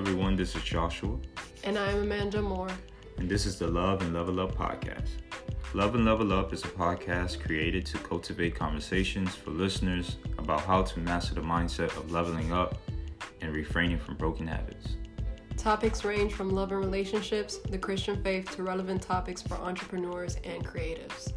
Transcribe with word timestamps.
everyone. 0.00 0.34
This 0.34 0.56
is 0.56 0.62
Joshua. 0.62 1.18
And 1.62 1.78
I'm 1.78 1.98
Amanda 1.98 2.38
Amor. 2.38 2.68
And 3.18 3.28
this 3.28 3.44
is 3.44 3.58
the 3.58 3.66
Love 3.66 4.00
and 4.00 4.14
Level 4.14 4.40
Up 4.40 4.54
podcast. 4.54 5.10
Love 5.74 5.94
and 5.94 6.06
Level 6.06 6.32
Up 6.32 6.54
is 6.54 6.64
a 6.64 6.68
podcast 6.68 7.38
created 7.44 7.84
to 7.84 7.98
cultivate 7.98 8.54
conversations 8.54 9.34
for 9.34 9.50
listeners 9.50 10.16
about 10.38 10.62
how 10.62 10.82
to 10.82 11.00
master 11.00 11.34
the 11.34 11.42
mindset 11.42 11.94
of 11.98 12.10
leveling 12.10 12.50
up 12.50 12.78
and 13.42 13.54
refraining 13.54 13.98
from 13.98 14.16
broken 14.16 14.46
habits. 14.46 14.96
Topics 15.58 16.02
range 16.02 16.32
from 16.32 16.48
love 16.48 16.72
and 16.72 16.80
relationships, 16.80 17.58
the 17.68 17.76
Christian 17.76 18.24
faith, 18.24 18.50
to 18.56 18.62
relevant 18.62 19.02
topics 19.02 19.42
for 19.42 19.56
entrepreneurs 19.56 20.38
and 20.44 20.66
creatives. 20.66 21.34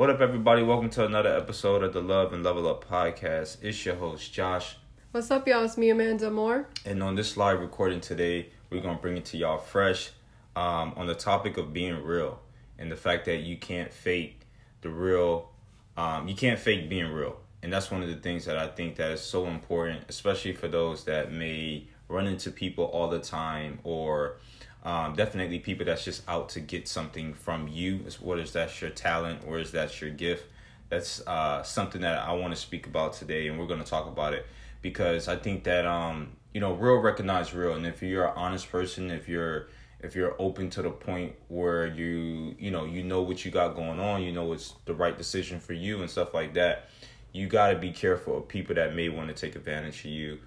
What 0.00 0.08
up, 0.08 0.22
everybody? 0.22 0.62
Welcome 0.62 0.88
to 0.92 1.04
another 1.04 1.36
episode 1.36 1.82
of 1.82 1.92
the 1.92 2.00
Love 2.00 2.32
and 2.32 2.42
Level 2.42 2.66
Up 2.66 2.88
podcast. 2.88 3.58
It's 3.62 3.84
your 3.84 3.96
host, 3.96 4.32
Josh. 4.32 4.78
What's 5.10 5.30
up, 5.30 5.46
y'all? 5.46 5.62
It's 5.62 5.76
me, 5.76 5.90
Amanda 5.90 6.28
Amor. 6.28 6.68
And 6.86 7.02
on 7.02 7.16
this 7.16 7.36
live 7.36 7.60
recording 7.60 8.00
today, 8.00 8.48
we're 8.70 8.80
going 8.80 8.96
to 8.96 9.02
bring 9.02 9.18
it 9.18 9.26
to 9.26 9.36
y'all 9.36 9.58
fresh 9.58 10.08
um, 10.56 10.94
on 10.96 11.06
the 11.06 11.14
topic 11.14 11.58
of 11.58 11.74
being 11.74 12.02
real 12.02 12.40
and 12.78 12.90
the 12.90 12.96
fact 12.96 13.26
that 13.26 13.40
you 13.40 13.58
can't 13.58 13.92
fake 13.92 14.40
the 14.80 14.88
real, 14.88 15.50
um, 15.98 16.28
you 16.28 16.34
can't 16.34 16.58
fake 16.58 16.88
being 16.88 17.12
real. 17.12 17.38
And 17.62 17.70
that's 17.70 17.90
one 17.90 18.02
of 18.02 18.08
the 18.08 18.16
things 18.16 18.46
that 18.46 18.56
I 18.56 18.68
think 18.68 18.96
that 18.96 19.10
is 19.10 19.20
so 19.20 19.48
important, 19.48 20.04
especially 20.08 20.54
for 20.54 20.68
those 20.68 21.04
that 21.04 21.30
may 21.30 21.88
run 22.08 22.26
into 22.26 22.50
people 22.50 22.86
all 22.86 23.10
the 23.10 23.20
time 23.20 23.80
or 23.84 24.38
um, 24.82 25.14
definitely 25.14 25.58
people 25.58 25.84
that's 25.84 26.04
just 26.04 26.22
out 26.28 26.48
to 26.50 26.60
get 26.60 26.88
something 26.88 27.34
from 27.34 27.68
you. 27.68 28.00
As 28.06 28.20
whether 28.20 28.44
that's 28.44 28.80
your 28.80 28.90
talent 28.90 29.42
or 29.46 29.58
is 29.58 29.72
that 29.72 30.00
your 30.00 30.10
gift. 30.10 30.46
That's 30.88 31.24
uh, 31.26 31.62
something 31.62 32.00
that 32.00 32.18
I 32.18 32.32
want 32.32 32.52
to 32.52 32.60
speak 32.60 32.86
about 32.86 33.12
today, 33.12 33.46
and 33.46 33.58
we're 33.58 33.66
going 33.66 33.82
to 33.82 33.88
talk 33.88 34.06
about 34.06 34.34
it 34.34 34.46
because 34.82 35.28
I 35.28 35.36
think 35.36 35.64
that 35.64 35.86
um, 35.86 36.30
you 36.52 36.60
know, 36.60 36.72
real 36.74 36.96
recognize 36.96 37.54
real, 37.54 37.74
and 37.74 37.86
if 37.86 38.02
you're 38.02 38.26
an 38.26 38.32
honest 38.36 38.70
person, 38.70 39.10
if 39.10 39.28
you're 39.28 39.68
if 40.00 40.16
you're 40.16 40.34
open 40.38 40.70
to 40.70 40.82
the 40.82 40.90
point 40.90 41.34
where 41.48 41.86
you 41.86 42.56
you 42.58 42.70
know 42.70 42.84
you 42.86 43.04
know 43.04 43.22
what 43.22 43.44
you 43.44 43.50
got 43.50 43.76
going 43.76 44.00
on, 44.00 44.22
you 44.22 44.32
know 44.32 44.52
it's 44.52 44.74
the 44.86 44.94
right 44.94 45.16
decision 45.16 45.60
for 45.60 45.74
you 45.74 46.00
and 46.00 46.10
stuff 46.10 46.34
like 46.34 46.54
that. 46.54 46.88
You 47.32 47.46
got 47.46 47.70
to 47.70 47.76
be 47.76 47.92
careful 47.92 48.38
of 48.38 48.48
people 48.48 48.74
that 48.74 48.94
may 48.94 49.08
want 49.08 49.28
to 49.28 49.34
take 49.34 49.54
advantage 49.54 50.00
of 50.00 50.06
you 50.06 50.40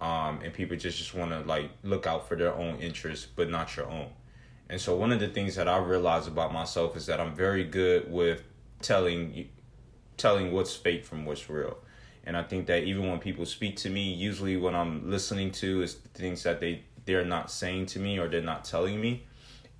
um, 0.00 0.40
and 0.42 0.52
people 0.52 0.76
just 0.76 0.98
just 0.98 1.14
want 1.14 1.30
to 1.30 1.40
like 1.40 1.70
look 1.82 2.06
out 2.06 2.28
for 2.28 2.36
their 2.36 2.54
own 2.54 2.76
interests, 2.76 3.26
but 3.26 3.50
not 3.50 3.76
your 3.76 3.86
own. 3.86 4.08
And 4.68 4.80
so 4.80 4.96
one 4.96 5.12
of 5.12 5.20
the 5.20 5.28
things 5.28 5.56
that 5.56 5.68
I 5.68 5.78
realize 5.78 6.26
about 6.26 6.52
myself 6.52 6.96
is 6.96 7.06
that 7.06 7.20
I'm 7.20 7.34
very 7.34 7.64
good 7.64 8.10
with 8.10 8.42
telling 8.80 9.48
telling 10.16 10.52
what's 10.52 10.74
fake 10.74 11.04
from 11.04 11.24
what's 11.24 11.48
real. 11.50 11.78
And 12.24 12.36
I 12.36 12.42
think 12.42 12.66
that 12.66 12.84
even 12.84 13.08
when 13.08 13.18
people 13.18 13.46
speak 13.46 13.76
to 13.78 13.90
me, 13.90 14.12
usually 14.12 14.56
what 14.56 14.74
I'm 14.74 15.10
listening 15.10 15.50
to 15.52 15.82
is 15.82 15.94
things 16.14 16.42
that 16.44 16.60
they 16.60 16.84
they're 17.04 17.24
not 17.24 17.50
saying 17.50 17.86
to 17.86 17.98
me 17.98 18.18
or 18.18 18.28
they're 18.28 18.42
not 18.42 18.64
telling 18.64 19.00
me. 19.00 19.26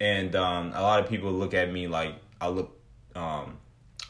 And 0.01 0.35
um, 0.35 0.73
a 0.75 0.81
lot 0.81 1.01
of 1.01 1.09
people 1.09 1.31
look 1.33 1.55
at 1.55 1.71
me 1.73 1.87
like 1.87 2.15
I 2.41 2.49
look 2.49 2.77
um, 3.15 3.59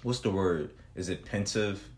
what's 0.03 0.21
the 0.21 0.31
word? 0.31 0.71
Is 0.95 1.09
it 1.09 1.25
pensive? 1.25 1.89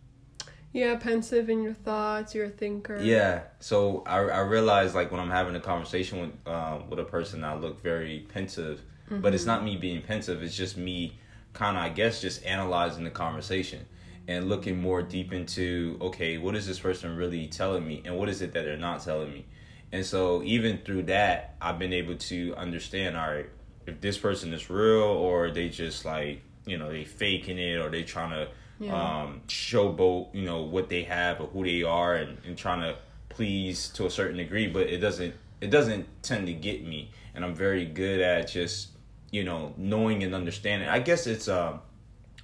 Yeah, 0.73 0.97
pensive 0.97 1.51
in 1.51 1.63
your 1.63 1.75
thoughts. 1.75 2.35
You're 2.35 2.47
a 2.47 2.51
thinker. 2.51 2.99
Yeah. 3.01 3.43
So 3.61 4.03
I 4.07 4.19
I 4.19 4.41
realize 4.41 4.95
like 4.95 5.11
when 5.11 5.21
I'm 5.21 5.31
having 5.31 5.55
a 5.55 5.61
conversation 5.61 6.21
with 6.21 6.55
um 6.55 6.89
with 6.89 6.99
a 6.99 7.05
person, 7.05 7.45
I 7.45 7.55
look 7.55 7.83
very 7.83 8.27
pensive, 8.33 8.83
mm-hmm. 9.07 9.21
but 9.21 9.35
it's 9.35 9.43
mm-hmm. 9.43 9.51
not 9.51 9.65
me 9.65 9.77
being 9.77 10.03
pensive. 10.03 10.43
It's 10.43 10.57
just 10.57 10.77
me 10.77 11.19
kind 11.53 11.77
of 11.77 11.83
I 11.83 11.91
guess 11.91 12.21
just 12.21 12.45
analyzing 12.47 13.05
the 13.05 13.11
conversation 13.11 13.85
and 14.29 14.49
looking 14.49 14.81
more 14.81 15.03
deep 15.03 15.33
into 15.33 15.99
okay, 16.01 16.39
what 16.39 16.55
is 16.55 16.67
this 16.67 16.79
person 16.79 17.17
really 17.17 17.47
telling 17.49 17.87
me, 17.87 18.03
and 18.05 18.17
what 18.17 18.29
is 18.31 18.41
it 18.41 18.55
that 18.55 18.65
they're 18.65 18.77
not 18.79 19.03
telling 19.03 19.33
me. 19.33 19.45
And 19.93 20.07
so 20.07 20.43
even 20.43 20.79
through 20.79 21.03
that, 21.05 21.55
I've 21.61 21.79
been 21.79 21.93
able 21.93 22.17
to 22.17 22.55
understand. 22.57 23.15
All 23.17 23.31
right, 23.31 23.51
if 23.87 24.01
this 24.01 24.17
person 24.17 24.55
is 24.55 24.71
real, 24.71 25.03
or 25.03 25.51
they 25.51 25.69
just 25.69 26.07
like 26.07 26.41
you 26.65 26.79
know 26.79 26.91
they 26.91 27.05
faking 27.05 27.59
it, 27.59 27.77
or 27.77 27.91
they 27.91 28.05
trying 28.05 28.31
to 28.31 28.49
yeah. 28.83 29.23
um, 29.23 29.43
showboat, 29.49 30.35
you 30.35 30.45
know, 30.45 30.63
what 30.63 30.89
they 30.89 31.03
have 31.05 31.41
or 31.41 31.47
who 31.49 31.65
they 31.65 31.83
are, 31.83 32.15
and, 32.15 32.39
and 32.47 32.57
trying 32.57 32.81
to 32.81 32.97
please 33.29 33.89
to 33.91 34.07
a 34.07 34.11
certain 34.11 34.37
degree. 34.37 34.67
But 34.67 34.89
it 34.89 34.99
doesn't 34.99 35.35
it 35.61 35.71
doesn't 35.71 36.07
tend 36.23 36.47
to 36.47 36.53
get 36.53 36.85
me, 36.85 37.11
and 37.35 37.45
I'm 37.45 37.55
very 37.55 37.87
good 37.87 38.21
at 38.21 38.49
just 38.49 38.89
you 39.31 39.45
know 39.45 39.75
knowing 39.77 40.23
and 40.23 40.35
understanding. 40.35 40.89
I 40.89 40.99
guess 40.99 41.27
it's 41.27 41.49
uh, 41.49 41.79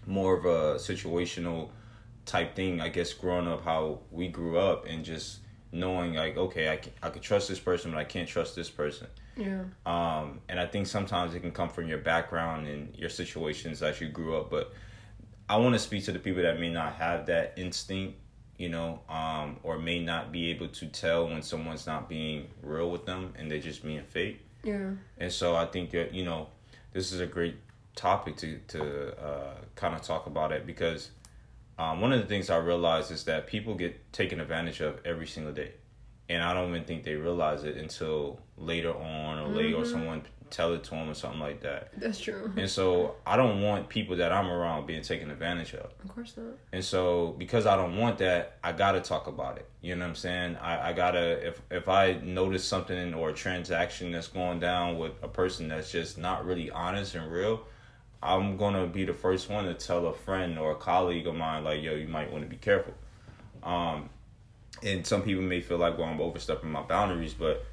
more 0.07 0.37
of 0.37 0.45
a 0.45 0.79
situational 0.79 1.71
type 2.25 2.55
thing. 2.55 2.81
I 2.81 2.89
guess 2.89 3.13
growing 3.13 3.49
up 3.49 3.65
how 3.65 4.01
we 4.11 4.29
grew 4.29 4.59
up 4.59 4.87
and 4.87 5.05
just 5.05 5.41
knowing 5.73 6.15
like 6.15 6.37
okay 6.37 6.71
I 6.71 6.77
can, 6.77 6.93
I 7.03 7.11
could 7.11 7.23
trust 7.23 7.49
this 7.49 7.59
person 7.59 7.91
but 7.91 7.99
I 7.99 8.05
can't 8.05 8.29
trust 8.29 8.55
this 8.57 8.71
person. 8.71 9.07
Yeah. 9.37 9.65
Um 9.87 10.41
and 10.49 10.59
I 10.59 10.67
think 10.67 10.87
sometimes 10.87 11.35
it 11.35 11.41
can 11.41 11.53
come 11.53 11.69
from 11.69 11.89
your 11.89 11.99
background 11.99 12.67
and 12.67 12.95
your 12.97 13.11
situations 13.11 13.83
as 13.83 14.01
you 14.01 14.09
grew 14.09 14.37
up 14.37 14.51
but 14.51 14.73
I 15.49 15.57
want 15.57 15.75
to 15.75 15.79
speak 15.79 16.05
to 16.05 16.13
the 16.13 16.19
people 16.19 16.43
that 16.43 16.61
may 16.61 16.71
not 16.71 16.95
have 16.95 17.27
that 17.27 17.55
instinct, 17.57 18.19
you 18.59 18.69
know, 18.69 19.01
um, 19.09 19.57
or 19.63 19.79
may 19.79 20.03
not 20.03 20.31
be 20.31 20.51
able 20.51 20.69
to 20.69 20.87
tell 20.87 21.29
when 21.29 21.43
someone's 21.43 21.87
not 21.87 22.09
being 22.09 22.49
real 22.63 22.91
with 22.91 23.07
them 23.07 23.33
and 23.39 23.51
they're 23.51 23.59
just 23.59 23.83
being 23.83 24.03
fake. 24.03 24.41
Yeah. 24.63 24.91
And 25.17 25.33
so 25.33 25.57
I 25.57 25.67
think 25.67 25.91
that 25.91 26.13
you 26.13 26.25
know, 26.25 26.49
this 26.93 27.13
is 27.13 27.21
a 27.21 27.27
great 27.27 27.57
topic 27.95 28.37
to 28.37 28.59
to 28.69 29.19
uh, 29.19 29.55
kind 29.75 29.95
of 29.95 30.03
talk 30.03 30.27
about 30.27 30.53
it 30.53 30.67
because 30.67 31.11
um, 31.79 32.01
one 32.01 32.13
of 32.13 32.21
the 32.21 32.27
things 32.27 32.51
I 32.51 32.57
realize 32.57 33.11
is 33.11 33.25
that 33.25 33.47
people 33.47 33.75
get 33.75 34.13
taken 34.13 34.41
advantage 34.41 34.81
of 34.81 35.01
every 35.05 35.27
single 35.27 35.53
day, 35.53 35.73
and 36.29 36.43
I 36.43 36.53
don't 36.53 36.71
even 36.71 36.85
think 36.85 37.05
they 37.05 37.15
realize 37.15 37.65
it 37.65 37.77
until 37.77 38.41
later 38.57 38.95
on 38.95 39.39
or 39.39 39.47
mm-hmm. 39.47 39.57
late 39.57 39.75
or 39.75 39.85
someone 39.85 40.23
tell 40.51 40.73
it 40.75 40.85
to 40.85 40.91
them 40.91 41.11
or 41.11 41.15
something 41.15 41.41
like 41.41 41.61
that. 41.61 41.91
That's 41.99 42.19
true. 42.19 42.53
And 42.57 42.69
so 42.69 43.17
I 43.27 43.37
don't 43.37 43.61
want 43.61 43.89
people 43.89 44.17
that 44.17 44.33
I'm 44.33 44.47
around 44.49 44.87
being 44.87 45.03
taken 45.03 45.31
advantage 45.31 45.75
of. 45.75 45.91
Of 46.03 46.15
course 46.15 46.35
not. 46.37 46.55
And 46.73 46.85
so 46.85 47.35
because 47.39 47.67
I 47.67 47.77
don't 47.77 47.97
want 47.97 48.19
that, 48.19 48.59
I 48.63 48.73
gotta 48.73 49.01
talk 49.01 49.27
about 49.27 49.59
it. 49.59 49.69
You 49.81 49.95
know 49.95 50.05
what 50.05 50.11
I'm 50.11 50.15
saying? 50.15 50.57
I, 50.57 50.91
I 50.91 50.93
gotta 50.93 51.47
if 51.47 51.61
if 51.71 51.89
I 51.89 52.15
notice 52.23 52.65
something 52.65 53.15
or 53.15 53.31
a 53.31 53.35
transaction 53.35 54.13
that's 54.13 54.29
going 54.29 54.61
down 54.61 54.99
with 54.99 55.13
a 55.23 55.29
person 55.29 55.69
that's 55.69 55.91
just 55.91 56.19
not 56.19 56.45
really 56.45 56.71
honest 56.71 57.15
and 57.15 57.31
real, 57.31 57.63
I'm 58.23 58.57
gonna 58.57 58.87
be 58.87 59.05
the 59.05 59.15
first 59.15 59.49
one 59.51 59.65
to 59.67 59.75
tell 59.75 60.07
a 60.07 60.15
friend 60.15 60.59
or 60.59 60.73
a 60.73 60.77
colleague 60.77 61.27
of 61.27 61.35
mine 61.35 61.65
like, 61.65 61.83
yo, 61.83 61.95
you 61.95 62.09
might 62.09 62.31
want 62.33 62.45
to 62.45 62.51
be 62.51 62.57
careful. 62.57 62.95
Um, 63.63 64.09
and 64.83 65.07
some 65.07 65.23
people 65.23 65.43
may 65.43 65.61
feel 65.61 65.79
like, 65.79 65.99
well, 65.99 66.09
I'm 66.09 66.21
overstepping 66.21 66.71
my 66.71 66.83
boundaries, 66.83 67.35
but 67.35 67.65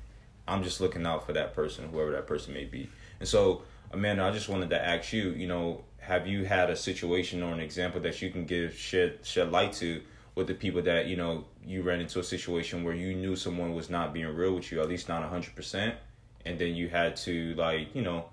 I'm 0.47 0.63
just 0.63 0.81
looking 0.81 1.05
out 1.05 1.25
for 1.25 1.33
that 1.33 1.53
person, 1.53 1.89
whoever 1.89 2.11
that 2.11 2.27
person 2.27 2.53
may 2.53 2.65
be. 2.65 2.89
And 3.19 3.27
so, 3.27 3.63
Amanda, 3.91 4.23
I 4.23 4.31
just 4.31 4.49
wanted 4.49 4.69
to 4.71 4.83
ask 4.83 5.13
you, 5.13 5.29
you 5.29 5.47
know, 5.47 5.83
have 5.99 6.27
you 6.27 6.45
had 6.45 6.69
a 6.69 6.75
situation 6.75 7.41
or 7.41 7.51
an 7.51 7.59
example 7.59 7.99
that 8.01 8.21
you 8.21 8.29
can 8.29 8.45
give 8.45 8.75
shed 8.75 9.19
shed 9.23 9.51
light 9.51 9.73
to 9.73 10.01
with 10.35 10.47
the 10.47 10.53
people 10.53 10.81
that 10.83 11.07
you 11.07 11.15
know 11.15 11.45
you 11.65 11.81
ran 11.81 11.99
into 11.99 12.19
a 12.19 12.23
situation 12.23 12.83
where 12.83 12.93
you 12.93 13.15
knew 13.15 13.35
someone 13.35 13.73
was 13.73 13.89
not 13.89 14.13
being 14.13 14.27
real 14.27 14.53
with 14.53 14.71
you, 14.71 14.81
at 14.81 14.87
least 14.87 15.09
not 15.09 15.23
hundred 15.23 15.55
percent, 15.55 15.95
and 16.45 16.59
then 16.59 16.75
you 16.75 16.89
had 16.89 17.15
to 17.15 17.55
like 17.55 17.93
you 17.95 18.01
know 18.01 18.25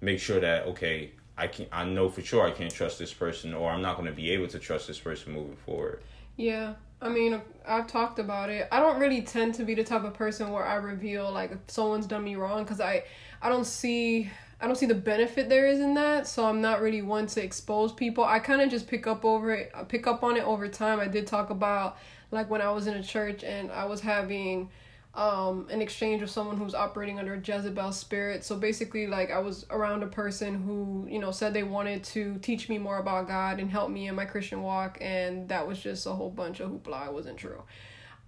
make 0.00 0.18
sure 0.18 0.40
that 0.40 0.66
okay, 0.66 1.12
I 1.38 1.46
can 1.46 1.66
I 1.72 1.84
know 1.84 2.08
for 2.10 2.20
sure 2.20 2.46
I 2.46 2.50
can't 2.50 2.72
trust 2.72 2.98
this 2.98 3.14
person, 3.14 3.54
or 3.54 3.70
I'm 3.70 3.82
not 3.82 3.96
going 3.96 4.08
to 4.08 4.14
be 4.14 4.30
able 4.32 4.48
to 4.48 4.58
trust 4.58 4.86
this 4.88 4.98
person 4.98 5.32
moving 5.32 5.56
forward. 5.56 6.02
Yeah, 6.36 6.74
I 7.00 7.08
mean, 7.08 7.40
I've 7.66 7.86
talked 7.86 8.18
about 8.18 8.48
it. 8.50 8.68
I 8.72 8.80
don't 8.80 8.98
really 8.98 9.22
tend 9.22 9.54
to 9.56 9.64
be 9.64 9.74
the 9.74 9.84
type 9.84 10.04
of 10.04 10.14
person 10.14 10.50
where 10.50 10.64
I 10.64 10.76
reveal 10.76 11.30
like 11.30 11.52
if 11.52 11.58
someone's 11.68 12.06
done 12.06 12.24
me 12.24 12.36
wrong 12.36 12.64
because 12.64 12.80
I, 12.80 13.04
I 13.42 13.48
don't 13.48 13.66
see, 13.66 14.30
I 14.60 14.66
don't 14.66 14.76
see 14.76 14.86
the 14.86 14.94
benefit 14.94 15.48
there 15.48 15.66
is 15.66 15.80
in 15.80 15.94
that. 15.94 16.26
So 16.26 16.46
I'm 16.46 16.60
not 16.60 16.80
really 16.80 17.02
one 17.02 17.26
to 17.28 17.42
expose 17.42 17.92
people. 17.92 18.24
I 18.24 18.38
kind 18.38 18.62
of 18.62 18.70
just 18.70 18.88
pick 18.88 19.06
up 19.06 19.24
over 19.24 19.52
it, 19.52 19.72
pick 19.88 20.06
up 20.06 20.22
on 20.22 20.36
it 20.36 20.44
over 20.44 20.68
time. 20.68 20.98
I 20.98 21.06
did 21.06 21.26
talk 21.26 21.50
about 21.50 21.98
like 22.30 22.48
when 22.50 22.62
I 22.62 22.70
was 22.70 22.86
in 22.86 22.94
a 22.94 23.02
church 23.02 23.44
and 23.44 23.70
I 23.70 23.84
was 23.84 24.00
having 24.00 24.70
um, 25.16 25.66
in 25.70 25.80
exchange 25.80 26.20
with 26.20 26.30
someone 26.30 26.58
who's 26.58 26.74
operating 26.74 27.18
under 27.18 27.34
Jezebel 27.34 27.90
spirit. 27.92 28.44
So 28.44 28.56
basically, 28.56 29.06
like 29.06 29.30
I 29.30 29.38
was 29.38 29.64
around 29.70 30.02
a 30.02 30.06
person 30.06 30.62
who 30.62 31.08
you 31.10 31.18
know 31.18 31.30
said 31.30 31.54
they 31.54 31.62
wanted 31.62 32.04
to 32.04 32.38
teach 32.38 32.68
me 32.68 32.76
more 32.78 32.98
about 32.98 33.26
God 33.26 33.58
and 33.58 33.70
help 33.70 33.90
me 33.90 34.08
in 34.08 34.14
my 34.14 34.26
Christian 34.26 34.62
walk, 34.62 34.98
and 35.00 35.48
that 35.48 35.66
was 35.66 35.80
just 35.80 36.06
a 36.06 36.12
whole 36.12 36.30
bunch 36.30 36.60
of 36.60 36.70
hoopla. 36.70 37.08
It 37.08 37.12
wasn't 37.14 37.38
true. 37.38 37.62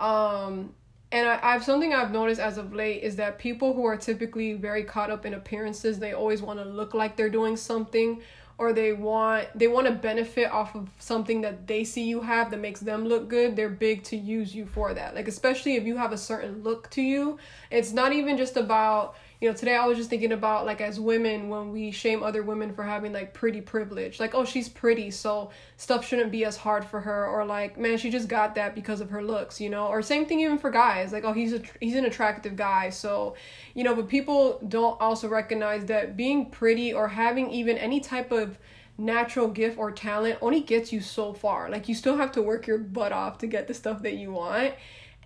Um, 0.00 0.74
and 1.12 1.28
I, 1.28 1.38
I've 1.42 1.62
something 1.62 1.92
I've 1.92 2.10
noticed 2.10 2.40
as 2.40 2.56
of 2.56 2.74
late 2.74 3.02
is 3.02 3.16
that 3.16 3.38
people 3.38 3.74
who 3.74 3.84
are 3.84 3.96
typically 3.96 4.54
very 4.54 4.84
caught 4.84 5.10
up 5.10 5.26
in 5.26 5.34
appearances, 5.34 5.98
they 5.98 6.14
always 6.14 6.40
want 6.40 6.58
to 6.58 6.64
look 6.64 6.94
like 6.94 7.16
they're 7.16 7.30
doing 7.30 7.56
something 7.56 8.22
or 8.58 8.72
they 8.72 8.92
want 8.92 9.46
they 9.54 9.68
want 9.68 9.86
to 9.86 9.92
benefit 9.92 10.50
off 10.50 10.74
of 10.74 10.88
something 10.98 11.40
that 11.40 11.66
they 11.66 11.84
see 11.84 12.04
you 12.04 12.20
have 12.20 12.50
that 12.50 12.60
makes 12.60 12.80
them 12.80 13.06
look 13.06 13.28
good 13.28 13.54
they're 13.54 13.68
big 13.68 14.02
to 14.02 14.16
use 14.16 14.54
you 14.54 14.66
for 14.66 14.92
that. 14.92 15.14
Like 15.14 15.28
especially 15.28 15.76
if 15.76 15.84
you 15.84 15.96
have 15.96 16.12
a 16.12 16.18
certain 16.18 16.62
look 16.62 16.90
to 16.90 17.02
you 17.02 17.38
it's 17.70 17.92
not 17.92 18.12
even 18.12 18.36
just 18.36 18.56
about 18.56 19.16
you 19.40 19.48
know, 19.48 19.54
today 19.54 19.76
I 19.76 19.86
was 19.86 19.96
just 19.96 20.10
thinking 20.10 20.32
about 20.32 20.66
like 20.66 20.80
as 20.80 20.98
women 20.98 21.48
when 21.48 21.70
we 21.70 21.92
shame 21.92 22.24
other 22.24 22.42
women 22.42 22.74
for 22.74 22.82
having 22.82 23.12
like 23.12 23.34
pretty 23.34 23.60
privilege. 23.60 24.18
Like, 24.18 24.34
oh, 24.34 24.44
she's 24.44 24.68
pretty, 24.68 25.12
so 25.12 25.50
stuff 25.76 26.04
shouldn't 26.04 26.32
be 26.32 26.44
as 26.44 26.56
hard 26.56 26.84
for 26.84 27.00
her 27.00 27.26
or 27.26 27.44
like, 27.44 27.78
man, 27.78 27.98
she 27.98 28.10
just 28.10 28.26
got 28.28 28.56
that 28.56 28.74
because 28.74 29.00
of 29.00 29.10
her 29.10 29.22
looks, 29.22 29.60
you 29.60 29.70
know? 29.70 29.86
Or 29.86 30.02
same 30.02 30.26
thing 30.26 30.40
even 30.40 30.58
for 30.58 30.70
guys. 30.70 31.12
Like, 31.12 31.22
oh, 31.22 31.32
he's 31.32 31.52
a 31.52 31.62
he's 31.80 31.94
an 31.94 32.04
attractive 32.04 32.56
guy, 32.56 32.90
so, 32.90 33.36
you 33.74 33.84
know, 33.84 33.94
but 33.94 34.08
people 34.08 34.60
don't 34.66 35.00
also 35.00 35.28
recognize 35.28 35.84
that 35.86 36.16
being 36.16 36.50
pretty 36.50 36.92
or 36.92 37.06
having 37.06 37.48
even 37.50 37.78
any 37.78 38.00
type 38.00 38.32
of 38.32 38.58
natural 39.00 39.46
gift 39.46 39.78
or 39.78 39.92
talent 39.92 40.36
only 40.42 40.60
gets 40.60 40.92
you 40.92 41.00
so 41.00 41.32
far. 41.32 41.70
Like 41.70 41.88
you 41.88 41.94
still 41.94 42.16
have 42.16 42.32
to 42.32 42.42
work 42.42 42.66
your 42.66 42.78
butt 42.78 43.12
off 43.12 43.38
to 43.38 43.46
get 43.46 43.68
the 43.68 43.74
stuff 43.74 44.02
that 44.02 44.14
you 44.14 44.32
want 44.32 44.74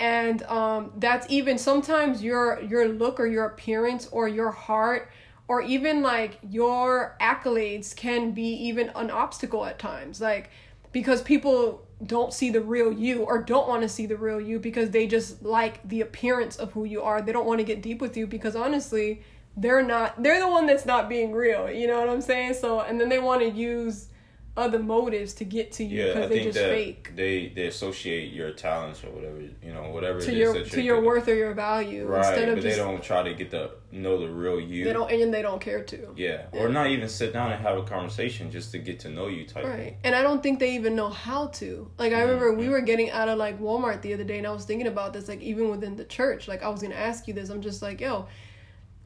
and 0.03 0.43
um, 0.45 0.91
that's 0.97 1.29
even 1.31 1.57
sometimes 1.57 2.25
your 2.25 2.61
your 2.63 2.89
look 2.89 3.21
or 3.21 3.27
your 3.27 3.45
appearance 3.45 4.09
or 4.11 4.27
your 4.27 4.51
heart 4.51 5.13
or 5.47 5.63
even 5.63 6.03
like 6.03 6.41
your 6.51 7.17
accolades 7.21 7.95
can 7.95 8.33
be 8.33 8.49
even 8.49 8.91
an 8.97 9.13
obstacle 9.13 9.65
at 9.65 9.79
times. 9.79 10.21
Like 10.21 10.51
because 10.91 11.23
people 11.23 11.87
don't 12.05 12.35
see 12.35 12.51
the 12.51 12.61
real 12.61 12.93
you 12.93 13.23
or 13.23 13.45
don't 13.45 13.69
want 13.69 13.83
to 13.83 13.89
see 13.89 14.07
the 14.07 14.17
real 14.17 14.41
you 14.41 14.59
because 14.59 14.91
they 14.91 15.07
just 15.07 15.41
like 15.45 15.87
the 15.89 16.01
appearance 16.01 16.57
of 16.57 16.73
who 16.73 16.83
you 16.83 17.01
are. 17.01 17.23
They 17.23 17.31
don't 17.31 17.47
want 17.47 17.61
to 17.61 17.65
get 17.65 17.81
deep 17.81 18.01
with 18.01 18.17
you 18.17 18.27
because 18.27 18.57
honestly 18.57 19.23
they're 19.57 19.85
not 19.85 20.21
they're 20.21 20.41
the 20.41 20.49
one 20.49 20.67
that's 20.67 20.85
not 20.85 21.09
being 21.09 21.31
real. 21.31 21.71
You 21.71 21.87
know 21.87 22.01
what 22.01 22.09
i'm 22.09 22.23
saying? 22.23 22.55
So 22.55 22.81
and 22.81 23.01
then 23.01 23.09
they 23.09 23.21
want 23.21 23.43
to 23.43 23.49
use 23.49 24.09
other 24.55 24.79
motives 24.79 25.33
to 25.33 25.45
get 25.45 25.73
to 25.73 25.83
you 25.83 26.05
because 26.09 26.25
I 26.25 26.27
they 26.27 26.43
just 26.45 26.59
that 26.59 26.69
fake. 26.69 27.13
they 27.17 27.49
they 27.49 27.69
associate 27.69 28.35
your 28.35 28.51
talents 28.51 29.03
or 29.03 29.09
whatever 29.11 29.41
you 29.41 29.73
know 29.73 29.89
whatever 29.89 30.21
to 30.21 30.31
it 30.31 30.35
is 30.35 30.39
your 30.39 30.65
to 30.65 30.83
your 30.83 31.01
worth 31.01 31.27
or 31.29 31.35
your 31.35 31.55
value 31.55 32.05
right 32.05 32.19
instead 32.19 32.49
of 32.51 32.57
but 32.57 32.63
just 32.63 32.77
they 32.77 32.83
don't 32.85 33.03
try 33.03 33.23
to 33.23 33.33
get 33.33 33.51
to 33.53 33.71
know 33.93 34.21
the 34.21 34.29
real 34.29 34.61
you. 34.61 34.85
They 34.85 34.93
don't 34.93 35.11
and 35.11 35.33
they 35.33 35.41
don't 35.41 35.61
care 35.61 35.83
to. 35.85 36.13
Yeah 36.17 36.47
or 36.53 36.69
not 36.69 36.89
even 36.89 37.09
sit 37.09 37.33
down 37.33 37.51
and 37.51 37.63
have 37.63 37.79
a 37.79 37.83
conversation 37.83 38.51
just 38.51 38.73
to 38.73 38.79
get 38.79 39.01
to 39.01 39.09
know 39.09 39.29
you 39.29 39.47
type 39.47 39.65
right 39.65 39.97
and 40.05 40.15
i 40.15 40.21
don't 40.21 40.43
think 40.43 40.59
they 40.61 40.75
even 40.75 40.95
know 40.95 41.09
how 41.09 41.47
to. 41.47 41.91
Like 41.99 42.13
i 42.13 42.21
remember 42.21 42.53
we 42.53 42.67
Mhm. 42.67 42.71
were 42.73 42.81
getting 42.83 43.11
out 43.11 43.31
of 43.31 43.39
like 43.39 43.59
walmart 43.59 44.03
the 44.03 44.13
other 44.13 44.25
day 44.25 44.37
and 44.37 44.47
i 44.47 44.51
was 44.53 44.67
thinking 44.67 44.87
about 44.87 45.15
this 45.15 45.29
like 45.29 45.41
even 45.41 45.71
within 45.71 45.97
the 45.97 46.05
church. 46.05 46.47
Like 46.47 46.63
i 46.63 46.69
was 46.69 46.83
gonna 46.83 46.95
ask 46.95 47.27
you 47.27 47.33
this. 47.33 47.49
I'm 47.49 47.63
just 47.63 47.81
like 47.81 48.03
yo 48.03 48.27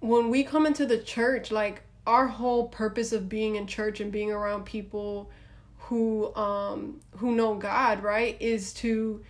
when 0.01 0.29
we 0.29 0.43
come 0.45 0.67
into 0.67 0.85
the 0.87 0.99
church 0.99 1.51
like 1.51 1.83
our 2.07 2.27
whole 2.27 2.69
purpose 2.69 3.13
of 3.13 3.29
being 3.29 3.57
in 3.57 3.67
church 3.67 4.01
and 4.01 4.13
being 4.13 4.31
around 4.31 4.65
people 4.65 5.31
who 5.79 6.35
um 6.35 7.01
who 7.17 7.33
know 7.33 7.55
god 7.55 8.03
right 8.03 8.37
is 8.41 8.73
to 8.73 9.23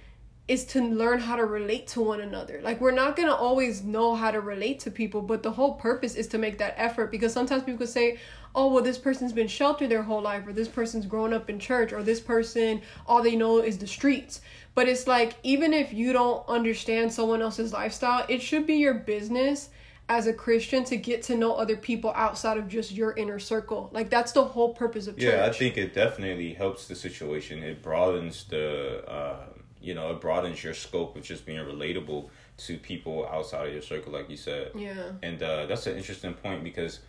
is 0.48 0.64
to 0.64 0.80
learn 0.80 1.18
how 1.18 1.34
to 1.34 1.44
relate 1.44 1.88
to 1.88 2.00
one 2.00 2.20
another. 2.20 2.60
Like 2.62 2.80
we're 2.80 2.92
not 2.92 3.16
gonna 3.16 3.34
always 3.34 3.82
know 3.82 4.14
how 4.14 4.30
to 4.30 4.40
relate 4.40 4.78
to 4.80 4.90
people, 4.90 5.20
but 5.20 5.42
the 5.42 5.50
whole 5.50 5.74
purpose 5.74 6.14
is 6.14 6.28
to 6.28 6.38
make 6.38 6.58
that 6.58 6.74
effort 6.76 7.10
because 7.10 7.32
sometimes 7.32 7.64
people 7.64 7.78
could 7.78 7.88
say, 7.88 8.18
Oh, 8.54 8.72
well 8.72 8.82
this 8.82 8.96
person's 8.96 9.32
been 9.32 9.48
sheltered 9.48 9.90
their 9.90 10.04
whole 10.04 10.22
life, 10.22 10.46
or 10.46 10.52
this 10.52 10.68
person's 10.68 11.04
grown 11.04 11.34
up 11.34 11.50
in 11.50 11.58
church, 11.58 11.92
or 11.92 12.02
this 12.02 12.20
person 12.20 12.80
all 13.06 13.22
they 13.22 13.34
know 13.34 13.58
is 13.58 13.78
the 13.78 13.88
streets. 13.88 14.40
But 14.74 14.88
it's 14.88 15.08
like 15.08 15.34
even 15.42 15.72
if 15.72 15.92
you 15.92 16.12
don't 16.12 16.48
understand 16.48 17.12
someone 17.12 17.42
else's 17.42 17.72
lifestyle, 17.72 18.24
it 18.28 18.40
should 18.40 18.66
be 18.66 18.76
your 18.76 18.94
business 18.94 19.70
as 20.08 20.26
a 20.26 20.32
Christian 20.32 20.84
to 20.84 20.96
get 20.96 21.22
to 21.24 21.36
know 21.36 21.54
other 21.54 21.76
people 21.76 22.12
outside 22.14 22.58
of 22.58 22.68
just 22.68 22.92
your 22.92 23.12
inner 23.16 23.38
circle. 23.38 23.90
Like 23.92 24.08
that's 24.10 24.32
the 24.32 24.44
whole 24.44 24.72
purpose 24.74 25.06
of 25.08 25.16
church. 25.16 25.24
yeah 25.32 25.46
I 25.46 25.50
think 25.52 25.76
it 25.76 25.94
definitely 25.94 26.54
helps 26.54 26.86
the 26.88 26.94
situation 26.94 27.62
it 27.62 27.82
broadens 27.82 28.44
the 28.44 29.04
uh, 29.10 29.46
you 29.80 29.94
know 29.94 30.12
it 30.12 30.20
broadens 30.20 30.62
your 30.62 30.74
scope 30.74 31.16
of 31.16 31.22
just 31.22 31.44
being 31.44 31.58
relatable 31.58 32.28
to 32.58 32.78
people 32.78 33.26
outside 33.30 33.66
of 33.66 33.72
your 33.72 33.82
circle 33.82 34.12
like 34.12 34.30
you 34.30 34.36
said 34.36 34.70
Yeah. 34.74 35.10
and 35.22 35.42
uh, 35.42 35.66
that's 35.66 35.86
an 35.86 35.96
interesting 35.96 36.34
point 36.34 36.62
because 36.64 37.00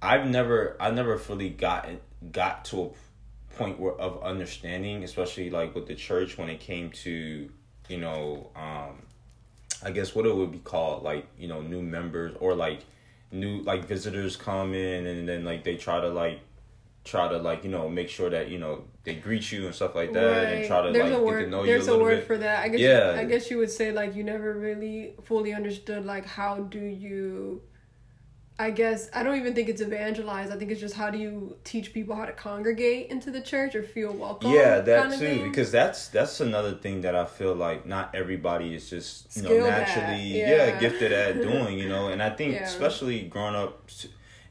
I've 0.00 0.26
never 0.26 0.76
I 0.80 0.90
never 0.90 1.18
fully 1.18 1.50
gotten 1.50 2.00
got 2.32 2.64
to 2.66 2.82
a 2.82 3.54
point 3.56 3.78
where 3.78 3.92
of 3.92 4.22
understanding, 4.22 5.04
especially 5.04 5.50
like 5.50 5.74
with 5.74 5.86
the 5.86 5.94
church 5.94 6.38
when 6.38 6.48
it 6.48 6.60
came 6.60 6.90
to 7.04 7.48
you 7.88 7.98
know 7.98 8.50
um, 8.56 9.02
I 9.84 9.90
guess 9.90 10.14
what 10.14 10.26
it 10.26 10.34
would 10.34 10.52
be 10.52 10.58
called 10.58 11.02
like 11.02 11.26
you 11.38 11.48
know 11.48 11.60
new 11.60 11.82
members 11.82 12.34
or 12.40 12.54
like 12.54 12.80
new 13.30 13.62
like 13.62 13.86
visitors 13.86 14.36
come 14.36 14.74
in 14.74 15.06
and 15.06 15.28
then 15.28 15.44
like 15.44 15.64
they 15.64 15.76
try 15.76 16.00
to 16.00 16.08
like 16.08 16.40
try 17.04 17.28
to 17.28 17.38
like 17.38 17.64
you 17.64 17.70
know 17.70 17.88
make 17.88 18.08
sure 18.08 18.30
that 18.30 18.48
you 18.48 18.58
know 18.58 18.84
they 19.04 19.14
greet 19.14 19.50
you 19.50 19.66
and 19.66 19.74
stuff 19.74 19.94
like 19.94 20.12
that 20.12 20.52
and 20.52 20.66
try 20.66 20.86
to 20.86 20.92
there's 20.92 21.10
like 21.10 21.20
a 21.20 21.24
get 21.24 21.44
to 21.44 21.50
know 21.50 21.58
you 21.58 21.62
a 21.64 21.66
there's 21.66 21.88
a, 21.88 21.98
word 21.98 22.18
bit. 22.18 22.26
for 22.26 22.38
that. 22.38 22.62
I 22.62 22.68
guess 22.68 22.80
Yeah. 22.80 23.14
you, 23.14 23.20
I 23.20 23.24
guess 23.24 23.50
you 23.50 23.58
would 23.58 23.70
say 23.70 23.90
like 23.90 24.14
you 24.14 24.22
never 24.22 24.52
really 24.54 25.14
fully 25.24 25.52
understood 25.52 26.04
like 26.04 26.26
how 26.26 26.60
do 26.60 26.78
you 26.78 27.62
I 28.62 28.70
guess 28.70 29.10
I 29.12 29.22
don't 29.24 29.36
even 29.42 29.54
think 29.54 29.68
it's 29.68 29.80
evangelize. 29.80 30.50
I 30.50 30.56
think 30.56 30.70
it's 30.70 30.80
just 30.80 30.94
how 30.94 31.10
do 31.10 31.18
you 31.18 31.56
teach 31.64 31.92
people 31.92 32.14
how 32.14 32.26
to 32.26 32.32
congregate 32.32 33.10
into 33.10 33.30
the 33.30 33.40
church 33.40 33.74
or 33.74 33.82
feel 33.82 34.12
welcome. 34.12 34.52
yeah 34.52 34.78
that 34.80 35.18
too 35.18 35.42
because 35.48 35.70
that's 35.72 36.08
that's 36.08 36.40
another 36.40 36.74
thing 36.84 37.00
that 37.00 37.14
i 37.16 37.24
feel 37.24 37.54
like 37.54 37.80
not 37.86 38.14
everybody 38.14 38.74
is 38.74 38.88
just 38.88 39.36
you 39.36 39.42
know 39.42 39.48
Skilled 39.48 39.68
naturally 39.68 40.22
yeah. 40.38 40.48
yeah. 40.66 40.80
gifted 40.80 41.12
at 41.12 41.34
doing 41.48 41.78
you 41.78 41.88
know 41.88 42.04
and 42.12 42.22
i 42.22 42.30
think 42.30 42.54
Yeah. 42.54 42.64
especially 42.64 43.18
growing 43.34 43.54
up 43.54 43.90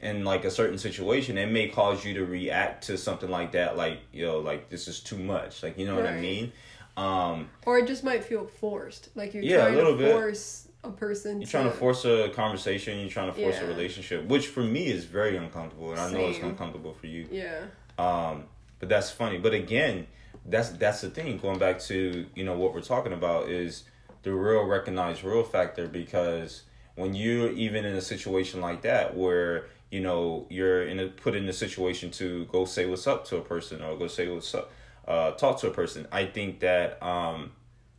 in 0.00 0.24
like 0.24 0.44
a 0.44 0.50
certain 0.50 0.78
situation 0.78 1.38
it 1.38 1.50
may 1.50 1.68
cause 1.68 2.04
you 2.04 2.12
to 2.14 2.24
react 2.24 2.84
to 2.88 2.98
something 2.98 3.30
like 3.30 3.52
that 3.52 3.76
like 3.76 3.98
you 4.12 4.26
know 4.26 4.38
like 4.40 4.68
this 4.68 4.88
is 4.88 5.00
too 5.00 5.18
much 5.18 5.62
like 5.62 5.78
you 5.78 5.86
know 5.86 5.94
what 5.96 6.06
i 6.06 6.16
mean 6.28 6.52
um 6.96 7.48
or 7.66 7.78
it 7.78 7.86
just 7.86 8.04
might 8.04 8.22
feel 8.22 8.44
forced. 8.46 9.08
Like 9.14 9.32
you're 9.32 9.42
Yeah, 9.42 9.56
a 9.56 9.60
trying 9.62 9.76
little 9.76 9.92
to 9.96 9.98
bit. 9.98 10.12
force 10.12 10.68
a 10.84 10.90
person 10.90 11.40
you're 11.40 11.48
trying 11.48 11.64
to 11.64 11.70
force 11.70 12.04
a 12.04 12.28
conversation 12.30 12.98
you're 12.98 13.08
trying 13.08 13.32
to 13.32 13.40
force 13.40 13.56
Yeah. 13.56 13.64
a 13.64 13.68
relationship 13.68 14.24
which 14.26 14.48
for 14.48 14.62
me 14.62 14.86
is 14.88 15.04
very 15.04 15.36
uncomfortable 15.36 15.90
and 15.92 16.00
i 16.00 16.10
know 16.10 16.28
it's 16.28 16.38
uncomfortable 16.40 16.94
for 16.94 17.06
you 17.06 17.26
Yeah. 17.30 17.64
Um, 17.98 18.44
but 18.80 18.88
that's 18.88 19.10
funny. 19.10 19.38
But 19.38 19.52
again, 19.54 20.08
that's 20.44 20.70
that's 20.70 21.02
the 21.02 21.10
thing. 21.10 21.38
Going 21.38 21.58
back 21.60 21.78
to 21.82 22.26
you 22.34 22.42
know 22.44 22.56
what 22.58 22.74
we're 22.74 22.80
talking 22.80 23.12
about 23.12 23.48
is 23.48 23.84
the 24.24 24.32
real 24.32 24.64
recognized 24.64 25.22
real 25.22 25.44
factor 25.44 25.86
because 25.86 26.62
when 26.96 27.14
you're 27.14 27.52
even 27.52 27.84
in 27.84 27.94
a 27.94 28.00
situation 28.00 28.60
like 28.60 28.82
that 28.82 29.16
where 29.16 29.66
you 29.92 30.00
know 30.00 30.46
you're 30.50 30.82
in 30.82 30.98
a 30.98 31.06
put 31.06 31.36
in 31.36 31.48
a 31.48 31.52
situation 31.52 32.10
to 32.12 32.44
go 32.46 32.64
say 32.64 32.86
what's 32.86 33.06
up 33.06 33.24
to 33.26 33.36
a 33.36 33.40
person 33.42 33.82
or 33.82 33.96
go 33.96 34.08
say 34.08 34.26
what's 34.28 34.52
up 34.54 34.72
uh 35.06 35.30
talk 35.32 35.60
to 35.60 35.68
a 35.68 35.70
person 35.70 36.06
i 36.10 36.24
think 36.24 36.60
that 36.60 37.00
um 37.02 37.52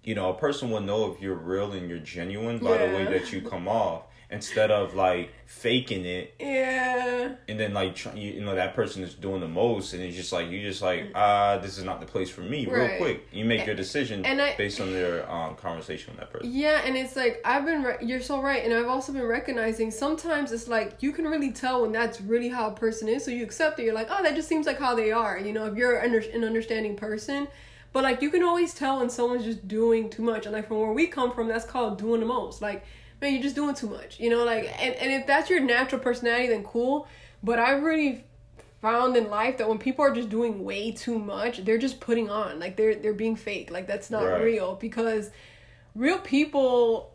you 0.03 0.15
know 0.15 0.29
a 0.29 0.33
person 0.33 0.69
will 0.69 0.81
know 0.81 1.11
if 1.11 1.21
you're 1.21 1.35
real 1.35 1.71
and 1.71 1.89
you're 1.89 1.99
genuine 1.99 2.57
by 2.59 2.77
the 2.77 2.85
way 2.95 3.05
that 3.05 3.31
you 3.31 3.41
come 3.41 3.67
off 3.67 4.03
instead 4.29 4.71
of 4.71 4.95
like 4.95 5.31
faking 5.45 6.05
it 6.05 6.33
Yeah. 6.39 7.33
and 7.47 7.59
then 7.59 7.71
like 7.73 7.93
try, 7.93 8.13
you, 8.15 8.31
you 8.33 8.41
know 8.41 8.55
that 8.55 8.73
person 8.73 9.03
is 9.03 9.13
doing 9.13 9.41
the 9.41 9.47
most 9.47 9.93
and 9.93 10.01
it's 10.01 10.15
just 10.15 10.33
like 10.33 10.49
you 10.49 10.59
just 10.61 10.81
like 10.81 11.11
ah 11.13 11.59
this 11.59 11.77
is 11.77 11.83
not 11.83 11.99
the 11.99 12.07
place 12.07 12.29
for 12.31 12.41
me 12.41 12.65
real 12.65 12.97
quick 12.97 13.27
you 13.31 13.45
make 13.45 13.63
your 13.65 13.75
decision 13.75 14.25
and 14.25 14.41
I- 14.41 14.55
based 14.57 14.81
on 14.81 14.91
their 14.91 15.29
um 15.31 15.55
conversation 15.55 16.11
with 16.13 16.19
that 16.21 16.31
person 16.31 16.51
Yeah, 16.51 16.81
and 16.83 16.97
it's 16.97 17.15
like 17.15 17.41
I've 17.45 17.65
been. 17.65 17.83
Re- 17.83 17.97
you're 18.01 18.21
so 18.21 18.41
right, 18.41 18.63
and 18.63 18.73
I've 18.73 18.87
also 18.87 19.13
been 19.13 19.27
recognizing 19.27 19.91
sometimes 19.91 20.51
it's 20.51 20.67
like 20.67 21.01
you 21.01 21.11
can 21.11 21.25
really 21.25 21.51
tell 21.51 21.81
when 21.83 21.91
that's 21.91 22.19
really 22.21 22.49
how 22.49 22.67
a 22.69 22.73
person 22.73 23.07
is. 23.07 23.23
So 23.25 23.31
you 23.31 23.43
accept 23.43 23.79
it. 23.79 23.83
You're 23.85 23.93
like, 23.93 24.07
oh, 24.09 24.21
that 24.23 24.35
just 24.35 24.47
seems 24.47 24.65
like 24.65 24.79
how 24.79 24.95
they 24.95 25.11
are. 25.11 25.37
You 25.37 25.53
know, 25.53 25.65
if 25.65 25.75
you're 25.77 26.01
under- 26.03 26.19
an 26.19 26.43
understanding 26.43 26.95
person, 26.95 27.47
but 27.93 28.03
like 28.03 28.21
you 28.21 28.29
can 28.29 28.43
always 28.43 28.73
tell 28.73 28.99
when 28.99 29.09
someone's 29.09 29.45
just 29.45 29.67
doing 29.67 30.09
too 30.09 30.23
much. 30.23 30.45
And 30.45 30.53
like 30.53 30.67
from 30.67 30.79
where 30.79 30.91
we 30.91 31.07
come 31.07 31.31
from, 31.31 31.47
that's 31.47 31.65
called 31.65 31.97
doing 31.99 32.19
the 32.19 32.25
most. 32.25 32.61
Like, 32.61 32.83
man, 33.21 33.33
you're 33.33 33.41
just 33.43 33.55
doing 33.55 33.75
too 33.75 33.87
much. 33.89 34.19
You 34.19 34.29
know, 34.31 34.43
like, 34.43 34.65
and 34.81 34.93
and 34.95 35.11
if 35.13 35.25
that's 35.27 35.49
your 35.49 35.59
natural 35.61 36.01
personality, 36.01 36.47
then 36.47 36.63
cool. 36.63 37.07
But 37.41 37.59
I 37.59 37.71
really 37.71 38.25
found 38.81 39.15
in 39.15 39.29
life 39.29 39.57
that 39.59 39.69
when 39.69 39.77
people 39.77 40.03
are 40.03 40.11
just 40.13 40.27
doing 40.29 40.63
way 40.63 40.91
too 40.91 41.17
much, 41.17 41.63
they're 41.63 41.77
just 41.77 41.99
putting 42.01 42.29
on. 42.29 42.59
Like 42.59 42.75
they're 42.75 42.95
they're 42.95 43.13
being 43.13 43.35
fake. 43.35 43.71
Like 43.71 43.87
that's 43.87 44.09
not 44.11 44.23
Right. 44.23 44.41
real 44.43 44.75
because 44.75 45.29
real 45.95 46.17
people 46.19 47.13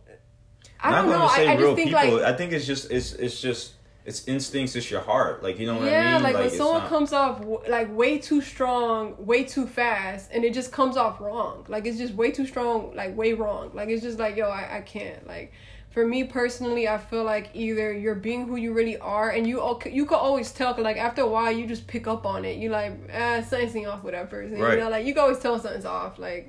I 0.80 0.90
not 0.92 1.02
don't 1.02 1.10
know. 1.10 1.26
I, 1.26 1.52
I 1.52 1.54
real 1.56 1.74
just 1.74 1.76
think 1.76 1.90
people 1.90 2.18
like 2.18 2.22
i 2.22 2.36
think 2.36 2.52
it's 2.52 2.64
just 2.66 2.90
it's 2.92 3.12
it's 3.14 3.40
just 3.40 3.72
it's 4.08 4.26
instincts 4.26 4.74
it's 4.74 4.90
your 4.90 5.02
heart 5.02 5.42
like 5.42 5.58
you 5.60 5.66
know 5.66 5.76
what 5.78 5.84
yeah, 5.90 6.12
i 6.12 6.14
mean 6.14 6.22
like, 6.22 6.34
when 6.36 6.50
someone 6.50 6.80
not- 6.80 6.88
comes 6.88 7.12
off 7.12 7.44
like 7.68 7.88
way 8.02 8.16
too 8.18 8.40
strong, 8.40 9.14
way 9.18 9.44
too 9.44 9.66
fast, 9.66 10.30
and 10.32 10.40
it 10.46 10.52
just 10.54 10.70
comes 10.78 10.96
off 10.96 11.20
wrong. 11.20 11.56
Like 11.68 11.84
it's 11.86 11.98
just 11.98 12.14
way 12.14 12.30
too 12.30 12.46
strong, 12.46 12.94
like 13.00 13.12
way 13.16 13.34
wrong. 13.34 13.70
Like 13.78 13.88
it's 13.90 14.02
just 14.02 14.18
like 14.18 14.34
yo, 14.36 14.46
I, 14.48 14.78
I 14.78 14.80
can't. 14.80 15.26
Like 15.34 15.52
for 15.90 16.06
me 16.06 16.24
personally, 16.24 16.84
I 16.88 16.98
feel 17.10 17.24
like 17.34 17.46
either 17.54 17.92
you're 17.92 18.14
being 18.28 18.46
who 18.48 18.56
you 18.56 18.72
really 18.72 18.96
are, 19.18 19.28
and 19.36 19.46
you 19.46 19.56
you 19.98 20.06
could 20.06 20.22
always 20.28 20.50
tell. 20.52 20.72
'cause, 20.74 20.84
like 20.90 20.96
after 21.08 21.22
a 21.22 21.26
while, 21.36 21.52
you 21.52 21.66
just 21.66 21.86
pick 21.86 22.06
up 22.14 22.24
on 22.34 22.44
it. 22.50 22.56
You 22.62 22.70
like 22.70 22.92
ah, 23.12 23.42
something's 23.42 23.86
off 23.86 24.02
with 24.04 24.14
that 24.14 24.30
person. 24.30 24.58
Right. 24.58 24.74
You 24.78 24.84
know, 24.84 24.90
like 24.90 25.04
you 25.06 25.12
can 25.14 25.22
always 25.24 25.38
tell 25.38 25.58
something's 25.58 25.84
off. 25.84 26.18
Like 26.18 26.44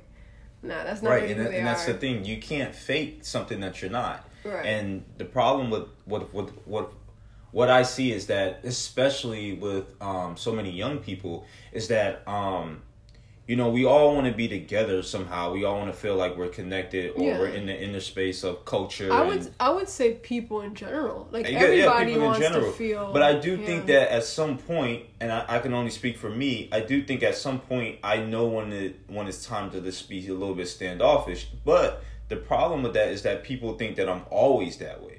nah, 0.63 0.83
that's 0.85 1.01
not 1.01 1.09
right 1.11 1.21
really 1.23 1.33
and, 1.33 1.45
that, 1.45 1.53
and 1.57 1.67
that's 1.67 1.85
the 1.85 1.93
thing 1.93 2.25
you 2.25 2.37
can't 2.39 2.73
fake 2.73 3.19
something 3.23 3.59
that 3.61 3.81
you're 3.81 3.91
not 3.91 4.27
Right. 4.45 4.65
and 4.65 5.03
the 5.17 5.25
problem 5.25 5.69
with 5.69 5.85
what 6.05 6.33
what 6.33 6.47
what 6.67 6.91
what 7.51 7.69
i 7.69 7.83
see 7.83 8.11
is 8.11 8.27
that 8.27 8.59
especially 8.63 9.53
with 9.53 9.95
um 10.01 10.35
so 10.37 10.51
many 10.51 10.71
young 10.71 10.97
people 10.99 11.45
is 11.71 11.87
that 11.87 12.21
um 12.27 12.81
you 13.49 13.55
know, 13.55 13.71
we 13.71 13.83
all 13.83 14.13
want 14.13 14.27
to 14.27 14.31
be 14.31 14.47
together 14.47 15.01
somehow. 15.01 15.51
We 15.51 15.63
all 15.63 15.79
want 15.79 15.91
to 15.91 15.99
feel 15.99 16.15
like 16.15 16.37
we're 16.37 16.49
connected 16.49 17.13
or 17.15 17.23
Yeah. 17.23 17.39
we're 17.39 17.47
in 17.47 17.65
the 17.65 17.75
inner 17.75 17.99
space 17.99 18.43
of 18.43 18.63
culture. 18.63 19.11
I 19.11 19.23
would 19.23 19.49
I 19.59 19.71
would 19.71 19.89
say 19.89 20.13
people 20.13 20.61
in 20.61 20.75
general. 20.75 21.27
Like 21.31 21.49
yeah, 21.49 21.57
everybody 21.57 22.13
in 22.13 22.21
wants 22.21 22.37
general. 22.41 22.71
to 22.71 22.77
feel. 22.77 23.11
But 23.11 23.23
I 23.23 23.39
do 23.39 23.57
think 23.57 23.87
that 23.87 24.13
at 24.13 24.23
some 24.23 24.59
point, 24.59 25.07
and 25.19 25.31
I, 25.31 25.45
I 25.47 25.57
can 25.57 25.73
only 25.73 25.89
speak 25.89 26.15
for 26.19 26.29
me, 26.29 26.69
I 26.71 26.81
do 26.81 27.01
think 27.01 27.23
at 27.23 27.33
some 27.33 27.59
point 27.59 27.97
I 28.03 28.17
know 28.17 28.45
when 28.45 28.71
it 28.71 28.99
when 29.07 29.25
it's 29.25 29.43
time 29.43 29.71
to 29.71 29.81
just 29.81 30.07
be 30.07 30.27
a 30.27 30.33
little 30.35 30.53
bit 30.53 30.67
standoffish. 30.67 31.47
But 31.65 32.03
the 32.27 32.35
problem 32.35 32.83
with 32.83 32.93
that 32.93 33.07
is 33.07 33.23
that 33.23 33.43
people 33.43 33.73
think 33.79 33.95
that 33.95 34.07
I'm 34.07 34.25
always 34.29 34.77
that 34.77 35.01
way. 35.01 35.18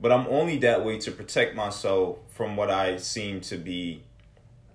But 0.00 0.12
I'm 0.12 0.26
only 0.28 0.58
that 0.58 0.84
way 0.84 0.98
to 1.00 1.10
protect 1.10 1.56
myself 1.56 2.18
from 2.28 2.56
what 2.56 2.70
I 2.70 2.98
seem 2.98 3.40
to 3.42 3.56
be 3.56 4.02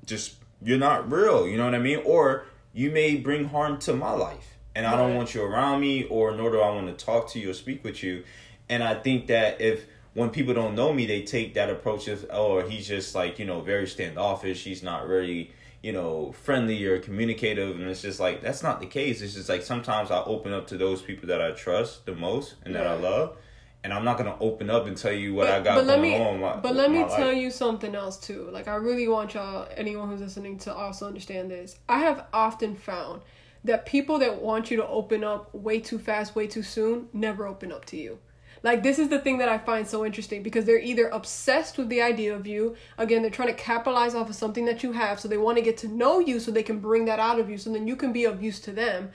just 0.06 0.36
you're 0.62 0.78
not 0.78 1.12
real, 1.12 1.48
you 1.48 1.58
know 1.58 1.66
what 1.66 1.76
I 1.76 1.80
mean? 1.80 2.02
Or 2.06 2.46
you 2.74 2.92
may 2.92 3.16
bring 3.16 3.46
harm 3.46 3.80
to 3.80 3.94
my 3.94 4.12
life. 4.12 4.58
And 4.76 4.88
I 4.88 4.96
don't 4.96 5.16
want 5.16 5.36
you 5.36 5.44
around 5.44 5.82
me 5.82 6.06
or 6.06 6.36
nor 6.36 6.50
do 6.52 6.60
I 6.60 6.72
want 6.72 6.88
to 6.98 7.06
talk 7.06 7.30
to 7.32 7.40
you 7.40 7.52
or 7.52 7.54
speak 7.54 7.84
with 7.84 8.02
you. 8.02 8.24
And 8.70 8.84
I 8.84 8.96
think 8.96 9.28
that 9.28 9.62
if 9.62 9.86
when 10.16 10.30
people 10.30 10.54
don't 10.54 10.74
know 10.74 10.94
me, 10.94 11.06
they 11.06 11.22
take 11.22 11.54
that 11.54 11.70
approach 11.70 12.08
of, 12.08 12.26
oh, 12.32 12.62
he's 12.62 12.88
just 12.88 13.14
like, 13.14 13.38
you 13.38 13.46
know, 13.46 13.62
very 13.62 13.88
standoffish. 13.88 14.64
He's 14.64 14.82
not 14.82 15.08
really, 15.08 15.52
you 15.84 15.92
know, 15.92 16.32
friendly 16.32 16.84
or 16.86 16.98
communicative. 17.00 17.80
And 17.80 17.88
it's 17.88 18.02
just 18.02 18.20
like, 18.20 18.42
that's 18.42 18.64
not 18.64 18.80
the 18.80 18.88
case. 18.88 19.22
It's 19.22 19.36
just 19.36 19.50
like 19.50 19.62
sometimes 19.62 20.10
I 20.10 20.24
open 20.24 20.54
up 20.54 20.66
to 20.68 20.78
those 20.78 21.04
people 21.04 21.28
that 21.28 21.42
I 21.42 21.52
trust 21.52 22.08
the 22.08 22.16
most 22.16 22.56
and 22.64 22.74
that 22.74 22.88
I 22.88 22.96
love. 22.96 23.38
And 23.84 23.94
I'm 23.94 24.06
not 24.06 24.18
to 24.18 24.38
open 24.40 24.70
up 24.70 24.88
and 24.88 24.96
tell 24.96 25.12
you 25.12 25.34
what 25.34 25.48
but, 25.48 25.56
I 25.56 25.62
got 25.62 25.76
but 25.76 25.86
let 25.86 25.98
going 25.98 26.12
me, 26.12 26.18
on. 26.18 26.40
My, 26.40 26.56
but 26.56 26.74
let 26.74 26.90
me 26.90 27.00
my 27.00 27.08
tell 27.08 27.34
you 27.34 27.52
something 27.52 27.96
else 27.96 28.18
too. 28.18 28.50
Like 28.52 28.68
I 28.68 28.76
really 28.76 29.08
want 29.08 29.34
y'all, 29.34 29.68
anyone 29.76 30.10
who's 30.10 30.22
listening, 30.22 30.58
to 30.60 30.74
also 30.74 31.06
understand 31.06 31.52
this. 31.52 31.78
I 31.90 32.00
have 32.00 32.26
often 32.32 32.76
found 32.76 33.22
that 33.66 33.86
people 33.86 34.20
that 34.20 34.42
want 34.42 34.72
you 34.72 34.78
to 34.78 34.88
open 34.88 35.24
up 35.24 35.54
way 35.54 35.80
too 35.80 36.00
fast, 36.00 36.36
way 36.36 36.48
too 36.48 36.64
soon, 36.64 37.10
never 37.14 37.46
open 37.46 37.72
up 37.72 37.86
to 37.86 37.98
you. 37.98 38.20
Like 38.62 38.82
this 38.82 38.98
is 38.98 39.10
the 39.10 39.20
thing 39.20 39.40
that 39.40 39.50
I 39.50 39.58
find 39.58 39.86
so 39.86 40.06
interesting 40.06 40.42
because 40.42 40.64
they're 40.64 40.80
either 40.80 41.10
obsessed 41.10 41.78
with 41.78 41.90
the 41.90 42.02
idea 42.02 42.34
of 42.34 42.48
you. 42.48 42.78
Again, 42.98 43.22
they're 43.22 43.30
trying 43.30 43.50
to 43.50 43.54
capitalize 43.54 44.16
off 44.16 44.30
of 44.30 44.36
something 44.36 44.64
that 44.66 44.84
you 44.84 44.94
have, 44.94 45.20
so 45.20 45.28
they 45.28 45.38
want 45.38 45.58
to 45.58 45.64
get 45.64 45.78
to 45.80 45.90
know 45.90 46.20
you, 46.20 46.40
so 46.40 46.50
they 46.50 46.64
can 46.64 46.80
bring 46.80 47.04
that 47.06 47.20
out 47.20 47.40
of 47.40 47.50
you, 47.50 47.58
so 47.58 47.74
then 47.74 47.88
you 47.88 47.98
can 47.98 48.14
be 48.14 48.24
of 48.24 48.42
use 48.42 48.62
to 48.62 48.72
them 48.72 49.12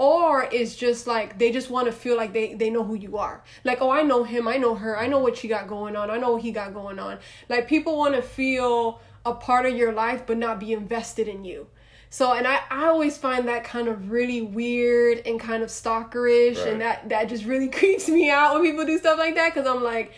or 0.00 0.48
it's 0.50 0.74
just 0.76 1.06
like 1.06 1.38
they 1.38 1.52
just 1.52 1.68
want 1.68 1.84
to 1.86 1.92
feel 1.92 2.16
like 2.16 2.32
they 2.32 2.54
they 2.54 2.70
know 2.70 2.82
who 2.82 2.94
you 2.94 3.18
are. 3.18 3.44
Like 3.64 3.82
oh 3.82 3.90
i 3.90 4.02
know 4.02 4.24
him 4.24 4.48
i 4.48 4.56
know 4.56 4.74
her 4.74 4.98
i 4.98 5.06
know 5.06 5.18
what 5.18 5.36
she 5.36 5.46
got 5.46 5.68
going 5.68 5.94
on 5.94 6.10
i 6.10 6.16
know 6.16 6.32
what 6.32 6.42
he 6.42 6.52
got 6.52 6.72
going 6.72 6.98
on. 6.98 7.18
Like 7.50 7.68
people 7.68 7.98
want 7.98 8.14
to 8.14 8.22
feel 8.22 9.00
a 9.26 9.34
part 9.34 9.66
of 9.66 9.76
your 9.76 9.92
life 9.92 10.22
but 10.26 10.38
not 10.38 10.58
be 10.58 10.72
invested 10.72 11.28
in 11.28 11.44
you. 11.44 11.66
So 12.08 12.32
and 12.32 12.46
i 12.46 12.60
i 12.70 12.86
always 12.86 13.18
find 13.18 13.46
that 13.48 13.62
kind 13.62 13.88
of 13.88 14.10
really 14.10 14.40
weird 14.40 15.22
and 15.26 15.38
kind 15.38 15.62
of 15.62 15.68
stalkerish 15.68 16.56
Right. 16.56 16.68
and 16.68 16.80
that 16.80 17.08
that 17.10 17.28
just 17.28 17.44
really 17.44 17.68
creeps 17.78 18.08
me 18.08 18.30
out 18.30 18.54
when 18.54 18.62
people 18.64 18.86
do 18.86 18.96
stuff 18.98 19.18
like 19.18 19.34
that 19.36 19.54
because 19.54 19.68
i'm 19.72 19.82
like 19.84 20.12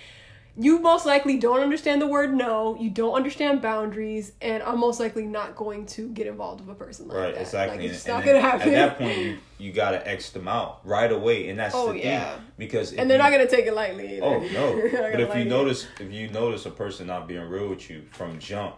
you 0.57 0.79
most 0.81 1.07
likely 1.07 1.39
don't 1.39 1.61
understand 1.61 2.03
the 2.03 2.07
word 2.07 2.35
no 2.35 2.77
you 2.79 2.91
don't 2.91 3.15
understand 3.15 3.63
boundaries 3.63 4.33
and 4.43 4.63
i'm 4.65 4.79
most 4.79 5.01
likely 5.01 5.25
not 5.25 5.57
going 5.57 5.87
to 5.87 6.09
get 6.11 6.27
involved 6.27 6.61
with 6.61 6.69
a 6.69 6.79
person 6.79 7.09
like 7.09 7.17
that. 7.17 7.23
Right, 7.25 7.35
that 7.35 7.41
exactly. 7.41 7.79
like, 7.79 7.91
it's 7.91 8.05
And- 8.05 8.13
not 8.15 8.17
and 8.23 8.27
gonna 8.27 8.41
happen 8.41 8.69
At 8.75 8.75
that 8.75 8.99
point, 8.99 9.19
you, 9.19 9.39
you 9.59 9.73
gotta 9.73 10.07
X 10.07 10.31
them 10.31 10.49
out 10.49 10.81
right 10.85 11.11
away, 11.11 11.49
and 11.49 11.59
that's 11.59 11.75
Oh, 11.75 11.93
the 11.93 11.99
yeah. 12.01 12.35
thing. 12.35 12.45
Because 12.59 12.93
and 12.93 13.09
they're 13.09 13.17
you, 13.17 13.23
not 13.23 13.31
gonna 13.31 13.49
take 13.49 13.65
it 13.67 13.73
lightly 13.75 14.17
either. 14.17 14.27
Oh 14.27 14.41
no! 14.41 14.89
But 14.93 15.21
if 15.21 15.35
you 15.35 15.43
it. 15.43 15.47
notice, 15.47 15.87
if 16.01 16.13
you 16.13 16.29
notice 16.29 16.67
a 16.67 16.71
person 16.71 17.07
not 17.07 17.27
being 17.29 17.49
real 17.49 17.69
with 17.69 17.89
you 17.89 18.03
from 18.13 18.39
jump, 18.39 18.75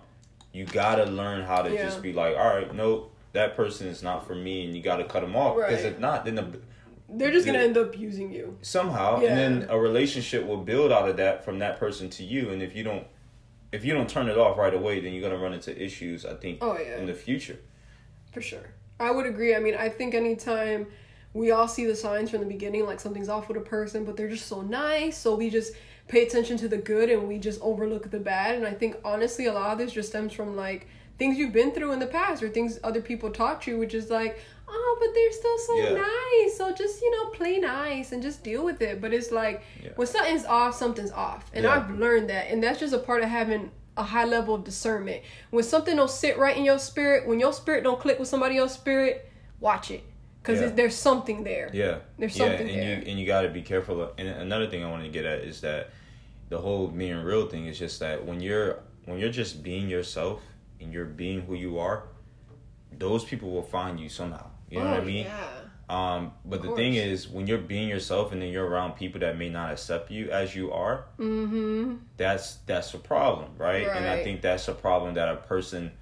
you 0.52 0.64
gotta 0.66 1.04
learn 1.07 1.43
how 1.43 1.62
to 1.62 1.73
Yeah. 1.73 1.83
just 1.85 2.02
be 2.02 2.12
like, 2.12 2.37
all 2.37 2.54
right, 2.54 2.73
no, 2.75 3.07
that 3.33 3.57
person 3.57 3.88
is 3.88 4.00
not 4.02 4.26
for 4.26 4.35
me, 4.37 4.64
and 4.66 4.76
you 4.76 4.83
gotta 4.83 5.04
cut 5.04 5.23
them 5.23 5.35
off. 5.35 5.57
Because 5.57 5.83
Right. 5.83 5.93
if 5.95 5.99
not, 5.99 6.25
then 6.25 6.37
the, 6.37 6.61
they're 7.09 7.31
just 7.31 7.47
gonna 7.47 7.59
end 7.59 7.77
up 7.77 7.99
using 7.99 8.33
you. 8.33 8.57
somehow, 8.63 9.21
Yeah. 9.21 9.29
and 9.37 9.39
then 9.63 9.71
a 9.71 9.79
relationship 9.79 10.47
will 10.47 10.57
build 10.59 10.91
out 10.91 11.09
of 11.09 11.17
that 11.19 11.45
from 11.45 11.59
that 11.59 11.79
person 11.79 12.09
to 12.11 12.25
you. 12.25 12.51
And 12.51 12.63
if 12.63 12.75
you 12.75 12.83
don't, 12.83 13.07
if 13.73 13.85
you 13.85 13.93
don't 13.93 14.09
turn 14.09 14.29
it 14.29 14.39
off 14.39 14.57
right 14.57 14.73
away, 14.75 15.01
then 15.01 15.13
you're 15.13 15.23
gonna 15.29 15.41
run 15.43 15.53
into 15.53 15.77
issues. 15.81 16.25
I 16.25 16.35
think 16.35 16.59
Oh, 16.61 16.79
yeah. 16.79 16.99
in 16.99 17.07
the 17.07 17.15
future. 17.15 17.59
For 18.33 18.41
sure. 18.41 18.75
I 18.99 19.11
would 19.11 19.27
agree. 19.27 19.55
I 19.55 19.59
mean, 19.59 19.75
I 19.75 19.89
think 19.89 20.15
anytime 20.15 20.87
we 21.35 21.51
all 21.51 21.67
see 21.69 21.85
the 21.85 21.97
signs 21.97 22.31
from 22.31 22.41
the 22.41 22.47
beginning, 22.47 22.87
like 22.87 23.01
something's 23.01 23.29
off 23.29 23.49
with 23.49 23.57
a 23.57 23.61
person, 23.61 24.05
but 24.05 24.17
they're 24.17 24.29
just 24.29 24.47
so 24.47 24.63
nice, 24.63 25.19
so 25.19 25.35
we 25.35 25.51
just 25.51 25.73
pay 26.07 26.23
attention 26.25 26.57
to 26.59 26.69
the 26.69 26.77
good 26.77 27.11
and 27.11 27.27
we 27.27 27.39
just 27.39 27.61
overlook 27.61 28.11
the 28.11 28.21
bad. 28.21 28.55
And 28.55 28.67
I 28.67 28.73
think 28.73 28.97
honestly, 29.05 29.47
a 29.47 29.53
lot 29.53 29.73
of 29.73 29.79
this 29.79 29.93
just 29.93 30.11
stems 30.11 30.33
from 30.33 30.55
like 30.55 30.87
things 31.19 31.37
you've 31.39 31.53
been 31.53 31.73
through 31.73 31.93
in 31.93 31.99
the 31.99 32.07
past 32.07 32.43
or 32.43 32.49
things 32.49 32.79
other 32.85 33.01
people 33.01 33.31
taught 33.31 33.67
you, 33.67 33.79
which 33.79 33.95
is 33.95 34.11
like, 34.11 34.39
oh, 34.68 34.97
but 35.00 35.14
they're 35.14 35.33
still 35.33 35.59
so 35.59 35.76
Yeah. 35.76 36.02
nice. 36.02 36.56
So 36.56 36.73
just, 36.73 37.00
you 37.02 37.11
know, 37.11 37.26
play 37.30 37.59
nice 37.59 38.12
and 38.12 38.23
just 38.23 38.42
deal 38.42 38.64
with 38.64 38.80
it. 38.83 39.00
But 39.00 39.12
it's 39.12 39.30
like, 39.30 39.62
Yeah. 39.83 39.90
when 39.97 40.06
something's 40.06 40.44
off, 40.44 40.75
something's 40.75 41.12
off. 41.12 41.50
And 41.52 41.64
Yeah. 41.64 41.73
I've 41.76 41.90
learned 41.99 42.30
that. 42.30 42.50
And 42.50 42.62
that's 42.62 42.80
just 42.80 42.94
a 42.94 42.99
part 42.99 43.23
of 43.23 43.28
having 43.28 43.71
a 43.97 44.02
high 44.02 44.25
level 44.25 44.54
of 44.54 44.64
discernment. 44.64 45.23
When 45.50 45.62
something 45.64 45.97
don't 45.97 46.11
sit 46.11 46.38
right 46.38 46.56
in 46.56 46.64
your 46.64 46.78
spirit, 46.78 47.26
when 47.28 47.38
your 47.40 47.52
spirit 47.52 47.85
don't 47.85 48.00
click 48.00 48.18
with 48.18 48.28
somebody 48.28 48.56
else's 48.59 48.76
spirit, 48.78 49.30
watch 49.61 49.90
it. 49.90 50.02
Because 50.42 50.73
there's 50.75 50.94
something 50.94 51.42
there. 51.42 51.71
Yeah, 51.73 52.00
There's 52.18 52.37
yeah, 52.37 52.47
something 52.49 52.68
and 52.68 52.78
there. 52.78 52.99
you 52.99 53.04
and 53.06 53.18
you 53.18 53.25
got 53.26 53.42
to 53.42 53.49
be 53.49 53.62
careful. 53.62 54.02
Of, 54.02 54.11
and 54.18 54.28
another 54.28 54.66
thing 54.68 54.85
I 54.85 54.90
wanted 54.90 55.04
to 55.04 55.11
get 55.11 55.25
at 55.25 55.38
is 55.38 55.62
that 55.62 55.88
the 56.50 56.59
whole 56.59 56.88
being 56.88 57.16
real 57.23 57.47
thing 57.49 57.64
is 57.66 57.78
just 57.78 57.99
that 58.00 58.23
when 58.26 58.40
you're 58.40 58.80
when 59.06 59.18
you're 59.18 59.30
just 59.30 59.62
being 59.62 59.88
yourself 59.88 60.42
and 60.80 60.92
you're 60.92 61.06
being 61.06 61.40
who 61.42 61.54
you 61.54 61.78
are, 61.78 62.02
those 62.99 63.25
people 63.25 63.50
will 63.52 63.62
find 63.62 63.99
you 63.99 64.11
somehow. 64.11 64.50
You 64.71 64.78
know 64.80 64.90
what 64.90 64.97
I 64.97 65.00
Oh, 65.00 65.04
mean? 65.04 65.26
Yeah. 65.26 65.49
Um, 65.88 66.33
but 66.44 66.62
the 66.62 66.71
thing 66.71 66.94
is, 66.94 67.28
when 67.28 67.47
you're 67.47 67.59
being 67.59 67.88
yourself 67.88 68.33
and 68.33 68.40
then 68.40 68.49
you're 68.49 68.66
around 68.66 68.92
people 68.97 69.21
that 69.21 69.37
may 69.38 69.49
not 69.50 69.71
accept 69.73 70.11
you 70.11 70.30
as 70.30 70.54
you 70.56 70.73
are, 70.73 71.04
Mm-hmm. 71.18 71.94
that's 72.16 72.56
that's 72.66 72.94
a 72.94 72.99
problem, 72.99 73.50
right? 73.59 73.87
And 73.94 74.09
I 74.09 74.16
think 74.23 74.40
that's 74.42 74.68
a 74.68 74.73
problem 74.75 75.14
that 75.14 75.28
a 75.28 75.37
person 75.37 75.92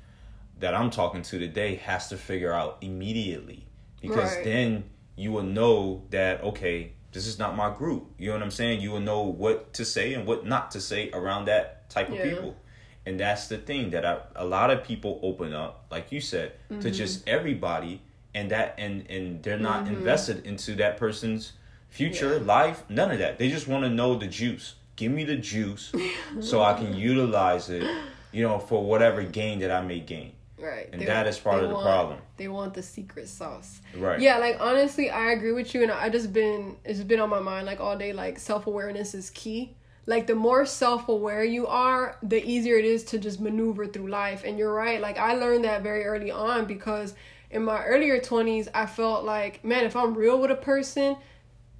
that 0.61 0.75
I'm 0.75 0.91
talking 0.91 1.23
to 1.23 1.39
today 1.39 1.77
has 1.77 2.09
to 2.09 2.17
figure 2.17 2.53
out 2.53 2.79
immediately 2.81 3.67
because 4.01 4.37
Right. 4.37 4.45
then 4.45 4.85
you 5.17 5.33
will 5.33 5.43
know 5.43 6.05
that 6.11 6.43
okay, 6.43 6.93
this 7.13 7.27
is 7.27 7.39
not 7.39 7.57
my 7.57 7.75
group. 7.75 8.11
You 8.19 8.29
know 8.29 8.35
what 8.35 8.43
I'm 8.43 8.51
saying? 8.51 8.81
You 8.81 8.93
will 8.93 9.01
know 9.01 9.23
what 9.23 9.73
to 9.75 9.85
say 9.85 10.15
and 10.15 10.27
what 10.27 10.47
not 10.47 10.71
to 10.73 10.81
say 10.81 11.11
around 11.13 11.47
that 11.47 11.91
type 11.91 12.11
of 12.11 12.17
Yeah. 12.19 12.23
people. 12.23 12.57
And 13.05 13.19
that's 13.19 13.49
the 13.49 13.59
thing 13.59 13.91
that 13.91 14.07
I, 14.07 14.21
a 14.37 14.45
lot 14.45 14.71
of 14.71 14.85
people 14.85 15.19
open 15.23 15.53
up, 15.53 15.87
like 15.91 16.13
you 16.13 16.21
said, 16.21 16.53
to 16.81 16.89
Mm-hmm. 16.89 16.93
just 16.93 17.29
everybody, 17.29 18.01
and 18.35 18.51
that 18.51 18.75
and 18.79 19.09
and 19.11 19.43
they're 19.43 19.59
not 19.59 19.85
mm-hmm. 19.85 19.95
invested 19.95 20.47
into 20.47 20.75
that 20.77 20.97
person's 20.97 21.53
future 21.89 22.39
Yeah. 22.39 22.45
life. 22.45 22.85
None 22.89 23.11
of 23.11 23.19
that. 23.19 23.39
They 23.39 23.49
just 23.51 23.69
want 23.69 23.85
to 23.85 23.91
know 23.91 24.17
the 24.17 24.27
juice. 24.27 24.75
Give 24.97 25.11
me 25.11 25.25
the 25.25 25.37
juice, 25.37 25.93
so 26.41 26.63
I 26.63 26.75
can 26.75 26.95
utilize 26.95 27.71
it, 27.71 27.83
you 28.31 28.43
know, 28.43 28.59
for 28.59 28.85
whatever 28.85 29.23
gain 29.23 29.59
that 29.61 29.71
I 29.71 29.81
may 29.83 30.01
gain. 30.01 30.33
Right. 30.59 30.89
And 30.93 31.03
that 31.03 31.27
is 31.27 31.39
part 31.39 31.63
of 31.63 31.69
the 31.69 31.75
want- 31.75 31.87
problem. 31.87 32.19
They 32.37 32.49
want 32.49 32.75
the 32.75 32.83
secret 32.83 33.29
sauce. 33.29 33.81
Right. 33.97 34.21
Yeah, 34.21 34.39
like 34.39 34.59
honestly, 34.61 35.11
I 35.11 35.33
agree 35.33 35.53
with 35.53 35.75
you, 35.75 35.83
and 35.83 35.91
I 35.91 36.09
just 36.09 36.33
been 36.33 36.77
it's 36.85 37.01
been 37.01 37.21
on 37.21 37.31
my 37.31 37.41
mind 37.41 37.67
like 37.67 37.81
all 37.81 37.97
day. 37.97 38.13
Like 38.13 38.39
self 38.39 38.67
awareness 38.67 39.15
is 39.15 39.31
key. 39.31 39.75
Like 40.07 40.27
the 40.27 40.35
more 40.35 40.67
self 40.67 41.09
aware 41.09 41.45
you 41.45 41.67
are, 41.67 42.17
the 42.23 42.45
easier 42.45 42.77
it 42.77 42.85
is 42.85 43.05
to 43.05 43.19
just 43.19 43.41
maneuver 43.41 43.87
through 43.87 44.09
life. 44.09 44.43
And 44.45 44.59
you're 44.59 44.73
right. 44.73 45.01
Like 45.01 45.19
I 45.19 45.35
learned 45.35 45.65
that 45.65 45.83
very 45.83 46.05
early 46.05 46.31
on 46.31 46.67
because 46.67 47.15
in 47.53 47.65
my 47.65 47.85
earlier 47.85 48.19
twenties, 48.21 48.69
I 48.75 48.87
felt 48.87 49.25
like, 49.25 49.65
man, 49.65 49.85
if 49.85 49.95
I'm 49.95 50.15
real 50.15 50.41
with 50.41 50.51
a 50.51 50.57
person, 50.57 51.17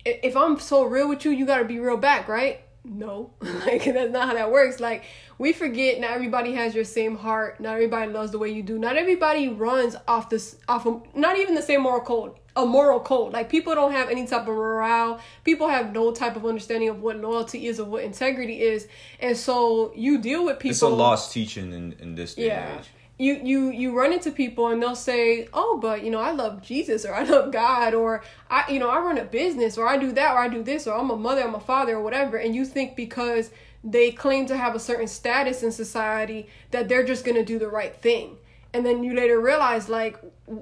if 0.05 0.37
I'm 0.37 0.59
so 0.59 0.85
real 0.85 1.09
with 1.09 1.25
you, 1.25 1.31
you 1.31 1.47
gotta 1.47 1.65
be 1.65 1.79
real 1.81 1.97
back, 1.97 2.29
right? 2.29 2.61
No, 2.85 3.31
like 3.41 3.85
that's 3.85 4.13
not 4.13 4.29
how 4.29 4.35
that 4.35 4.51
works. 4.51 4.81
Like 4.81 5.05
we 5.39 5.53
forget, 5.53 6.01
not 6.01 6.11
everybody 6.11 6.53
has 6.55 6.75
your 6.75 6.85
same 6.85 7.17
heart. 7.17 7.61
Not 7.61 7.75
everybody 7.75 8.13
loves 8.13 8.33
the 8.33 8.39
way 8.39 8.51
you 8.51 8.63
do. 8.63 8.79
Not 8.79 8.97
everybody 8.97 9.49
runs 9.49 9.97
off 10.07 10.29
this, 10.31 10.57
off 10.69 10.87
of 10.87 11.03
not 11.15 11.39
even 11.39 11.55
the 11.55 11.63
same 11.63 11.83
moral 11.83 12.01
code. 12.01 12.33
A 12.55 12.67
moral 12.67 13.01
code. 13.01 13.33
Like 13.33 13.49
people 13.49 13.75
don't 13.75 13.93
have 13.93 14.11
any 14.11 14.27
type 14.27 14.43
of 14.43 14.49
morale. 14.49 15.21
People 15.45 15.69
have 15.69 15.93
no 15.93 16.13
type 16.13 16.37
of 16.37 16.45
understanding 16.45 16.89
of 16.91 17.01
what 17.01 17.17
loyalty 17.17 17.67
is 17.67 17.81
or 17.81 17.85
what 17.87 18.03
integrity 18.05 18.61
is, 18.61 18.89
and 19.21 19.37
so 19.37 19.93
you 19.95 20.19
deal 20.19 20.45
with 20.45 20.59
people. 20.59 20.73
It's 20.73 20.83
a 20.83 20.89
lost 20.89 21.33
teaching 21.33 21.73
in, 21.73 21.93
in 22.01 22.15
this 22.15 22.35
day 22.35 22.49
Yeah. 22.49 22.69
and 22.69 22.81
age. 22.81 22.91
You 23.19 23.35
you 23.43 23.71
you 23.71 23.97
run 23.97 24.13
into 24.13 24.31
people 24.31 24.69
and 24.69 24.83
they'll 24.83 24.97
say, 24.97 25.49
"Oh, 25.53 25.79
but 25.81 26.03
you 26.03 26.11
know, 26.11 26.21
I 26.21 26.33
love 26.33 26.63
Jesus 26.63 27.05
or 27.05 27.15
I 27.15 27.23
love 27.23 27.53
God 27.53 27.95
or 27.95 28.23
I 28.51 28.71
you 28.71 28.79
know, 28.79 28.91
I 28.91 28.99
run 28.99 29.19
a 29.19 29.25
business 29.25 29.79
or 29.79 29.89
I 29.89 29.97
do 29.97 30.13
that 30.13 30.35
or 30.35 30.39
I 30.39 30.49
do 30.49 30.63
this 30.63 30.87
or 30.87 30.99
I'm 30.99 31.11
a 31.11 31.17
mother, 31.17 31.43
I'm 31.43 31.55
a 31.55 31.61
father 31.61 31.97
or 31.97 32.03
whatever." 32.03 32.37
And 32.37 32.55
you 32.55 32.65
think 32.65 32.97
because 32.97 33.51
they 33.85 34.11
claim 34.13 34.47
to 34.47 34.57
have 34.57 34.75
a 34.75 34.81
certain 34.81 35.09
status 35.09 35.63
in 35.63 35.73
society 35.73 36.49
that 36.71 36.89
they're 36.89 37.05
just 37.05 37.25
going 37.25 37.37
to 37.37 37.45
do 37.45 37.59
the 37.59 37.69
right 37.69 37.95
thing. 37.95 38.39
And 38.73 38.87
then 38.87 39.03
you 39.03 39.15
later 39.15 39.41
realize 39.41 39.89
like 39.89 40.19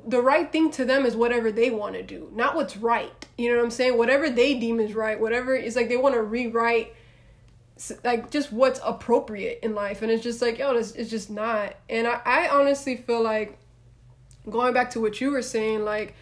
the 0.07 0.21
right 0.21 0.51
thing 0.51 0.71
to 0.73 0.85
them 0.85 1.07
is 1.07 1.15
whatever 1.15 1.53
they 1.53 1.71
want 1.71 1.95
to 1.95 2.03
do, 2.03 2.31
not 2.35 2.57
what's 2.57 2.77
right. 2.77 3.27
You 3.39 3.51
know 3.51 3.57
what 3.57 3.65
I'm 3.65 3.71
saying? 3.71 3.97
Whatever 3.97 4.31
they 4.31 4.59
deem 4.59 4.81
is 4.81 4.95
right, 4.95 5.21
whatever 5.21 5.55
it's 5.55 5.77
like 5.77 5.89
they 5.89 5.97
want 5.97 6.15
to 6.15 6.23
rewrite 6.23 6.95
like 8.05 8.31
just 8.31 8.53
what's 8.53 8.81
appropriate 8.85 9.59
in 9.63 9.75
life 9.75 10.03
and 10.03 10.11
it's 10.11 10.23
just 10.23 10.43
like 10.43 10.59
yo 10.59 10.75
this 10.75 10.93
it's 10.93 11.11
just 11.11 11.31
not 11.31 11.75
and 11.89 12.07
I, 12.07 12.21
I 12.25 12.49
honestly 12.49 12.97
feel 12.97 13.23
like 13.23 13.59
going 14.49 14.73
back 14.73 14.91
to 14.91 15.01
what 15.01 15.21
you 15.21 15.31
were 15.31 15.43
saying, 15.43 15.85
like 15.85 16.15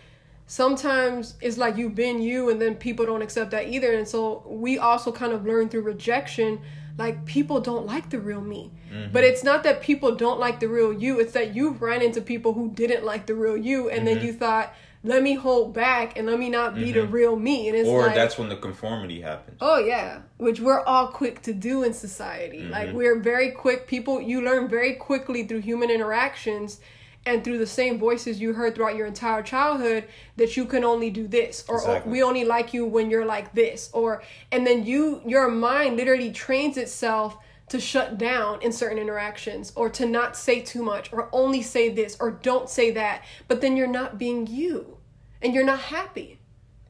sometimes 0.46 1.34
it's 1.40 1.58
like 1.58 1.76
you've 1.76 1.94
been 1.94 2.20
you 2.20 2.50
and 2.50 2.60
then 2.60 2.74
people 2.74 3.06
don't 3.06 3.22
accept 3.22 3.50
that 3.52 3.68
either. 3.68 3.92
And 3.92 4.08
so 4.08 4.42
we 4.46 4.78
also 4.78 5.12
kind 5.12 5.32
of 5.32 5.44
learn 5.44 5.68
through 5.68 5.82
rejection 5.82 6.60
like 6.96 7.24
people 7.26 7.60
don't 7.60 7.86
like 7.86 8.10
the 8.10 8.18
real 8.18 8.40
me. 8.40 8.72
Mm-hmm. 8.92 9.12
But 9.12 9.22
it's 9.22 9.44
not 9.44 9.62
that 9.64 9.80
people 9.80 10.16
don't 10.16 10.40
like 10.40 10.58
the 10.58 10.68
real 10.68 10.92
you, 10.92 11.20
it's 11.20 11.32
that 11.32 11.54
you 11.54 11.70
ran 11.70 12.02
into 12.02 12.20
people 12.20 12.54
who 12.54 12.70
didn't 12.70 13.04
like 13.04 13.26
the 13.26 13.34
real 13.34 13.56
you 13.56 13.88
and 13.88 13.98
mm-hmm. 13.98 14.18
then 14.18 14.26
you 14.26 14.32
thought 14.32 14.74
let 15.08 15.22
me 15.22 15.32
hold 15.32 15.72
back 15.72 16.18
and 16.18 16.26
let 16.26 16.38
me 16.38 16.50
not 16.50 16.74
be 16.74 16.92
mm-hmm. 16.92 17.00
the 17.00 17.06
real 17.06 17.34
me. 17.34 17.68
And 17.68 17.76
it's 17.76 17.88
or 17.88 18.02
like, 18.02 18.14
that's 18.14 18.36
when 18.36 18.50
the 18.50 18.56
conformity 18.56 19.22
happens. 19.22 19.56
Oh 19.58 19.78
yeah, 19.78 20.20
which 20.36 20.60
we're 20.60 20.82
all 20.82 21.08
quick 21.08 21.40
to 21.42 21.54
do 21.54 21.82
in 21.82 21.94
society. 21.94 22.58
Mm-hmm. 22.58 22.70
Like 22.70 22.92
we're 22.92 23.18
very 23.18 23.52
quick. 23.52 23.86
People 23.86 24.20
you 24.20 24.42
learn 24.42 24.68
very 24.68 24.92
quickly 24.92 25.46
through 25.46 25.62
human 25.62 25.90
interactions 25.90 26.80
and 27.24 27.42
through 27.42 27.56
the 27.56 27.66
same 27.66 27.98
voices 27.98 28.38
you 28.38 28.52
heard 28.52 28.74
throughout 28.74 28.96
your 28.96 29.06
entire 29.06 29.42
childhood 29.42 30.04
that 30.36 30.58
you 30.58 30.66
can 30.66 30.84
only 30.84 31.08
do 31.08 31.26
this 31.26 31.64
or, 31.68 31.76
exactly. 31.76 32.10
or, 32.10 32.12
we 32.12 32.22
only 32.22 32.44
like 32.44 32.74
you 32.74 32.84
when 32.84 33.10
you're 33.10 33.24
like 33.24 33.54
this 33.54 33.88
or 33.94 34.22
and 34.52 34.66
then 34.66 34.84
you 34.84 35.22
your 35.26 35.48
mind 35.48 35.96
literally 35.96 36.30
trains 36.30 36.76
itself 36.76 37.38
to 37.70 37.80
shut 37.80 38.18
down 38.18 38.60
in 38.62 38.72
certain 38.72 38.98
interactions 38.98 39.72
or 39.74 39.88
to 39.90 40.06
not 40.06 40.36
say 40.36 40.60
too 40.60 40.82
much 40.82 41.12
or 41.12 41.28
only 41.32 41.62
say 41.62 41.88
this 41.88 42.16
or 42.20 42.30
don't 42.30 42.68
say 42.68 42.90
that 42.90 43.24
but 43.46 43.62
then 43.62 43.76
you're 43.76 43.86
not 43.86 44.18
being 44.18 44.46
you 44.46 44.97
and 45.42 45.54
you're 45.54 45.64
not 45.64 45.80
happy. 45.80 46.38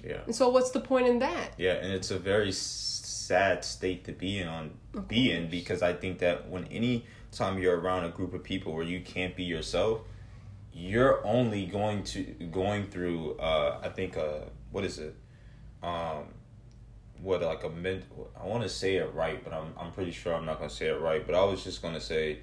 Yeah. 0.05 0.21
And 0.27 0.35
so 0.35 0.49
what's 0.49 0.71
the 0.71 0.81
point 0.81 1.07
in 1.07 1.19
that? 1.19 1.55
Yeah 1.59 1.73
and 1.73 1.93
it's 1.93 2.11
a 2.11 2.19
very 2.19 2.53
sad 2.53 3.65
state 3.65 4.05
to 4.05 4.13
be 4.13 4.39
in 4.39 4.49
on 4.49 4.71
be 5.07 5.31
in 5.31 5.51
because 5.51 5.83
i 5.83 5.93
think 5.93 6.19
that 6.19 6.49
when 6.49 6.65
any 6.67 7.05
time 7.31 7.59
you're 7.59 7.79
around 7.79 8.05
a 8.05 8.09
group 8.09 8.33
of 8.33 8.43
people 8.43 8.73
where 8.73 8.85
you 8.85 9.01
can't 9.01 9.37
be 9.37 9.45
yourself 9.45 10.01
you're 10.73 11.25
only 11.27 11.67
going 11.67 12.03
to 12.03 12.23
going 12.51 12.87
through 12.87 13.37
uh 13.39 13.81
i 13.83 13.89
think 13.91 14.17
uh 14.17 14.41
what 14.71 14.83
is 14.85 14.99
it? 14.99 15.15
Um 15.83 16.25
what 17.21 17.43
like 17.43 17.65
a 17.65 17.69
ment 17.69 18.05
i 18.41 18.47
want 18.47 18.63
to 18.63 18.69
say 18.69 18.97
it 18.97 19.13
right 19.13 19.43
but 19.45 19.53
i'm 19.53 19.75
i'm 19.79 19.91
pretty 19.93 20.13
sure 20.13 20.33
i'm 20.35 20.47
not 20.47 20.59
going 20.59 20.71
to 20.71 20.75
say 20.75 20.87
it 20.87 21.01
right 21.01 21.27
but 21.27 21.35
i 21.35 21.45
was 21.45 21.65
just 21.65 21.83
going 21.83 21.95
to 21.95 22.01
say 22.01 22.39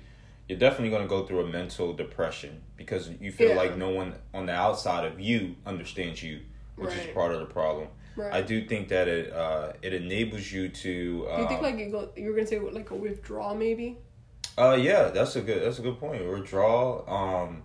you're 0.48 0.60
definitely 0.60 0.90
going 0.90 1.02
to 1.02 1.08
go 1.08 1.26
through 1.26 1.42
a 1.42 1.48
mental 1.48 1.94
depression 1.94 2.62
because 2.78 3.10
you 3.20 3.32
feel 3.32 3.50
yeah. 3.50 3.56
like 3.56 3.78
no 3.78 3.90
one 3.90 4.14
on 4.34 4.46
the 4.46 4.54
outside 4.54 5.06
of 5.06 5.20
you 5.20 5.56
understands 5.66 6.22
you 6.22 6.42
which 6.76 6.90
right. 6.90 7.00
is 7.00 7.14
part 7.14 7.34
of 7.34 7.40
the 7.40 7.46
problem 7.46 7.88
right. 8.16 8.34
i 8.34 8.42
do 8.42 8.66
think 8.66 8.88
that 8.90 9.08
it 9.08 9.32
uh 9.34 9.72
it 9.82 9.94
enables 9.94 10.52
you 10.52 10.70
to 10.70 11.26
uh, 11.30 11.38
do 11.38 11.42
you 11.44 11.48
think 11.48 11.60
um, 11.60 11.66
like 11.66 11.80
you 11.80 11.90
go 11.90 12.10
you 12.16 12.26
were 12.28 12.34
going 12.34 12.46
to 12.46 12.50
say 12.50 12.60
like 12.60 12.90
a 12.92 12.96
withdrawal 12.96 13.56
maybe 13.56 13.98
uh 14.58 14.78
yeah 14.80 15.10
that's 15.10 15.36
a 15.36 15.42
good 15.42 15.64
that's 15.64 15.80
a 15.80 15.82
good 15.82 16.00
point 16.00 16.24
withdrawal 16.30 17.04
um 17.08 17.64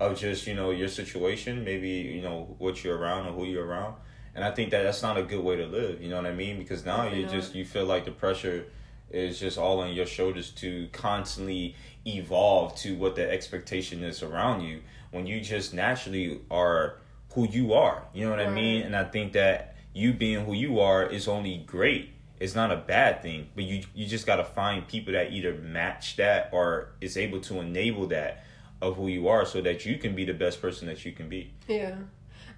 of 0.00 0.18
just 0.18 0.46
you 0.46 0.54
know 0.54 0.70
your 0.70 0.88
situation, 0.88 1.62
maybe 1.62 1.88
you 1.88 2.22
know 2.22 2.56
what 2.58 2.82
you're 2.82 2.96
around 2.96 3.28
or 3.28 3.32
who 3.32 3.44
you're 3.44 3.66
around, 3.66 3.94
and 4.34 4.42
I 4.42 4.50
think 4.50 4.70
that 4.70 4.82
that's 4.82 5.02
not 5.02 5.18
a 5.18 5.22
good 5.22 5.44
way 5.44 5.56
to 5.56 5.66
live. 5.66 6.02
You 6.02 6.08
know 6.08 6.16
what 6.16 6.26
I 6.26 6.32
mean? 6.32 6.58
Because 6.58 6.84
now 6.84 7.06
you 7.06 7.26
just 7.26 7.54
you 7.54 7.64
feel 7.64 7.84
like 7.84 8.06
the 8.06 8.10
pressure 8.10 8.64
is 9.10 9.38
just 9.38 9.58
all 9.58 9.80
on 9.80 9.92
your 9.92 10.06
shoulders 10.06 10.50
to 10.50 10.88
constantly 10.92 11.76
evolve 12.06 12.76
to 12.76 12.96
what 12.96 13.16
the 13.16 13.30
expectation 13.30 14.02
is 14.02 14.22
around 14.22 14.62
you 14.62 14.80
when 15.10 15.26
you 15.26 15.40
just 15.40 15.74
naturally 15.74 16.40
are 16.50 16.96
who 17.34 17.46
you 17.46 17.72
are. 17.72 18.04
You 18.14 18.24
know 18.24 18.30
what 18.30 18.38
right. 18.38 18.48
I 18.48 18.52
mean? 18.52 18.82
And 18.82 18.96
I 18.96 19.04
think 19.04 19.32
that 19.32 19.76
you 19.92 20.12
being 20.12 20.44
who 20.44 20.54
you 20.54 20.80
are 20.80 21.04
is 21.04 21.28
only 21.28 21.58
great. 21.58 22.10
It's 22.38 22.54
not 22.54 22.72
a 22.72 22.76
bad 22.76 23.22
thing, 23.22 23.48
but 23.54 23.64
you 23.64 23.82
you 23.94 24.06
just 24.06 24.26
got 24.26 24.36
to 24.36 24.44
find 24.44 24.88
people 24.88 25.12
that 25.12 25.30
either 25.32 25.54
match 25.54 26.16
that 26.16 26.48
or 26.52 26.92
is 27.00 27.16
able 27.16 27.40
to 27.42 27.60
enable 27.60 28.06
that 28.08 28.44
of 28.80 28.96
who 28.96 29.08
you 29.08 29.28
are 29.28 29.44
so 29.44 29.60
that 29.60 29.84
you 29.84 29.98
can 29.98 30.14
be 30.14 30.24
the 30.24 30.32
best 30.32 30.62
person 30.62 30.86
that 30.86 31.04
you 31.04 31.12
can 31.12 31.28
be. 31.28 31.52
Yeah. 31.68 31.96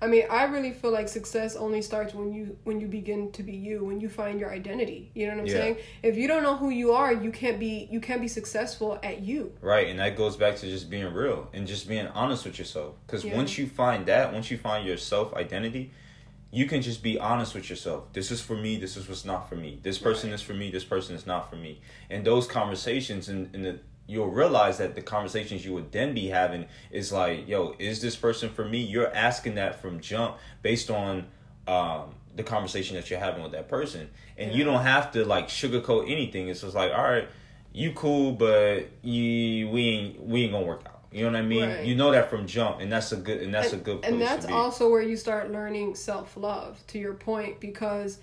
I 0.03 0.09
mean, 0.09 0.25
I 0.29 0.45
really 0.45 0.73
feel 0.73 0.91
like 0.91 1.09
success 1.09 1.55
only 1.55 1.81
starts 1.81 2.13
when 2.13 2.33
you 2.33 2.59
when 2.65 2.81
you 2.81 2.89
begin 2.89 3.31
to 3.33 3.43
be 3.45 3.53
you, 3.53 3.85
when 3.85 4.01
you 4.01 4.09
find 4.09 4.41
your 4.41 4.51
identity. 4.51 5.13
You 5.15 5.29
know 5.29 5.35
what 5.35 5.43
I'm 5.43 5.47
yeah. 5.47 5.53
saying? 5.53 5.77
If 6.03 6.17
you 6.17 6.27
don't 6.27 6.43
know 6.43 6.57
who 6.57 6.71
you 6.71 6.91
are, 6.91 7.13
you 7.13 7.31
can't 7.31 7.61
be 7.61 7.89
you 7.89 8.01
can't 8.01 8.21
be 8.21 8.27
successful 8.27 8.99
at 9.05 9.21
you. 9.21 9.53
Right, 9.61 9.87
and 9.87 10.01
that 10.01 10.17
goes 10.17 10.37
back 10.37 10.57
to 10.57 10.67
just 10.67 10.91
being 10.91 11.15
real 11.15 11.49
and 11.53 11.69
just 11.69 11.89
being 11.89 12.09
honest 12.09 12.45
with 12.45 12.59
yourself. 12.59 12.97
Cuz 13.07 13.25
yeah. 13.25 13.37
once 13.37 13.57
you 13.57 13.69
find 13.69 14.05
that, 14.07 14.33
once 14.33 14.51
you 14.51 14.59
find 14.59 14.85
your 14.85 14.97
self 14.97 15.33
identity, 15.35 15.93
you 16.51 16.67
can 16.67 16.83
just 16.83 17.01
be 17.01 17.17
honest 17.21 17.55
with 17.55 17.71
yourself. 17.71 18.13
This 18.13 18.33
is 18.33 18.41
for 18.41 18.57
me. 18.57 18.79
This 18.79 18.97
is 18.97 19.09
what's 19.09 19.25
not 19.25 19.49
for 19.49 19.55
me. 19.55 19.79
This 19.85 19.99
person 19.99 20.31
right. 20.31 20.35
is 20.35 20.43
for 20.43 20.53
me. 20.53 20.73
This 20.73 20.85
person 20.85 21.15
is 21.15 21.27
not 21.27 21.49
for 21.49 21.57
me. 21.57 21.81
And 22.11 22.27
those 22.27 22.49
conversations 22.49 23.29
and, 23.29 23.55
and 23.55 23.65
the 23.65 23.79
you'll 24.07 24.31
realize 24.31 24.79
that 24.79 24.95
the 24.95 25.03
conversations 25.03 25.65
you 25.65 25.73
would 25.73 25.93
then 25.93 26.15
be 26.15 26.29
having 26.29 26.67
is 26.91 27.13
like, 27.13 27.49
yo, 27.49 27.75
is 27.79 28.01
this 28.01 28.17
person 28.17 28.51
for 28.51 28.65
me? 28.65 28.83
You're 28.83 29.13
asking 29.15 29.55
that 29.57 29.81
from 29.81 30.01
jump 30.01 30.37
based 30.63 30.91
on 30.91 31.27
um, 31.67 32.15
the 32.37 32.43
conversation 32.43 32.97
that 32.97 33.11
you're 33.11 33.19
having 33.19 33.43
with 33.43 33.53
that 33.53 33.69
person. 33.69 34.11
And 34.37 34.51
yeah. 34.51 34.57
you 34.57 34.65
don't 34.65 34.83
have 34.83 35.13
to 35.13 35.25
like 35.25 35.49
sugarcoat 35.49 36.11
anything. 36.11 36.49
It's 36.49 36.63
just 36.63 36.75
like, 36.75 36.93
all 36.93 37.03
right, 37.03 37.29
you 37.73 37.93
cool, 37.93 38.33
but 38.33 38.89
you 39.03 39.69
we 39.69 39.89
ain't 39.89 40.23
we 40.23 40.45
ain't 40.45 40.53
gonna 40.53 40.67
work 40.67 40.83
out. 40.87 41.05
You 41.11 41.25
know 41.25 41.33
what 41.33 41.39
I 41.39 41.43
mean? 41.43 41.69
Right. 41.69 41.85
You 41.85 41.95
know 41.95 42.11
that 42.13 42.31
from 42.31 42.47
jump, 42.47 42.81
and 42.81 42.91
that's 42.91 43.13
a 43.13 43.17
good 43.17 43.43
and 43.43 43.53
that's 43.53 43.73
and, 43.73 43.83
a 43.83 43.85
good. 43.85 44.05
and 44.05 44.21
that's 44.21 44.47
also 44.47 44.91
where 44.91 45.03
you 45.03 45.17
start 45.17 45.51
learning 45.51 45.95
self 45.95 46.37
love. 46.37 46.83
To 46.89 46.99
your 46.99 47.15
point, 47.15 47.61
because 47.61 48.19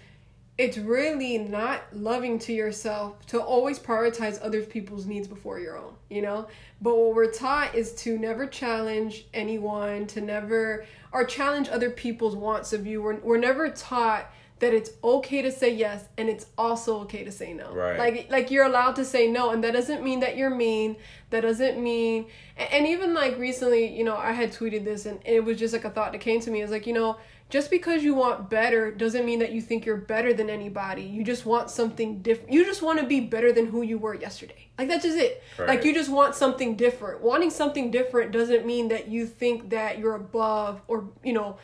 it's 0.60 0.78
really 0.78 1.38
not 1.38 1.84
loving 1.94 2.38
to 2.38 2.52
yourself 2.52 3.26
to 3.28 3.42
always 3.42 3.80
prioritize 3.80 4.38
other 4.44 4.62
people's 4.62 5.06
needs 5.06 5.26
before 5.26 5.58
your 5.58 5.78
own, 5.78 5.94
you 6.10 6.22
know? 6.22 6.50
But 6.82 6.98
what 6.98 7.16
we're 7.16 7.32
taught 7.32 7.76
is 7.76 7.94
to 8.04 8.18
never 8.18 8.46
challenge 8.46 9.26
anyone, 9.34 10.06
to 10.08 10.20
never, 10.20 10.86
or 11.14 11.24
challenge 11.24 11.70
other 11.70 11.90
people's 11.90 12.36
wants 12.36 12.74
of 12.74 12.86
you. 12.86 13.02
We're, 13.02 13.20
we're 13.22 13.38
never 13.38 13.70
taught 13.70 14.34
that 14.60 14.74
it's 14.74 14.92
okay 15.02 15.42
to 15.42 15.50
say 15.50 15.74
yes 15.74 16.04
and 16.18 16.28
it's 16.28 16.48
also 16.58 17.00
okay 17.04 17.24
to 17.24 17.32
say 17.32 17.54
no. 17.54 17.74
Right. 17.74 17.98
Like 17.98 18.30
like 18.30 18.52
you're 18.52 18.66
allowed 18.66 18.98
to 18.98 19.06
say 19.06 19.32
no 19.32 19.52
and 19.52 19.64
that 19.64 19.72
doesn't 19.72 20.04
mean 20.04 20.20
that 20.20 20.36
you're 20.36 20.50
mean. 20.50 20.98
That 21.30 21.42
doesn't 21.42 21.82
mean 21.82 22.26
and, 22.58 22.74
and 22.74 22.88
even 22.88 23.14
like 23.14 23.38
recently, 23.38 23.88
you 23.88 24.04
know, 24.04 24.18
I 24.18 24.34
had 24.34 24.52
tweeted 24.52 24.84
this 24.84 25.06
and 25.06 25.22
it 25.24 25.46
was 25.46 25.58
just 25.58 25.74
like 25.74 25.86
a 25.86 25.90
thought 25.90 26.12
that 26.12 26.20
came 26.20 26.42
to 26.42 26.52
me. 26.52 26.62
It's 26.62 26.74
like, 26.74 26.86
you 26.86 26.94
know, 26.94 27.16
just 27.50 27.72
because 27.72 28.04
you 28.04 28.14
want 28.14 28.50
better 28.50 28.92
doesn't 28.92 29.26
mean 29.26 29.40
that 29.40 29.52
you 29.52 29.60
think 29.60 29.86
you're 29.86 29.98
better 29.98 30.34
than 30.34 30.50
anybody. 30.50 31.02
You 31.02 31.24
just 31.24 31.46
want 31.48 31.72
something 31.72 32.22
different. 32.22 32.54
You 32.54 32.64
just 32.64 32.84
want 32.84 33.00
to 33.00 33.06
be 33.06 33.20
better 33.22 33.52
than 33.52 33.66
who 33.66 33.82
you 33.82 33.98
were 33.98 34.14
yesterday. 34.14 34.70
Like 34.78 34.88
that's 34.88 35.04
just 35.04 35.18
it. 35.18 35.44
Right. 35.58 35.68
Like 35.68 35.84
you 35.84 35.94
just 35.94 36.12
want 36.12 36.36
something 36.36 36.76
different. 36.76 37.22
Wanting 37.22 37.50
something 37.50 37.90
different 37.90 38.32
doesn't 38.32 38.68
mean 38.68 38.90
that 38.90 39.08
you 39.08 39.26
think 39.26 39.72
that 39.72 39.98
you're 39.98 40.16
above 40.16 40.82
or, 40.88 41.10
you 41.24 41.34
know, 41.34 41.58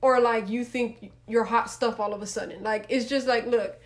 or 0.00 0.20
like 0.20 0.48
you 0.48 0.64
think 0.64 1.12
you're 1.26 1.44
hot 1.44 1.68
stuff 1.68 1.98
all 1.98 2.14
of 2.14 2.22
a 2.22 2.26
sudden. 2.26 2.62
Like 2.62 2.86
it's 2.88 3.06
just 3.06 3.26
like, 3.26 3.46
look, 3.46 3.80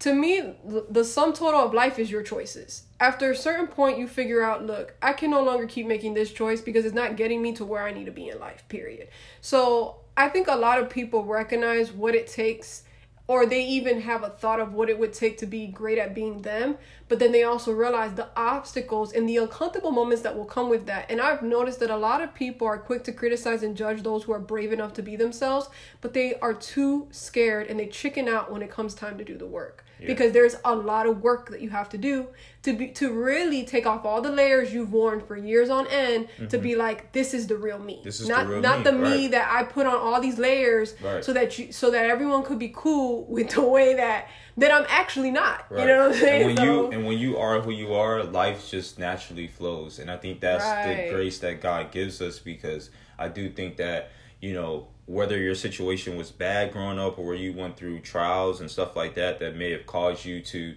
to 0.00 0.14
me, 0.14 0.54
the 0.90 1.04
sum 1.04 1.32
total 1.32 1.60
of 1.60 1.74
life 1.74 1.98
is 1.98 2.10
your 2.10 2.22
choices. 2.22 2.84
After 3.00 3.30
a 3.30 3.36
certain 3.36 3.66
point, 3.66 3.98
you 3.98 4.06
figure 4.06 4.42
out, 4.42 4.64
look, 4.64 4.94
I 5.02 5.12
can 5.12 5.30
no 5.30 5.42
longer 5.42 5.66
keep 5.66 5.86
making 5.86 6.14
this 6.14 6.32
choice 6.32 6.60
because 6.60 6.84
it's 6.84 6.94
not 6.94 7.16
getting 7.16 7.42
me 7.42 7.52
to 7.54 7.64
where 7.64 7.82
I 7.82 7.92
need 7.92 8.06
to 8.06 8.12
be 8.12 8.28
in 8.28 8.38
life, 8.38 8.64
period. 8.68 9.08
So 9.40 9.96
I 10.18 10.28
think 10.28 10.48
a 10.48 10.56
lot 10.56 10.80
of 10.80 10.90
people 10.90 11.24
recognize 11.24 11.92
what 11.92 12.16
it 12.16 12.26
takes 12.26 12.82
or 13.28 13.46
they 13.46 13.62
even 13.62 14.00
have 14.00 14.24
a 14.24 14.30
thought 14.30 14.58
of 14.58 14.72
what 14.72 14.90
it 14.90 14.98
would 14.98 15.12
take 15.12 15.38
to 15.38 15.46
be 15.46 15.68
great 15.68 15.96
at 15.96 16.12
being 16.12 16.42
them 16.42 16.76
but 17.06 17.20
then 17.20 17.30
they 17.30 17.44
also 17.44 17.70
realize 17.70 18.14
the 18.14 18.26
obstacles 18.36 19.12
and 19.12 19.28
the 19.28 19.36
uncomfortable 19.36 19.92
moments 19.92 20.22
that 20.22 20.36
will 20.36 20.44
come 20.44 20.68
with 20.68 20.86
that. 20.86 21.08
And 21.08 21.20
i've 21.20 21.42
noticed 21.42 21.78
that 21.78 21.90
a 21.90 21.96
lot 21.96 22.20
of 22.20 22.34
people 22.34 22.66
are 22.66 22.78
quick 22.78 23.04
to 23.04 23.12
criticize 23.12 23.62
and 23.62 23.76
judge 23.76 24.02
those 24.02 24.24
who 24.24 24.32
are 24.32 24.40
brave 24.40 24.72
enough 24.72 24.92
to 24.94 25.02
be 25.02 25.14
themselves 25.14 25.68
but 26.00 26.14
they 26.14 26.34
are 26.40 26.52
too 26.52 27.06
scared 27.12 27.68
and 27.68 27.78
they 27.78 27.86
chicken 27.86 28.26
out 28.26 28.50
when 28.50 28.60
it 28.60 28.72
comes 28.72 28.94
time 28.94 29.18
to 29.18 29.24
do 29.24 29.38
the 29.38 29.46
work 29.46 29.84
yeah. 30.00 30.06
because 30.06 30.32
there's 30.32 30.56
a 30.64 30.74
lot 30.74 31.06
of 31.06 31.22
work 31.22 31.50
that 31.50 31.60
you 31.60 31.70
have 31.70 31.88
to 31.88 31.98
do 31.98 32.28
to 32.62 32.72
be 32.76 32.88
to 32.88 33.12
really 33.12 33.64
take 33.64 33.86
off 33.86 34.04
all 34.04 34.20
the 34.20 34.30
layers 34.30 34.72
you've 34.72 34.92
worn 34.92 35.20
for 35.20 35.36
years 35.36 35.70
on 35.70 35.86
end 35.88 36.28
mm-hmm. 36.28 36.46
to 36.48 36.58
be 36.58 36.74
like 36.74 37.12
this 37.12 37.34
is 37.34 37.46
the 37.46 37.56
real 37.56 37.78
me 37.78 38.00
this 38.04 38.20
is 38.20 38.28
not 38.28 38.46
the 38.46 38.52
real 38.54 38.60
not 38.60 38.78
me. 38.78 38.84
the 38.84 38.92
right. 38.98 39.16
me 39.16 39.28
that 39.28 39.50
i 39.52 39.62
put 39.62 39.86
on 39.86 39.94
all 39.94 40.20
these 40.20 40.38
layers 40.38 40.94
right. 41.02 41.24
so 41.24 41.32
that 41.32 41.58
you 41.58 41.72
so 41.72 41.90
that 41.90 42.06
everyone 42.06 42.42
could 42.42 42.58
be 42.58 42.72
cool 42.74 43.24
with 43.24 43.50
the 43.50 43.62
way 43.62 43.94
that 43.94 44.28
that 44.56 44.72
i'm 44.72 44.86
actually 44.88 45.30
not 45.30 45.64
right. 45.70 45.80
you 45.80 45.86
know 45.86 46.08
what 46.08 46.16
i'm 46.16 46.20
saying 46.20 46.42
and 46.42 46.46
when 46.46 46.56
so, 46.56 46.64
you 46.64 46.90
and 46.90 47.06
when 47.06 47.18
you 47.18 47.36
are 47.36 47.60
who 47.60 47.70
you 47.70 47.94
are 47.94 48.24
life 48.24 48.68
just 48.68 48.98
naturally 48.98 49.46
flows 49.46 49.98
and 49.98 50.10
i 50.10 50.16
think 50.16 50.40
that's 50.40 50.64
the 50.64 51.08
grace 51.10 51.38
that 51.38 51.60
god 51.60 51.90
gives 51.90 52.20
us 52.20 52.38
because 52.38 52.90
i 53.18 53.28
do 53.28 53.48
think 53.48 53.76
that 53.76 54.10
you 54.40 54.52
know 54.52 54.88
whether 55.08 55.38
your 55.38 55.54
situation 55.54 56.16
was 56.16 56.30
bad 56.30 56.70
growing 56.70 56.98
up 56.98 57.18
or 57.18 57.24
where 57.24 57.34
you 57.34 57.54
went 57.54 57.78
through 57.78 57.98
trials 57.98 58.60
and 58.60 58.70
stuff 58.70 58.94
like 58.94 59.14
that 59.14 59.40
that 59.40 59.56
may 59.56 59.70
have 59.70 59.86
caused 59.86 60.26
you 60.26 60.42
to 60.42 60.74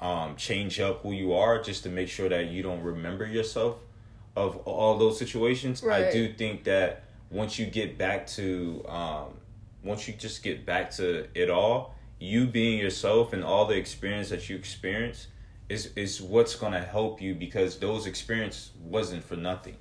um, 0.00 0.36
change 0.36 0.78
up 0.78 1.02
who 1.02 1.10
you 1.12 1.32
are 1.32 1.60
just 1.60 1.82
to 1.82 1.88
make 1.88 2.08
sure 2.08 2.28
that 2.28 2.46
you 2.46 2.62
don't 2.62 2.82
remember 2.82 3.26
yourself 3.26 3.78
of 4.36 4.56
all 4.58 4.96
those 4.98 5.18
situations. 5.18 5.82
Right. 5.82 6.06
I 6.06 6.12
do 6.12 6.32
think 6.32 6.62
that 6.64 7.02
once 7.28 7.58
you 7.58 7.66
get 7.66 7.98
back 7.98 8.26
to, 8.28 8.84
um, 8.88 9.26
once 9.82 10.06
you 10.06 10.14
just 10.14 10.44
get 10.44 10.64
back 10.64 10.92
to 10.92 11.26
it 11.34 11.50
all, 11.50 11.96
you 12.20 12.46
being 12.46 12.78
yourself 12.78 13.32
and 13.32 13.42
all 13.42 13.66
the 13.66 13.76
experience 13.76 14.28
that 14.28 14.48
you 14.48 14.54
experience 14.54 15.26
is 15.68 15.90
is 15.96 16.22
what's 16.22 16.54
gonna 16.54 16.80
help 16.80 17.20
you 17.20 17.34
because 17.34 17.78
those 17.78 18.06
experience 18.06 18.70
wasn't 18.84 19.24
for 19.24 19.34
nothing. 19.34 19.76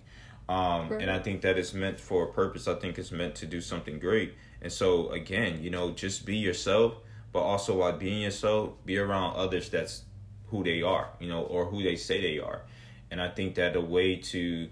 Um, 0.50 0.90
Right. 0.90 1.02
and 1.02 1.12
I 1.12 1.20
think 1.20 1.42
that 1.42 1.58
it's 1.58 1.74
meant 1.74 2.00
for 2.00 2.24
a 2.24 2.28
purpose. 2.34 2.68
I 2.68 2.76
think 2.76 2.98
it's 3.00 3.12
meant 3.12 3.36
to 3.36 3.46
do 3.46 3.62
something 3.62 4.00
great. 4.00 4.34
And 4.62 4.72
so 4.72 5.10
again, 5.10 5.64
you 5.64 5.70
know, 5.70 5.92
just 5.92 6.26
be 6.26 6.36
yourself, 6.36 6.96
but 7.32 7.40
also 7.40 7.78
while 7.78 7.94
being 7.98 8.22
yourself, 8.22 8.72
be 8.86 8.98
around 8.98 9.36
others 9.36 9.70
that's 9.70 10.04
who 10.48 10.64
they 10.64 10.82
are, 10.82 11.10
you 11.20 11.30
know, 11.30 11.44
or 11.44 11.66
who 11.66 11.82
they 11.82 11.96
say 11.96 12.22
they 12.22 12.40
are. 12.40 12.64
And 13.10 13.22
I 13.22 13.30
think 13.30 13.56
that 13.56 13.76
a 13.76 13.82
way 13.82 14.18
to 14.18 14.70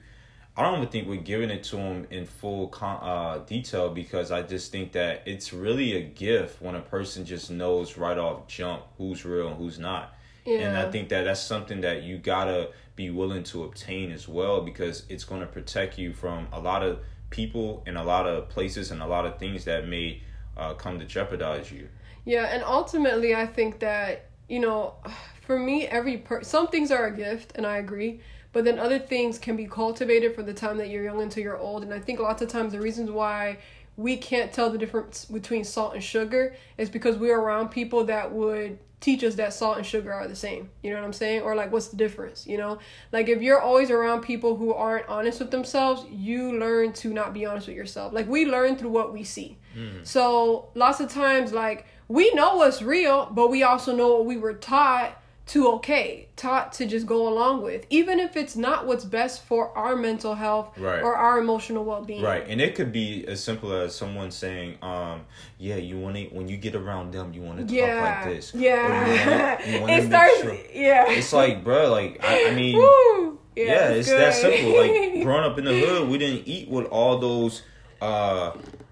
I 0.58 0.64
don't 0.64 0.76
even 0.80 0.90
think 0.90 1.08
we're 1.08 1.22
giving 1.22 1.50
it 1.50 1.64
to 1.66 1.78
them 1.78 2.06
in 2.10 2.26
full 2.26 2.68
con- 2.68 3.00
uh, 3.02 3.38
detail 3.46 3.90
because 3.90 4.30
I 4.30 4.42
just 4.42 4.74
think 4.74 4.92
that 4.92 5.24
it's 5.26 5.54
really 5.54 5.96
a 5.96 6.02
gift 6.02 6.62
when 6.62 6.76
a 6.76 6.82
person 6.82 7.24
just 7.24 7.50
knows 7.50 7.96
right 7.96 8.18
off 8.18 8.48
jump 8.48 8.84
who's 8.98 9.24
real 9.24 9.48
and 9.48 9.56
who's 9.58 9.80
not. 9.80 10.14
And 10.58 10.78
I 10.78 10.90
think 10.92 11.10
that 11.10 11.24
that's 11.24 11.42
something 11.42 11.82
that 11.82 12.04
you 12.04 12.18
gotta 12.18 12.70
be 12.96 13.10
willing 13.10 13.44
to 13.44 13.64
obtain 13.64 14.12
as 14.12 14.28
well 14.28 14.62
because 14.62 15.04
it's 15.08 15.24
going 15.24 15.40
to 15.40 15.48
protect 15.48 15.98
you 15.98 16.12
from 16.12 16.48
a 16.52 16.60
lot 16.60 16.84
of 16.84 17.00
people 17.30 17.82
and 17.86 17.98
a 17.98 18.04
lot 18.04 18.28
of 18.28 18.50
places 18.50 18.92
and 18.92 19.02
a 19.02 19.08
lot 19.08 19.26
of 19.26 19.40
things 19.40 19.64
that 19.66 19.88
may 19.88 20.22
uh, 20.58 20.74
come 20.74 21.00
to 21.00 21.06
jeopardize 21.06 21.72
you. 21.72 21.88
Yeah, 22.26 22.44
and 22.46 22.64
ultimately, 22.64 23.34
I 23.34 23.46
think 23.46 23.80
that 23.80 24.30
you 24.50 24.60
know, 24.60 24.96
for 25.42 25.58
me, 25.58 25.88
every 25.88 26.18
per 26.18 26.44
some 26.44 26.68
things 26.68 26.92
are 26.92 27.08
a 27.08 27.16
gift, 27.16 27.54
and 27.56 27.66
I 27.66 27.78
agree. 27.78 28.20
But 28.52 28.66
then 28.66 28.80
other 28.80 28.98
things 28.98 29.38
can 29.38 29.56
be 29.56 29.68
cultivated 29.68 30.34
from 30.34 30.48
the 30.48 30.56
time 30.56 30.78
that 30.78 30.90
you're 30.90 31.04
young 31.04 31.22
until 31.22 31.44
you're 31.44 31.58
old, 31.58 31.84
and 31.84 31.94
I 31.94 32.00
think 32.00 32.20
lots 32.20 32.42
of 32.42 32.50
times 32.50 32.74
the 32.74 32.82
reasons 32.82 33.12
why 33.12 33.60
we 34.00 34.16
can't 34.16 34.54
tell 34.54 34.70
the 34.70 34.78
difference 34.78 35.26
between 35.26 35.66
salt 35.66 35.94
and 35.94 36.02
sugar 36.02 36.56
is 36.78 36.90
because 36.90 37.18
we're 37.18 37.38
around 37.38 37.68
people 37.68 38.06
that 38.06 38.32
would 38.32 38.80
teach 39.02 39.26
us 39.26 39.36
that 39.36 39.54
salt 39.54 39.76
and 39.76 39.86
sugar 39.86 40.14
are 40.14 40.26
the 40.26 40.38
same. 40.38 40.70
You 40.82 40.92
know 40.92 40.96
what 40.96 41.06
I'm 41.06 41.12
saying? 41.12 41.42
Or 41.42 41.54
like 41.54 41.70
what's 41.74 41.90
the 41.90 41.98
difference, 41.98 42.48
you 42.48 42.58
know? 42.58 42.80
Like 43.12 43.28
if 43.28 43.42
you're 43.42 43.60
always 43.60 43.92
around 43.92 44.22
people 44.22 44.56
who 44.56 44.74
aren't 44.74 45.10
honest 45.10 45.42
with 45.42 45.52
themselves, 45.52 46.06
you 46.10 46.58
learn 46.58 46.94
to 46.94 47.14
not 47.14 47.34
be 47.34 47.46
honest 47.46 47.68
with 47.68 47.76
yourself. 47.76 48.14
Like 48.14 48.30
we 48.30 48.46
learn 48.46 48.78
through 48.78 48.92
what 48.92 49.12
we 49.12 49.26
see. 49.26 49.58
Mm. 49.78 50.08
So 50.08 50.70
lots 50.76 51.02
of 51.02 51.12
times 51.12 51.52
like 51.52 51.86
we 52.08 52.34
know 52.34 52.56
what's 52.56 52.82
real, 52.82 53.26
but 53.26 53.50
we 53.50 53.64
also 53.64 53.94
know 53.94 54.14
what 54.14 54.26
we 54.26 54.38
were 54.38 54.54
taught 54.54 55.19
to 55.50 55.68
okay, 55.74 56.28
taught 56.36 56.74
to 56.74 56.86
just 56.86 57.06
go 57.06 57.28
along 57.28 57.62
with, 57.64 57.86
even 57.90 58.20
if 58.20 58.36
it's 58.38 58.56
not 58.56 58.86
what's 58.88 59.04
best 59.06 59.44
for 59.46 59.76
our 59.78 59.96
mental 59.96 60.36
health 60.36 60.78
Right. 60.78 61.02
or 61.02 61.16
our 61.16 61.40
emotional 61.40 61.84
well 61.84 62.04
being. 62.04 62.22
Right, 62.22 62.46
and 62.48 62.62
it 62.62 62.76
could 62.76 62.92
be 62.92 63.26
as 63.28 63.44
simple 63.44 63.72
as 63.74 63.96
someone 63.96 64.32
saying, 64.32 64.78
um, 64.82 65.22
"Yeah, 65.58 65.76
you 65.78 65.98
want 65.98 66.16
to 66.18 66.24
when 66.26 66.48
you 66.48 66.58
get 66.58 66.76
around 66.76 67.14
them, 67.14 67.34
you 67.34 67.42
want 67.42 67.58
to 67.60 67.64
talk 67.66 67.74
Yeah. 67.74 68.22
like 68.26 68.34
this." 68.36 68.54
Yeah. 68.54 68.78
you 68.86 69.32
wanna- 69.32 69.60
you 69.68 69.82
wanna 69.82 69.94
it 69.94 70.06
starts. 70.08 70.42
sure- 70.42 70.58
Yeah. 70.74 71.10
It's 71.12 71.34
like, 71.34 71.64
bro, 71.64 71.90
like 71.90 72.24
I, 72.24 72.50
I 72.50 72.56
mean, 72.56 72.76
Woo! 72.78 73.40
yeah, 73.56 73.90
it's 73.90 74.10
that 74.10 74.34
simple. 74.36 74.78
Like 74.78 75.22
growing 75.24 75.44
up 75.46 75.58
in 75.58 75.66
the 75.66 75.74
hood, 75.80 76.10
we 76.10 76.18
didn't 76.18 76.48
eat 76.48 76.70
with 76.70 76.86
all 76.88 77.18
those. 77.20 77.64
uh 78.02 78.52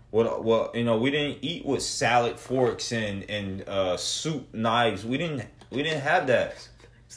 what 0.10 0.44
well 0.44 0.72
you 0.74 0.84
know 0.86 0.98
we 0.98 1.12
didn't 1.12 1.38
eat 1.42 1.66
with 1.66 1.82
salad 1.82 2.40
forks 2.40 2.92
and 2.94 3.30
and 3.30 3.68
uh 3.68 3.96
soup 3.98 4.48
knives 4.54 5.06
we 5.06 5.18
didn't 5.18 5.44
we 5.72 5.84
didn't 5.84 6.02
have 6.02 6.28
that. 6.28 6.68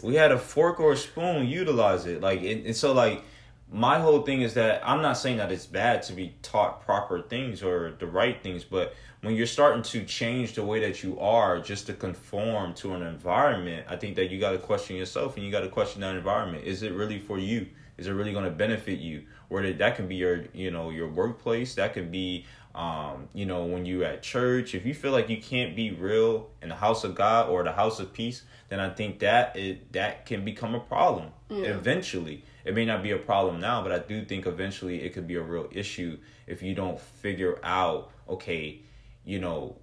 We 0.02 0.14
had 0.14 0.32
a 0.32 0.38
fork 0.38 0.80
or 0.80 0.92
a 0.92 0.96
spoon 0.96 1.46
utilize 1.46 2.06
it. 2.06 2.20
Like 2.20 2.40
and, 2.40 2.66
and 2.66 2.76
so 2.76 2.92
like 2.92 3.24
my 3.72 4.00
whole 4.00 4.22
thing 4.22 4.42
is 4.42 4.54
that 4.54 4.82
i'm 4.84 5.00
not 5.00 5.12
saying 5.12 5.36
that 5.36 5.52
it's 5.52 5.66
bad 5.66 6.02
to 6.02 6.12
be 6.12 6.34
taught 6.42 6.84
proper 6.84 7.22
things 7.22 7.62
or 7.62 7.92
the 8.00 8.06
right 8.06 8.42
things 8.42 8.64
but 8.64 8.94
when 9.22 9.34
you're 9.34 9.46
starting 9.46 9.82
to 9.82 10.04
change 10.04 10.54
the 10.54 10.62
way 10.62 10.80
that 10.80 11.04
you 11.04 11.18
are 11.20 11.60
just 11.60 11.86
to 11.86 11.92
conform 11.92 12.74
to 12.74 12.94
an 12.94 13.02
environment 13.02 13.86
i 13.88 13.94
think 13.94 14.16
that 14.16 14.28
you 14.28 14.40
got 14.40 14.50
to 14.50 14.58
question 14.58 14.96
yourself 14.96 15.36
and 15.36 15.46
you 15.46 15.52
got 15.52 15.60
to 15.60 15.68
question 15.68 16.00
that 16.00 16.16
environment. 16.16 16.64
Is 16.64 16.82
it 16.82 16.92
really 16.92 17.18
for 17.18 17.38
you? 17.38 17.66
Is 17.98 18.06
it 18.06 18.12
really 18.12 18.32
going 18.32 18.44
to 18.44 18.50
benefit 18.50 18.98
you? 18.98 19.24
Or 19.50 19.62
that 19.62 19.78
that 19.78 19.96
can 19.96 20.08
be 20.08 20.16
your 20.16 20.44
you 20.54 20.70
know 20.70 20.90
your 20.90 21.08
workplace 21.08 21.74
that 21.74 21.92
can 21.92 22.10
be 22.10 22.46
um 22.74 23.28
you 23.34 23.44
know 23.44 23.64
when 23.64 23.84
you 23.84 24.04
at 24.04 24.22
church 24.22 24.74
if 24.74 24.86
you 24.86 24.94
feel 24.94 25.10
like 25.10 25.28
you 25.28 25.40
can't 25.40 25.74
be 25.74 25.90
real 25.90 26.48
in 26.62 26.68
the 26.68 26.74
house 26.74 27.02
of 27.02 27.14
god 27.16 27.48
or 27.48 27.64
the 27.64 27.72
house 27.72 27.98
of 27.98 28.12
peace 28.12 28.42
then 28.68 28.78
i 28.78 28.88
think 28.88 29.18
that 29.18 29.56
it 29.56 29.92
that 29.92 30.24
can 30.24 30.44
become 30.44 30.74
a 30.74 30.80
problem 30.80 31.28
eventually. 31.50 32.44
It 32.64 32.74
may 32.74 32.84
not 32.84 33.02
be 33.02 33.10
a 33.10 33.18
problem 33.18 33.60
now 33.60 33.82
but 33.82 33.90
i 33.90 33.98
do 33.98 34.24
think 34.24 34.46
eventually 34.46 35.02
it 35.02 35.12
could 35.14 35.26
be 35.26 35.34
a 35.34 35.42
real 35.42 35.68
issue 35.72 36.18
if 36.46 36.62
you 36.62 36.74
don't 36.74 37.00
figure 37.00 37.58
out 37.64 38.12
okay 38.28 38.82
you 39.24 39.40
know 39.40 39.76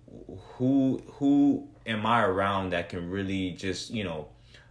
who 0.56 1.02
who 1.14 1.68
am 1.86 2.06
i 2.06 2.22
around 2.24 2.70
that 2.70 2.90
can 2.90 3.10
really 3.10 3.52
just 3.52 3.90
you 3.90 4.04
know 4.04 4.28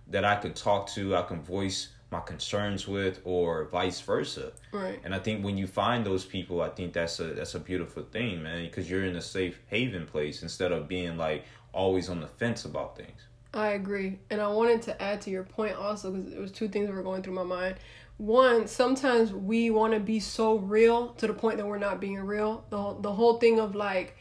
that 0.09 0.25
i 0.25 0.37
can 0.37 0.55
talk 0.55 0.89
to 0.89 1.15
i 1.17 1.23
can 1.23 1.43
voice 1.43 1.89
my 2.17 2.25
concerns 2.25 2.89
with 2.89 3.21
or 3.25 3.65
vice 3.67 4.01
versa 4.01 4.53
Right. 4.73 4.99
and 5.05 5.15
i 5.15 5.19
think 5.19 5.45
when 5.45 5.57
you 5.57 5.67
find 5.67 6.05
those 6.05 6.25
people 6.25 6.61
i 6.63 6.69
think 6.69 6.93
that's 6.93 7.21
a 7.21 7.25
that's 7.39 7.55
a 7.55 7.61
beautiful 7.61 8.03
thing 8.05 8.43
man 8.43 8.65
because 8.65 8.89
you're 8.91 9.05
in 9.05 9.17
a 9.17 9.23
safe 9.23 9.61
haven 9.67 10.07
place 10.07 10.43
instead 10.43 10.73
of 10.73 10.89
being 10.89 11.17
like 11.17 11.45
always 11.73 12.09
on 12.09 12.21
the 12.21 12.27
fence 12.29 12.65
about 12.65 12.97
things 12.97 13.21
I 13.55 13.69
agree. 13.69 14.19
And 14.29 14.39
I 14.43 14.49
wanted 14.49 14.83
to 14.83 15.01
add 15.01 15.23
to 15.23 15.31
your 15.31 15.45
point 15.45 15.77
also 15.77 16.11
because 16.11 16.31
there 16.33 16.43
was 16.43 16.53
two 16.53 16.69
things 16.69 16.89
that 16.89 16.95
were 16.95 17.03
going 17.03 17.23
through 17.23 17.33
my 17.33 17.43
mind. 17.43 17.77
One, 18.19 18.67
sometimes 18.67 19.33
we 19.33 19.71
want 19.71 19.95
to 19.95 20.01
be 20.01 20.21
so 20.21 20.57
real 20.59 21.15
to 21.15 21.27
the 21.27 21.33
point 21.33 21.57
that 21.57 21.67
we're 21.67 21.79
not 21.79 21.99
being 21.99 22.19
real. 22.21 22.67
The 22.69 22.77
whole, 22.77 22.95
the 23.01 23.13
whole 23.13 23.39
thing 23.39 23.59
of 23.59 23.75
like 23.75 24.15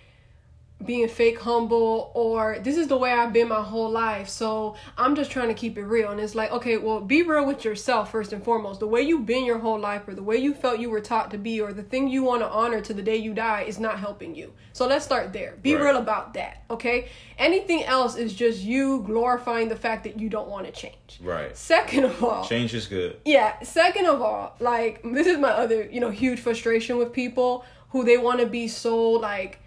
being 0.83 1.07
fake 1.07 1.39
humble 1.39 2.11
or 2.13 2.59
this 2.61 2.75
is 2.77 2.87
the 2.87 2.97
way 2.97 3.11
I've 3.11 3.31
been 3.31 3.47
my 3.47 3.61
whole 3.61 3.89
life. 3.89 4.27
So 4.27 4.75
I'm 4.97 5.15
just 5.15 5.31
trying 5.31 5.47
to 5.47 5.53
keep 5.53 5.77
it 5.77 5.83
real. 5.85 6.11
And 6.11 6.19
it's 6.19 6.35
like, 6.35 6.51
okay, 6.51 6.77
well, 6.77 6.99
be 6.99 7.23
real 7.23 7.45
with 7.45 7.63
yourself 7.63 8.11
first 8.11 8.33
and 8.33 8.43
foremost. 8.43 8.81
The 8.81 8.87
way 8.87 9.01
you've 9.01 9.25
been 9.25 9.45
your 9.45 9.57
whole 9.57 9.79
life 9.79 10.07
or 10.07 10.13
the 10.13 10.21
way 10.21 10.35
you 10.37 10.53
felt 10.53 10.79
you 10.79 10.89
were 10.89 10.99
taught 10.99 11.31
to 11.31 11.37
be 11.37 11.61
or 11.61 11.71
the 11.71 11.81
thing 11.81 12.09
you 12.09 12.23
want 12.23 12.41
to 12.41 12.49
honor 12.49 12.81
to 12.81 12.93
the 12.93 13.01
day 13.01 13.15
you 13.15 13.33
die 13.33 13.61
is 13.61 13.79
not 13.79 13.99
helping 13.99 14.35
you. 14.35 14.53
So 14.73 14.85
let's 14.85 15.05
start 15.05 15.31
there. 15.31 15.55
Be 15.61 15.75
Right. 15.75 15.85
real 15.85 15.97
about 15.97 16.33
that, 16.33 16.63
okay? 16.69 17.07
Anything 17.39 17.83
else 17.85 18.17
is 18.17 18.33
just 18.33 18.61
you 18.61 19.01
glorifying 19.03 19.69
the 19.69 19.75
fact 19.77 20.03
that 20.03 20.19
you 20.19 20.29
don't 20.29 20.49
want 20.49 20.65
to 20.65 20.71
change. 20.73 21.19
right 21.21 21.55
Second 21.57 22.03
of 22.03 22.21
all, 22.23 22.45
change 22.45 22.73
is 22.73 22.85
good 22.85 23.17
yeah. 23.23 23.59
Second 23.63 24.05
of 24.07 24.21
all, 24.21 24.55
like 24.59 25.01
this 25.03 25.25
is 25.25 25.37
my 25.37 25.49
other, 25.49 25.87
you 25.89 25.99
know, 26.01 26.09
huge 26.11 26.39
frustration 26.39 26.97
with 26.97 27.13
people 27.13 27.63
who 27.89 28.03
they 28.03 28.17
want 28.17 28.41
to 28.41 28.45
be 28.45 28.67
so 28.67 29.11
like 29.11 29.59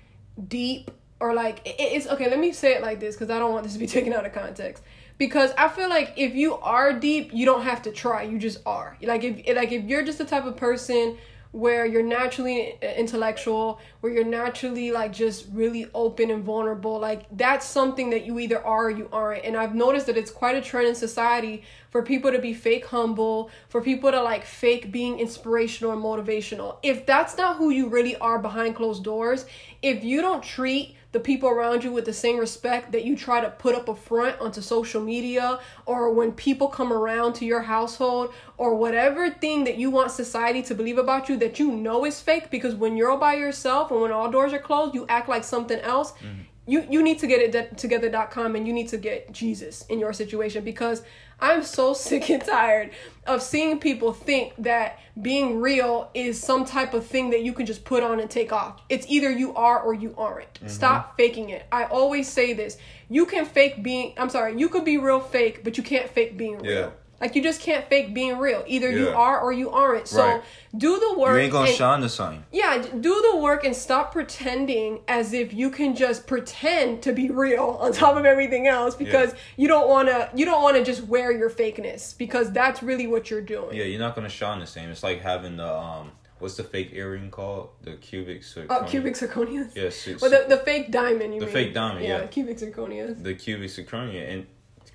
deep 0.46 0.90
or 1.20 1.34
like 1.34 1.66
it- 1.66 1.76
it's 1.78 2.06
okay. 2.06 2.28
Let 2.30 2.38
me 2.38 2.52
say 2.52 2.74
it 2.74 2.82
like 2.82 3.00
this 3.00 3.14
because 3.14 3.30
I 3.30 3.38
don't 3.38 3.52
want 3.52 3.64
this 3.64 3.72
to 3.74 3.78
be 3.78 3.86
taken 3.98 4.12
out 4.12 4.26
of 4.26 4.32
context. 4.32 4.82
Because 5.18 5.50
I 5.58 5.68
feel 5.68 5.88
like 5.88 6.12
if 6.16 6.34
you 6.34 6.54
are 6.58 6.92
deep, 6.92 7.30
you 7.32 7.44
don't 7.44 7.62
have 7.62 7.82
to 7.82 7.90
try. 7.92 8.22
You 8.22 8.38
just 8.38 8.60
are. 8.64 8.96
Like 9.02 9.24
if 9.24 9.56
like 9.56 9.72
if 9.72 9.84
you're 9.84 10.04
just 10.04 10.18
the 10.18 10.24
type 10.24 10.44
of 10.44 10.56
person 10.56 11.16
where 11.50 11.86
you're 11.86 12.02
naturally 12.02 12.74
uh, 12.82 12.86
intellectual, 12.86 13.80
where 14.00 14.12
you're 14.12 14.22
naturally 14.22 14.90
like 14.92 15.12
just 15.12 15.46
really 15.52 15.86
open 15.94 16.30
and 16.30 16.44
vulnerable, 16.44 16.98
like 17.00 17.24
that's 17.36 17.66
something 17.66 18.10
that 18.10 18.26
you 18.26 18.38
either 18.38 18.64
are 18.64 18.84
or 18.86 18.90
you 18.90 19.08
aren't. 19.10 19.44
And 19.44 19.56
I've 19.56 19.74
noticed 19.74 20.06
that 20.06 20.16
it's 20.18 20.30
quite 20.30 20.56
a 20.56 20.60
trend 20.60 20.86
in 20.88 20.94
society 20.94 21.62
for 21.90 22.02
people 22.02 22.30
to 22.30 22.38
be 22.38 22.52
fake 22.52 22.84
humble, 22.84 23.50
for 23.70 23.80
people 23.80 24.10
to 24.12 24.22
like 24.22 24.44
fake 24.44 24.92
being 24.92 25.18
inspirational 25.18 25.92
and 25.92 26.02
motivational. 26.02 26.76
If 26.82 27.06
that's 27.06 27.36
not 27.36 27.56
who 27.56 27.70
you 27.70 27.88
really 27.88 28.14
are 28.16 28.38
behind 28.38 28.76
closed 28.76 29.02
doors, 29.02 29.46
if 29.80 30.04
you 30.04 30.20
don't 30.20 30.42
treat 30.44 30.96
the 31.12 31.20
people 31.20 31.48
around 31.48 31.82
you 31.82 31.92
with 31.92 32.04
the 32.04 32.12
same 32.12 32.36
respect 32.36 32.92
that 32.92 33.04
you 33.04 33.16
try 33.16 33.40
to 33.40 33.50
put 33.50 33.74
up 33.74 33.88
a 33.88 33.94
front 33.94 34.38
onto 34.40 34.60
social 34.60 35.00
media 35.00 35.58
or 35.86 36.12
when 36.12 36.32
people 36.32 36.68
come 36.68 36.92
around 36.92 37.32
to 37.34 37.46
your 37.46 37.62
household 37.62 38.32
or 38.58 38.74
whatever 38.74 39.30
thing 39.30 39.64
that 39.64 39.78
you 39.78 39.90
want 39.90 40.10
society 40.10 40.62
to 40.62 40.74
believe 40.74 40.98
about 40.98 41.28
you 41.28 41.36
that 41.36 41.58
you 41.58 41.70
know 41.72 42.04
is 42.04 42.20
fake 42.20 42.50
because 42.50 42.74
when 42.74 42.96
you're 42.96 43.10
all 43.10 43.16
by 43.16 43.34
yourself 43.34 43.90
and 43.90 44.00
when 44.00 44.12
all 44.12 44.30
doors 44.30 44.52
are 44.52 44.58
closed 44.58 44.94
you 44.94 45.06
act 45.08 45.28
like 45.28 45.44
something 45.44 45.80
else 45.80 46.12
mm-hmm. 46.12 46.42
You 46.68 46.86
you 46.88 47.02
need 47.02 47.18
to 47.20 47.26
get 47.26 47.40
it 47.40 47.50
de- 47.50 47.74
together.com 47.74 48.54
and 48.54 48.66
you 48.66 48.72
need 48.72 48.88
to 48.88 48.98
get 48.98 49.32
Jesus 49.32 49.86
in 49.86 49.98
your 49.98 50.12
situation 50.12 50.62
because 50.62 51.02
I'm 51.40 51.62
so 51.62 51.94
sick 52.08 52.28
and 52.28 52.44
tired 52.44 52.90
of 53.26 53.42
seeing 53.42 53.80
people 53.80 54.12
think 54.12 54.52
that 54.58 54.98
being 55.20 55.60
real 55.60 56.10
is 56.14 56.40
some 56.40 56.64
type 56.64 56.94
of 56.94 57.06
thing 57.06 57.30
that 57.30 57.42
you 57.42 57.52
can 57.52 57.66
just 57.66 57.84
put 57.84 58.02
on 58.02 58.20
and 58.20 58.30
take 58.30 58.52
off. 58.52 58.82
It's 58.88 59.06
either 59.08 59.30
you 59.30 59.54
are 59.54 59.80
or 59.80 59.94
you 59.94 60.14
aren't. 60.16 60.54
Mm-hmm. 60.54 60.68
Stop 60.68 61.16
faking 61.16 61.48
it. 61.48 61.66
I 61.72 61.84
always 61.84 62.28
say 62.28 62.52
this. 62.52 62.76
You 63.08 63.24
can 63.24 63.46
fake 63.46 63.82
being 63.82 64.12
I'm 64.18 64.28
sorry, 64.28 64.58
you 64.58 64.68
could 64.68 64.84
be 64.84 64.98
real 64.98 65.20
fake, 65.20 65.64
but 65.64 65.78
you 65.78 65.82
can't 65.82 66.08
fake 66.10 66.36
being 66.36 66.58
real. 66.58 66.92
Yeah. 67.20 67.26
Like 67.26 67.34
you 67.36 67.42
just 67.42 67.60
can't 67.60 67.84
fake 67.88 68.14
being 68.14 68.38
real. 68.38 68.62
Either 68.66 68.90
you 68.90 69.08
are 69.08 69.40
or 69.40 69.52
you 69.52 69.70
aren't. 69.70 70.06
So 70.08 70.22
Right. 70.24 70.42
do 70.76 70.98
the 71.00 71.18
work. 71.18 71.34
you 71.36 71.42
ain't 71.42 71.52
gonna 71.52 71.68
and- 71.68 71.76
shine 71.76 72.00
the 72.00 72.08
sign 72.08 72.44
yeah, 72.52 72.78
do 73.00 73.22
the 73.32 73.36
work 73.38 73.64
and 73.64 73.74
stop 73.74 74.12
pretending 74.12 75.00
as 75.08 75.32
if 75.32 75.52
you 75.52 75.70
can 75.70 75.94
just 75.96 76.26
pretend 76.26 77.02
to 77.02 77.12
be 77.12 77.30
real 77.30 77.78
on 77.80 77.92
top 77.92 78.16
of 78.16 78.24
everything 78.24 78.66
else 78.66 78.94
because 78.94 79.34
you 79.56 79.66
don't 79.68 79.88
want 79.88 80.08
to 80.08 80.30
you 80.34 80.44
don't 80.44 80.62
want 80.62 80.76
to 80.76 80.84
just 80.84 81.02
wear 81.04 81.32
your 81.32 81.50
fakeness 81.50 82.16
because 82.16 82.52
that's 82.52 82.82
really 82.82 83.06
what 83.06 83.30
you're 83.30 83.40
doing. 83.40 83.74
yeah 83.76 83.84
you're 83.84 83.98
not 84.00 84.14
gonna 84.14 84.28
shine 84.28 84.60
the 84.60 84.66
same 84.66 84.88
it's 84.90 85.02
like 85.02 85.20
having 85.20 85.56
the 85.56 85.66
um 85.72 86.12
what's 86.38 86.56
the 86.56 86.62
fake 86.62 86.90
earring 86.92 87.30
called 87.30 87.70
the 87.82 87.92
cubic 87.96 88.42
Oh, 88.42 88.60
zirconia. 88.60 88.88
cubic 88.88 89.14
zirconias. 89.14 89.74
yes 89.74 90.06
it's- 90.06 90.20
Well, 90.22 90.30
the, 90.30 90.46
the 90.48 90.62
fake 90.62 90.92
diamond, 90.92 91.34
you 91.34 91.40
The 91.40 91.46
mean. 91.46 91.52
fake 91.54 91.74
diamond, 91.74 92.04
yeah. 92.04 92.26
cubic 92.26 92.58
zirconia. 92.58 93.20
the 93.22 93.34
cubic 93.34 93.70
zirconia 93.70 94.30
and 94.32 94.46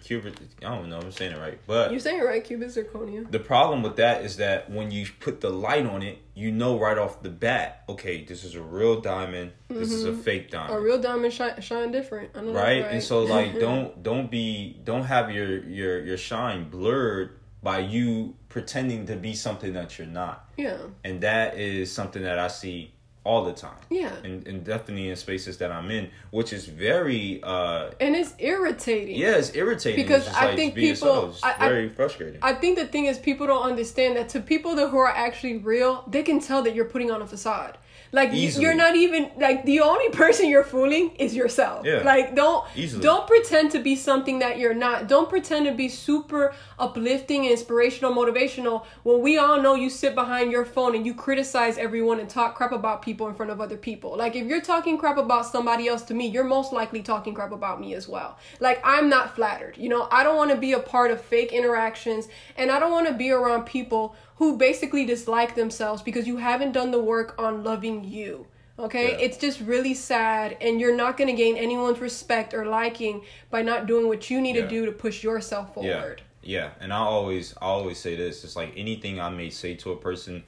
cubic. 0.04 0.34
I 0.62 0.76
don't 0.76 0.90
know. 0.90 1.00
I'm 1.00 1.12
saying 1.12 1.34
it 1.34 1.40
right, 1.40 1.60
but 1.66 1.92
you're 1.92 2.00
saying 2.00 2.20
it 2.20 2.24
right, 2.24 2.44
cubic 2.44 2.70
zirconia. 2.70 3.30
the 3.32 3.40
problem 3.40 3.82
with 3.82 3.96
that 3.96 4.24
is 4.24 4.38
that 4.38 4.70
when 4.70 4.92
you 4.92 5.08
put 5.20 5.42
the 5.42 5.50
light 5.50 5.86
on 5.86 6.04
it, 6.04 6.20
you 6.36 6.52
know 6.52 6.78
right 6.80 6.98
off 6.98 7.22
the 7.24 7.30
bat, 7.30 7.84
okay, 7.88 8.24
this 8.24 8.44
is 8.44 8.56
a 8.56 8.62
real 8.62 9.02
diamond. 9.02 9.52
This 9.70 9.92
is 9.92 10.06
a 10.06 10.14
fake 10.14 10.52
diamond. 10.52 10.74
Mm-hmm. 10.74 10.82
A 10.82 10.86
real 10.86 11.02
diamond 11.02 11.34
shine, 11.34 11.62
shine 11.62 11.92
different. 11.92 12.32
I 12.36 12.42
know 12.42 12.52
right? 12.52 12.84
right. 12.84 12.92
And 12.94 13.04
so 13.04 13.24
like 13.24 13.60
don't 13.60 14.04
don't 14.04 14.30
be 14.30 14.80
don't 14.84 15.06
have 15.06 15.32
your 15.32 15.64
your 15.64 16.04
your 16.04 16.18
shine 16.18 16.70
blurred 16.70 17.40
by 17.62 17.80
you 17.80 18.36
pretending 18.50 19.06
to 19.08 19.16
be 19.16 19.34
something 19.34 19.74
that 19.74 19.98
you're 19.98 20.06
not. 20.06 20.50
yeah, 20.58 20.78
And 21.06 21.22
that 21.22 21.58
is 21.58 21.92
something 21.92 22.22
that 22.24 22.38
I 22.38 22.50
see 22.50 22.94
all 23.26 23.46
the 23.46 23.54
time. 23.54 23.78
yeah. 23.90 24.12
And, 24.24 24.46
and 24.48 24.64
definitely 24.66 25.10
in 25.10 25.16
spaces 25.16 25.58
that 25.60 25.72
I'm 25.72 25.90
in, 25.92 26.10
which 26.32 26.52
is 26.52 26.66
very 26.66 27.40
uh 27.44 27.92
And 28.02 28.16
it's 28.16 28.34
irritating. 28.38 29.16
yeah, 29.18 29.38
it's 29.38 29.56
irritating. 29.56 30.04
Because 30.04 30.28
It's 30.28 30.36
I 30.36 30.46
like, 30.48 30.56
think 30.58 30.76
people- 30.76 30.90
yourself. 30.90 31.36
It's 31.36 31.44
I- 31.44 31.56
I- 31.66 31.70
very 31.70 31.90
frustrating. 31.90 32.40
I 32.42 32.54
think 32.54 32.78
the 32.78 32.86
thing 32.86 33.06
is 33.06 33.18
people 33.18 33.48
don't 33.48 33.64
understand 33.64 34.18
that 34.18 34.28
to 34.30 34.42
people 34.42 34.76
that 34.76 34.90
who 34.90 34.98
are 34.98 35.08
actually 35.28 35.58
real, 35.58 36.04
they 36.08 36.24
can 36.24 36.40
tell 36.42 36.62
that 36.64 36.76
you're 36.76 36.86
putting 36.94 37.12
on 37.12 37.22
a 37.22 37.28
facade. 37.28 37.78
Like 38.14 38.32
Easily. 38.32 38.64
you're 38.64 38.76
not 38.76 38.96
even 38.96 39.32
like 39.38 39.66
the 39.66 39.82
only 39.82 40.10
person 40.10 40.48
you're 40.48 40.64
fooling 40.64 41.16
is 41.18 41.36
yourself. 41.36 41.84
Yeah. 41.86 42.04
Like 42.04 42.36
don't 42.36 42.64
Easily. 42.76 43.02
don't 43.02 43.28
pretend 43.28 43.72
to 43.72 43.80
be 43.80 43.96
something 43.96 44.40
that 44.40 44.60
you're 44.60 44.76
not. 44.76 45.08
Don't 45.08 45.28
pretend 45.28 45.66
to 45.66 45.74
be 45.74 45.90
super 45.90 46.54
uplifting, 46.78 47.46
inspirational, 47.46 48.14
motivational 48.14 48.86
when 49.02 49.22
we 49.22 49.40
all 49.40 49.60
know 49.60 49.74
you 49.74 49.90
sit 49.90 50.14
behind 50.14 50.52
your 50.52 50.64
phone 50.64 50.96
and 50.96 51.08
you 51.08 51.16
criticize 51.16 51.80
everyone 51.80 52.20
and 52.20 52.30
talk 52.30 52.54
crap 52.54 52.72
about 52.72 53.02
people 53.02 53.28
in 53.28 53.34
front 53.34 53.52
of 53.52 53.60
other 53.60 53.78
people. 53.78 54.16
Like 54.16 54.36
if 54.36 54.46
you're 54.46 54.62
talking 54.62 54.98
crap 54.98 55.18
about 55.18 55.48
somebody 55.48 55.88
else 55.88 56.04
to 56.04 56.14
me, 56.14 56.28
you're 56.28 56.44
most 56.44 56.72
likely 56.72 57.02
talking 57.02 57.34
crap 57.34 57.52
about 57.52 57.82
me 57.82 57.96
as 57.96 58.08
well. 58.08 58.38
Like 58.60 58.80
I'm 58.84 59.10
not 59.10 59.36
flattered. 59.36 59.76
You 59.76 59.90
know, 59.90 60.08
I 60.12 60.24
don't 60.24 60.36
want 60.36 60.52
to 60.52 60.58
be 60.58 60.74
a 60.74 60.80
part 60.80 61.10
of 61.10 61.20
fake 61.20 61.52
interactions 61.52 62.28
and 62.58 62.70
I 62.70 62.80
don't 62.80 62.92
want 62.92 63.08
to 63.08 63.14
be 63.14 63.32
around 63.32 63.66
people 63.66 64.16
who 64.38 64.58
basically 64.58 65.06
dislike 65.06 65.56
themselves 65.56 66.02
because 66.02 66.28
you 66.28 66.38
haven't 66.38 66.72
done 66.72 66.92
the 66.92 67.02
work 67.02 67.36
on 67.38 67.64
loving 67.64 68.04
you. 68.04 68.48
Okay? 68.80 69.12
Yeah. 69.12 69.18
It's 69.26 69.38
just 69.38 69.62
really 69.62 69.94
sad 69.94 70.58
and 70.60 70.82
you're 70.82 70.96
not 70.96 71.16
going 71.18 71.28
to 71.30 71.36
gain 71.36 71.56
anyone's 71.58 72.00
respect 72.00 72.54
or 72.54 72.66
liking 72.66 73.22
by 73.52 73.62
not 73.62 73.86
doing 73.86 74.08
what 74.08 74.30
you 74.30 74.42
need 74.42 74.56
Yeah. 74.56 74.64
to 74.64 74.68
do 74.68 74.86
to 74.88 74.92
push 74.92 75.24
yourself 75.24 75.74
forward. 75.74 75.90
yeah. 75.90 76.00
forward. 76.00 76.22
Yeah. 76.42 76.70
And 76.80 76.92
I 76.92 76.98
always 76.98 77.54
I 77.62 77.66
always 77.66 78.00
say 78.00 78.16
this. 78.16 78.44
It's 78.44 78.56
like 78.56 78.74
anything 78.76 79.20
I 79.20 79.30
may 79.30 79.50
say 79.50 79.76
to 79.76 79.92
a 79.92 79.96
person, 79.96 80.44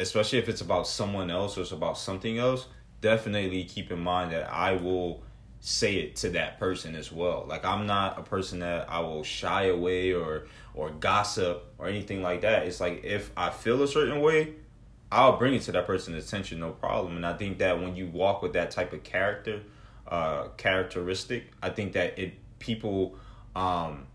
especially 0.00 0.38
if 0.38 0.48
it's 0.48 0.62
about 0.62 0.86
someone 0.88 1.30
else 1.30 1.56
or 1.56 1.60
it's 1.60 1.72
about 1.72 1.98
something 1.98 2.38
else, 2.38 2.66
definitely 3.02 3.64
keep 3.64 3.90
in 3.92 4.00
mind 4.00 4.32
that 4.32 4.50
I 4.50 4.72
will 4.72 5.22
say 5.66 5.96
it 5.96 6.14
to 6.14 6.28
that 6.28 6.60
person 6.60 6.94
as 6.94 7.10
well. 7.10 7.44
Like 7.48 7.64
I'm 7.64 7.88
not 7.88 8.20
a 8.20 8.22
person 8.22 8.60
that 8.60 8.88
I 8.88 9.00
will 9.00 9.24
shy 9.24 9.64
away 9.64 10.12
or 10.12 10.46
or 10.74 10.90
gossip 10.90 11.64
or 11.76 11.88
anything 11.88 12.22
like 12.22 12.42
that. 12.42 12.66
It's 12.68 12.78
like 12.78 13.02
if 13.02 13.32
I 13.36 13.50
feel 13.50 13.82
a 13.82 13.88
certain 13.88 14.20
way, 14.20 14.54
I'll 15.10 15.36
bring 15.36 15.54
it 15.54 15.62
to 15.62 15.72
that 15.72 15.84
person's 15.84 16.24
attention, 16.24 16.60
no 16.60 16.70
problem. 16.70 17.16
And 17.16 17.26
I 17.26 17.32
think 17.32 17.58
that 17.58 17.80
when 17.80 17.96
you 17.96 18.06
walk 18.06 18.42
with 18.42 18.52
that 18.52 18.70
type 18.70 18.92
of 18.92 19.02
character, 19.02 19.62
uh, 20.06 20.48
characteristic, 20.56 21.50
I 21.60 21.70
think 21.70 21.94
that 21.94 22.16
it 22.16 22.34
people, 22.60 23.16
um, 23.56 24.06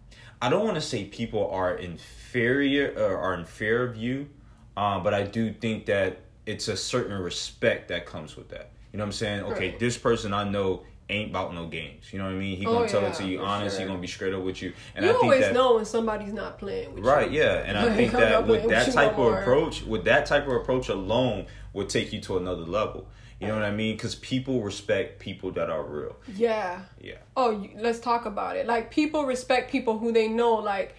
I 0.41 0.49
don't 0.49 0.63
want 0.63 0.75
to 0.75 0.81
say 0.81 1.03
people 1.03 1.49
are 1.51 1.75
inferior 1.75 2.93
or 2.95 3.17
are 3.17 3.33
in 3.33 3.43
fear 3.43 3.83
of 3.83 3.97
you, 3.97 4.29
um, 4.77 5.03
but 5.03 5.13
I 5.13 5.23
do 5.23 5.51
think 5.51 5.87
that 5.87 6.21
it's 6.45 6.69
a 6.69 6.77
certain 6.77 7.21
respect 7.21 7.89
that 7.89 8.05
comes 8.05 8.37
with 8.37 8.47
that. 8.49 8.71
You 8.93 8.99
know 8.99 9.03
what 9.03 9.07
I'm 9.07 9.11
saying? 9.11 9.43
Okay, 9.43 9.69
Right. 9.71 9.79
this 9.79 9.97
person 9.97 10.33
I 10.33 10.49
know 10.49 10.83
ain't 11.11 11.29
about 11.31 11.53
no 11.53 11.67
games. 11.67 12.11
You 12.11 12.19
know 12.19 12.25
what 12.25 12.33
I 12.35 12.37
mean? 12.37 12.57
He 12.57 12.65
Oh, 12.65 12.73
gonna 12.73 12.87
tell 12.89 13.01
yeah, 13.01 13.09
it 13.09 13.15
to 13.15 13.23
you 13.27 13.39
honest. 13.41 13.79
He 13.79 13.85
gonna 13.85 13.99
be 13.99 14.07
straight 14.07 14.33
up 14.33 14.41
with 14.43 14.61
you. 14.61 14.73
And 14.95 15.05
you 15.05 15.11
I 15.11 15.13
think 15.13 15.23
always 15.25 15.41
that 15.41 15.53
know 15.53 15.75
when 15.75 15.85
somebody's 15.85 16.33
not 16.33 16.57
playing 16.57 16.93
with 16.95 17.03
Right, 17.05 17.31
you. 17.31 17.41
Right? 17.41 17.53
Yeah, 17.53 17.63
and 17.65 17.77
I 17.77 17.95
think 17.95 18.11
that 18.13 18.47
with 18.47 18.67
that 18.69 18.91
type 18.91 19.17
of 19.17 19.33
approach, 19.33 19.83
with 19.83 20.05
that 20.05 20.25
type 20.25 20.47
of 20.47 20.53
approach 20.53 20.89
alone, 20.89 21.45
would 21.73 21.89
take 21.89 22.11
you 22.13 22.21
to 22.21 22.37
another 22.37 22.61
level. 22.63 23.07
You 23.39 23.47
know 23.47 23.55
what 23.55 23.63
I 23.63 23.71
mean? 23.71 23.95
Because 23.95 24.13
people 24.13 24.61
respect 24.61 25.17
people 25.19 25.51
that 25.53 25.67
are 25.71 25.81
real. 25.83 26.15
Yeah. 26.35 26.81
Yeah, 27.01 27.15
Oh, 27.35 27.65
let's 27.75 27.97
talk 27.99 28.27
about 28.27 28.55
it. 28.55 28.67
Like 28.67 28.91
people 28.91 29.25
respect 29.25 29.71
people 29.71 29.97
who 29.97 30.11
they 30.11 30.27
know 30.27 30.53
like 30.55 30.93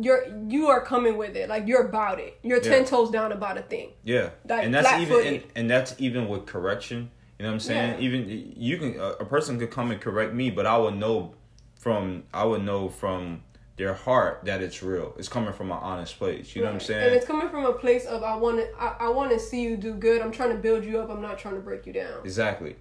you're 0.00 0.24
you 0.48 0.68
are 0.68 0.80
coming 0.80 1.16
with 1.16 1.36
it. 1.36 1.48
Like 1.48 1.66
you're 1.66 1.86
about 1.86 2.20
it. 2.20 2.38
You're 2.44 2.60
ten 2.60 2.82
Yeah. 2.82 2.88
toes 2.88 3.10
down 3.10 3.32
about 3.32 3.58
a 3.58 3.62
thing. 3.62 3.90
yeah, 4.04 4.30
Like, 4.48 4.64
and 4.64 4.72
that's 4.74 4.92
even 5.02 5.26
and, 5.26 5.42
and 5.56 5.68
that's 5.70 5.94
even 5.98 6.28
with 6.28 6.46
correction. 6.46 7.10
You 7.38 7.44
know 7.44 7.50
what 7.50 7.54
I'm 7.54 7.60
saying? 7.60 7.90
Yeah. 7.94 8.00
Even 8.00 8.52
you 8.56 8.78
can 8.78 8.98
a, 8.98 9.10
a 9.20 9.24
person 9.24 9.58
could 9.58 9.70
come 9.70 9.90
and 9.90 10.00
correct 10.00 10.34
me, 10.34 10.50
but 10.50 10.66
I 10.66 10.76
would 10.76 10.96
know 10.96 11.34
from 11.78 12.24
I 12.34 12.44
would 12.44 12.64
know 12.64 12.88
from 12.88 13.42
their 13.76 13.94
heart 13.94 14.40
that 14.44 14.60
it's 14.60 14.82
real. 14.82 15.14
It's 15.16 15.28
coming 15.28 15.52
from 15.52 15.70
an 15.70 15.78
honest 15.80 16.18
place. 16.18 16.56
You 16.56 16.62
know 16.62 16.68
what 16.68 16.74
I'm 16.74 16.80
saying? 16.80 17.06
And 17.06 17.14
it's 17.14 17.26
coming 17.26 17.48
from 17.48 17.64
a 17.64 17.72
place 17.72 18.06
of 18.06 18.24
I 18.24 18.34
want 18.34 18.58
to 18.58 18.68
I, 18.76 19.06
I 19.06 19.08
want 19.08 19.30
to 19.30 19.38
see 19.38 19.62
you 19.62 19.76
do 19.76 19.94
good. 19.94 20.20
I'm 20.20 20.32
trying 20.32 20.50
to 20.50 20.58
build 20.58 20.84
you 20.84 20.98
up. 20.98 21.10
I'm 21.10 21.22
not 21.22 21.38
trying 21.38 21.54
to 21.54 21.60
break 21.60 21.86
you 21.86 21.92
down. 21.92 22.20
Exactly. 22.24 22.76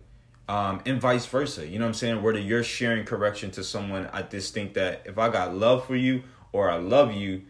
Um, 0.50 0.82
and 0.86 1.00
vice 1.00 1.26
versa. 1.26 1.68
You 1.68 1.78
know 1.78 1.86
what 1.86 1.90
I'm 1.90 1.94
saying? 1.94 2.24
Whether 2.24 2.40
you're 2.40 2.64
sharing 2.64 3.06
correction 3.06 3.52
to 3.52 3.64
someone, 3.64 4.10
I 4.12 4.24
just 4.24 4.54
think 4.54 4.74
that 4.74 5.04
if 5.06 5.18
I 5.20 5.30
got 5.30 5.56
love 5.56 5.86
for 5.86 5.96
you 5.96 6.24
or 6.52 6.72
I 6.72 6.78
love 6.78 7.14
you, 7.14 7.44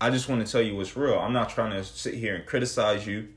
I 0.00 0.10
just 0.10 0.28
want 0.28 0.46
to 0.46 0.50
tell 0.50 0.62
you 0.62 0.76
what's 0.76 0.96
real. 0.96 1.18
I'm 1.18 1.32
not 1.32 1.50
trying 1.50 1.72
to 1.72 1.84
sit 1.84 2.14
here 2.14 2.36
and 2.36 2.46
criticize 2.46 3.06
you 3.06 3.28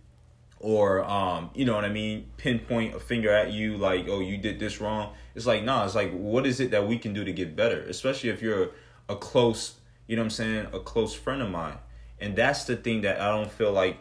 or 0.62 1.04
um, 1.04 1.50
you 1.54 1.66
know 1.66 1.76
what 1.76 1.86
I 1.86 1.90
mean, 1.90 2.28
pinpoint 2.38 2.96
a 2.96 3.00
finger 3.00 3.32
at 3.32 3.52
you 3.52 3.78
like, 3.78 4.08
oh, 4.08 4.20
you 4.20 4.38
did 4.38 4.60
this 4.60 4.80
wrong. 4.80 5.14
It's 5.36 5.46
like, 5.46 5.64
nah, 5.64 5.86
it's 5.86 5.96
like 5.96 6.12
what 6.14 6.46
is 6.46 6.60
it 6.60 6.72
that 6.72 6.88
we 6.88 6.98
can 6.98 7.14
do 7.14 7.24
to 7.26 7.34
get 7.34 7.56
better? 7.56 7.82
Especially 7.82 8.30
if 8.30 8.42
you're 8.42 8.70
a 9.10 9.16
close, 9.16 9.76
you 10.08 10.16
know 10.16 10.22
what 10.22 10.26
I'm 10.26 10.30
saying, 10.32 10.68
a 10.74 10.80
close 10.80 11.14
friend 11.14 11.42
of 11.42 11.50
mine. 11.50 11.78
And 12.20 12.36
that's 12.36 12.66
the 12.66 12.76
thing 12.76 13.02
that 13.02 13.20
I 13.20 13.30
don't 13.30 13.52
feel 13.52 13.72
like 13.72 13.98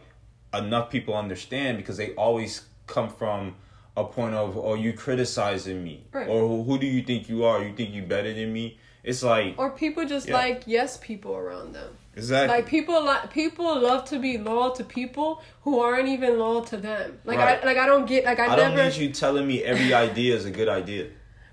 enough 0.53 0.89
people 0.89 1.15
understand 1.15 1.77
because 1.77 1.97
they 1.97 2.11
always 2.15 2.65
come 2.87 3.09
from 3.09 3.55
a 3.97 4.03
point 4.03 4.33
of 4.35 4.57
oh 4.57 4.73
you 4.73 4.93
criticizing 4.93 5.83
me 5.83 6.03
Right. 6.11 6.27
or 6.27 6.63
who, 6.63 6.77
do 6.77 6.85
you 6.87 7.03
think 7.03 7.27
you 7.29 7.43
are 7.45 7.63
you 7.63 7.73
think 7.73 7.93
you 7.93 8.03
better 8.03 8.33
than 8.33 8.51
me 8.53 8.77
it's 9.03 9.23
like 9.23 9.55
Or 9.57 9.69
people 9.71 10.05
just 10.05 10.27
Yeah. 10.27 10.35
like 10.35 10.63
yes 10.65 10.97
people 10.97 11.35
around 11.35 11.73
them. 11.73 11.97
Exactly 12.15 12.55
Like 12.55 12.67
people 12.67 13.03
like 13.03 13.31
people 13.31 13.79
love 13.79 14.05
to 14.05 14.19
be 14.19 14.37
loyal 14.37 14.71
to 14.71 14.83
people 14.83 15.41
who 15.63 15.79
aren't 15.79 16.09
even 16.09 16.39
loyal 16.39 16.61
to 16.65 16.77
them. 16.77 17.19
Like 17.23 17.37
Right. 17.37 17.61
I 17.61 17.65
like 17.65 17.77
I 17.77 17.85
don't 17.85 18.05
get 18.05 18.25
like 18.25 18.39
I, 18.39 18.53
I 18.53 18.55
don't 18.55 18.75
never 18.75 18.89
need 18.89 18.97
you 18.97 19.11
telling 19.11 19.47
me 19.47 19.63
every 19.63 19.93
idea 19.93 20.35
is 20.35 20.45
a 20.45 20.51
good 20.51 20.69
idea 20.69 21.07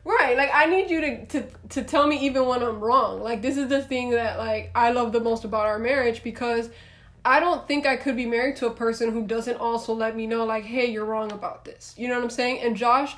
Right, 0.09 0.39
like 0.39 0.51
I 0.55 0.65
need 0.65 0.91
you 0.91 1.03
to, 1.03 1.27
to 1.27 1.47
to 1.69 1.83
tell 1.83 2.07
me 2.07 2.17
even 2.21 2.47
when 2.47 2.63
I'm 2.63 2.81
wrong. 2.81 3.23
Like 3.23 3.43
this 3.43 3.59
is 3.59 3.69
the 3.69 3.83
thing 3.83 4.09
that 4.13 4.39
like 4.39 4.71
I 4.75 4.91
love 4.91 5.13
the 5.13 5.21
most 5.21 5.45
about 5.45 5.67
our 5.67 5.79
marriage 5.79 6.23
because 6.23 6.71
I 7.27 7.41
don't 7.41 7.69
think 7.69 7.85
I 7.87 7.97
could 7.97 8.17
be 8.17 8.25
married 8.25 8.57
to 8.57 8.69
a 8.69 8.71
person 8.71 9.13
who 9.13 9.27
doesn't 9.27 9.57
also 9.57 9.93
let 9.93 10.17
me 10.17 10.27
know 10.27 10.47
like, 10.47 10.65
hey, 10.65 10.87
you're 10.87 11.05
wrong 11.05 11.31
about 11.31 11.67
this. 11.67 11.95
You 11.99 12.09
know 12.09 12.15
what 12.15 12.25
I'm 12.25 12.31
saying? 12.31 12.61
And 12.61 12.75
Josh 12.75 13.17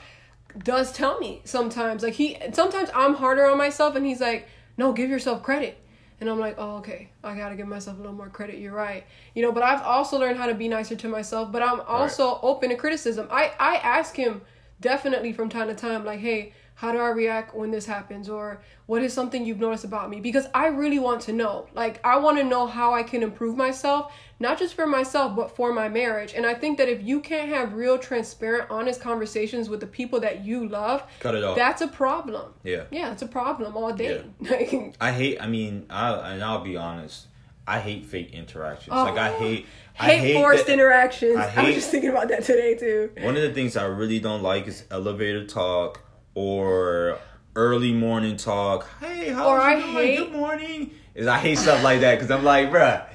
does 0.58 0.92
tell 0.92 1.20
me 1.20 1.42
sometimes. 1.44 2.02
Like 2.02 2.14
he 2.14 2.36
sometimes 2.52 2.90
I'm 2.92 3.14
harder 3.14 3.46
on 3.46 3.56
myself 3.56 3.94
and 3.94 4.04
he's 4.04 4.20
like, 4.20 4.48
no, 4.76 4.92
give 4.92 5.10
yourself 5.10 5.44
credit. 5.44 5.78
And 6.20 6.28
I'm 6.28 6.38
like, 6.38 6.56
oh, 6.58 6.76
okay, 6.76 7.08
I 7.24 7.34
gotta 7.34 7.56
give 7.56 7.66
myself 7.66 7.96
a 7.96 8.00
little 8.00 8.16
more 8.16 8.28
credit. 8.28 8.58
You're 8.58 8.74
right, 8.74 9.06
you 9.34 9.42
know. 9.42 9.52
But 9.52 9.62
I've 9.62 9.82
also 9.82 10.18
learned 10.18 10.36
how 10.36 10.46
to 10.46 10.54
be 10.54 10.68
nicer 10.68 10.94
to 10.96 11.08
myself. 11.08 11.50
But 11.50 11.62
I'm 11.62 11.80
also 11.80 12.38
open 12.42 12.68
to 12.68 12.76
criticism. 12.76 13.26
I 13.30 13.52
I 13.58 13.76
ask 13.76 14.14
him 14.14 14.42
definitely 14.80 15.32
from 15.32 15.48
time 15.48 15.68
to 15.68 15.74
time, 15.74 16.04
like, 16.04 16.20
hey, 16.20 16.52
how 16.80 16.92
do 16.92 16.98
I 16.98 17.10
react 17.10 17.54
when 17.54 17.70
this 17.70 17.84
happens, 17.84 18.26
or 18.30 18.62
what 18.86 19.02
is 19.02 19.12
something 19.12 19.44
you've 19.44 19.58
noticed 19.60 19.84
about 19.84 20.08
me? 20.08 20.18
Because 20.18 20.46
I 20.54 20.68
really 20.68 20.98
want 20.98 21.20
to 21.22 21.32
know. 21.34 21.66
Like, 21.74 22.00
I 22.06 22.16
want 22.18 22.38
to 22.38 22.44
know 22.44 22.66
how 22.66 22.94
I 22.94 23.02
can 23.02 23.22
improve 23.22 23.54
myself, 23.54 24.14
not 24.38 24.58
just 24.58 24.72
for 24.72 24.86
myself, 24.86 25.36
but 25.36 25.54
for 25.54 25.74
my 25.74 25.90
marriage. 25.90 26.32
And 26.34 26.46
I 26.46 26.54
think 26.54 26.78
that 26.78 26.88
if 26.88 27.02
you 27.02 27.20
can't 27.20 27.50
have 27.50 27.74
real, 27.74 27.98
transparent, 27.98 28.70
honest 28.70 28.98
conversations 29.02 29.68
with 29.68 29.80
the 29.80 29.86
people 29.86 30.20
that 30.20 30.42
you 30.42 30.66
love, 30.70 31.02
cut 31.20 31.34
it 31.34 31.44
off 31.44 31.54
that's 31.54 31.82
a 31.82 31.88
problem. 31.88 32.54
yeah 32.64 32.84
Yeah, 32.90 33.12
it's 33.12 33.20
a 33.20 33.28
problem 33.28 33.76
all 33.76 33.92
day. 33.92 34.24
Like, 34.40 34.94
i 35.02 35.12
hate 35.12 35.36
i 35.42 35.46
mean 35.46 35.84
i 35.90 36.32
and 36.32 36.42
i'll 36.42 36.64
be 36.64 36.76
honest 36.78 37.26
i 37.66 37.78
hate 37.78 38.06
fake 38.06 38.32
interactions 38.32 38.94
Oh, 38.96 39.04
like 39.04 39.18
i 39.18 39.28
oh, 39.34 39.38
hate 39.38 39.66
i 39.98 40.04
hate, 40.06 40.18
hate 40.20 40.34
forced 40.34 40.66
that- 40.66 40.72
interactions. 40.72 41.36
I 41.36 41.52
I, 41.56 41.66
was 41.66 41.74
just 41.74 41.90
thinking 41.90 42.08
about 42.10 42.28
that 42.28 42.42
today 42.44 42.74
too. 42.74 43.10
One 43.20 43.36
of 43.36 43.42
the 43.42 43.52
things 43.52 43.76
I 43.76 43.84
really 43.84 44.18
don't 44.18 44.42
like 44.42 44.66
is 44.66 44.84
elevator 44.90 45.44
talk 45.46 46.00
or 46.34 47.18
early 47.56 47.92
morning 47.92 48.36
talk. 48.36 48.88
Hey, 49.00 49.30
how 49.30 49.48
are 49.48 49.74
you 49.74 49.82
doing? 49.82 49.94
hate- 49.94 50.16
Good 50.18 50.32
morning. 50.32 50.90
Is 51.14 51.26
I 51.26 51.38
hate 51.38 51.58
stuff 51.58 51.82
like 51.82 52.00
that 52.00 52.14
because 52.16 52.30
I'm 52.30 52.44
like, 52.44 52.70
bruh. 52.70 53.06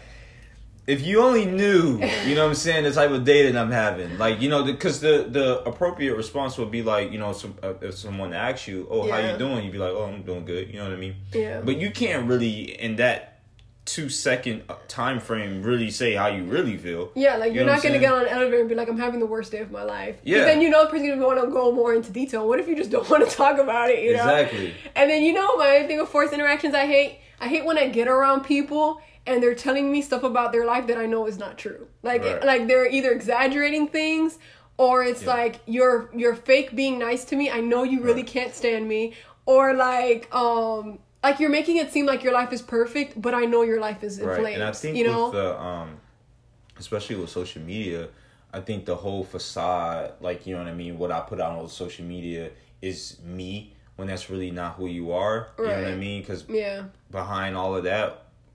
If 0.88 1.02
you 1.04 1.24
only 1.24 1.46
knew, 1.46 2.00
you 2.28 2.36
know 2.36 2.44
what 2.44 2.50
I'm 2.50 2.54
saying, 2.56 2.84
the 2.84 2.92
type 2.92 3.10
of 3.10 3.24
day 3.24 3.50
that 3.52 3.60
I'm 3.60 3.72
having, 3.72 4.20
like 4.20 4.40
you 4.40 4.50
know, 4.50 4.64
because 4.64 5.00
the, 5.00 5.26
the 5.28 5.64
appropriate 5.64 6.16
response 6.16 6.60
would 6.60 6.70
be 6.70 6.84
like, 6.84 7.12
you 7.12 7.18
know, 7.18 7.34
some, 7.34 7.56
uh, 7.64 7.74
if 7.82 7.96
someone 7.96 8.34
asks 8.34 8.68
you, 8.68 8.86
"Oh, 8.92 9.10
how 9.10 9.18
you 9.18 9.36
doing?" 9.40 9.64
You'd 9.66 9.72
be 9.72 9.80
like, 9.80 9.94
"Oh, 9.94 10.04
I'm 10.06 10.22
doing 10.22 10.46
good," 10.46 10.68
you 10.68 10.78
know 10.78 10.84
what 10.84 10.94
I 10.94 10.98
mean? 10.98 11.16
Yeah. 11.34 11.62
But 11.62 11.78
you 11.78 11.90
can't 11.90 12.28
really 12.28 12.80
in 12.80 12.98
that 12.98 13.35
two 13.86 14.10
second 14.10 14.64
uh, 14.68 14.76
time 14.88 15.20
frame 15.20 15.62
really 15.62 15.92
say 15.92 16.14
how 16.16 16.28
you 16.28 16.44
really 16.44 16.76
feel. 16.78 17.12
Yeah, 17.16 17.38
like 17.38 17.52
You 17.54 17.58
you're 17.58 17.66
not 17.66 17.84
gonna 17.84 18.00
get 18.00 18.12
on 18.12 18.24
an 18.24 18.28
elevator 18.30 18.60
and 18.62 18.70
be 18.70 18.76
like, 18.76 18.90
"I'm 18.90 18.98
having 18.98 19.20
the 19.20 19.26
worst 19.28 19.52
day 19.52 19.60
of 19.60 19.72
my 19.72 19.84
life." 19.84 20.18
Yeah. 20.24 20.46
Then 20.46 20.62
you 20.62 20.70
know 20.70 20.84
the 20.86 20.90
person's 20.90 21.10
gonna 21.10 21.26
want 21.26 21.40
to 21.42 21.48
go 21.52 21.72
more 21.72 21.94
into 21.94 22.12
detail. 22.12 22.48
What 22.48 22.60
if 22.60 22.68
you 22.68 22.76
just 22.76 22.90
don't 22.90 23.08
want 23.14 23.30
to 23.30 23.36
talk 23.36 23.58
about 23.60 23.90
it? 23.92 24.04
You 24.04 24.14
know. 24.18 24.24
Exactly. 24.24 24.74
And 24.96 25.10
then 25.10 25.24
you 25.24 25.34
know 25.34 25.56
my 25.58 25.84
thing 25.88 26.00
with 26.00 26.10
forced 26.10 26.34
interactions. 26.34 26.74
I 26.74 26.86
hate. 26.88 27.20
I 27.40 27.48
hate 27.48 27.66
when 27.66 27.78
I 27.78 27.90
get 27.90 28.08
around 28.08 28.44
people 28.46 29.02
and 29.28 29.42
they're 29.44 29.56
telling 29.56 29.92
me 29.92 30.02
stuff 30.02 30.24
about 30.24 30.52
their 30.52 30.66
life 30.66 30.88
that 30.88 30.98
I 30.98 31.06
know 31.06 31.26
is 31.28 31.38
not 31.38 31.58
true. 31.58 31.88
Like 32.02 32.24
Right. 32.24 32.44
like 32.44 32.68
they're 32.68 32.88
either 32.90 33.12
exaggerating 33.12 33.88
things 33.90 34.40
or 34.78 35.04
it's 35.04 35.24
Yeah. 35.24 35.34
like 35.34 35.56
you're 35.66 36.10
you're 36.16 36.36
fake 36.36 36.76
being 36.76 36.98
nice 36.98 37.24
to 37.26 37.36
me. 37.36 37.52
I 37.52 37.60
know 37.60 37.84
you 37.84 38.02
really 38.02 38.22
Right. 38.22 38.28
can't 38.36 38.54
stand 38.54 38.88
me. 38.88 39.14
Or 39.46 39.74
like 39.74 40.34
um 40.34 41.00
like 41.26 41.40
you're 41.42 41.56
making 41.60 41.78
it 41.84 41.88
seem 41.96 42.06
like 42.06 42.22
your 42.26 42.34
life 42.42 42.52
is 42.58 42.62
perfect, 42.62 43.10
but 43.26 43.34
I 43.42 43.44
know 43.52 43.62
your 43.72 43.80
life 43.88 44.02
is 44.08 44.14
in 44.20 44.28
right 44.28 44.40
flames. 44.42 44.56
and 44.56 44.64
i 44.64 44.72
think 44.72 44.94
you 44.98 45.06
know? 45.10 45.24
with 45.26 45.34
the 45.40 45.48
um 45.70 45.90
especially 46.84 47.16
with 47.22 47.30
social 47.30 47.62
media 47.74 48.02
i 48.58 48.60
think 48.68 48.80
the 48.86 48.96
whole 49.04 49.24
facade 49.24 50.12
like 50.28 50.40
you 50.46 50.52
know 50.54 50.62
what 50.64 50.70
i 50.70 50.74
mean 50.84 50.94
what 51.02 51.12
i 51.18 51.20
put 51.32 51.40
out 51.44 51.54
on 51.58 51.68
social 51.70 52.06
media 52.16 52.44
is 52.82 53.00
me 53.38 53.74
when 53.96 54.08
that's 54.10 54.30
really 54.30 54.52
not 54.62 54.76
who 54.78 54.88
you 54.88 55.06
are 55.12 55.38
you 55.58 55.66
know 55.66 55.76
what 55.82 55.92
i 55.92 55.96
mean 55.96 56.22
because 56.22 56.42
yeah. 56.50 56.84
behind 57.12 57.56
all 57.56 57.76
of 57.76 57.84
that 57.92 58.10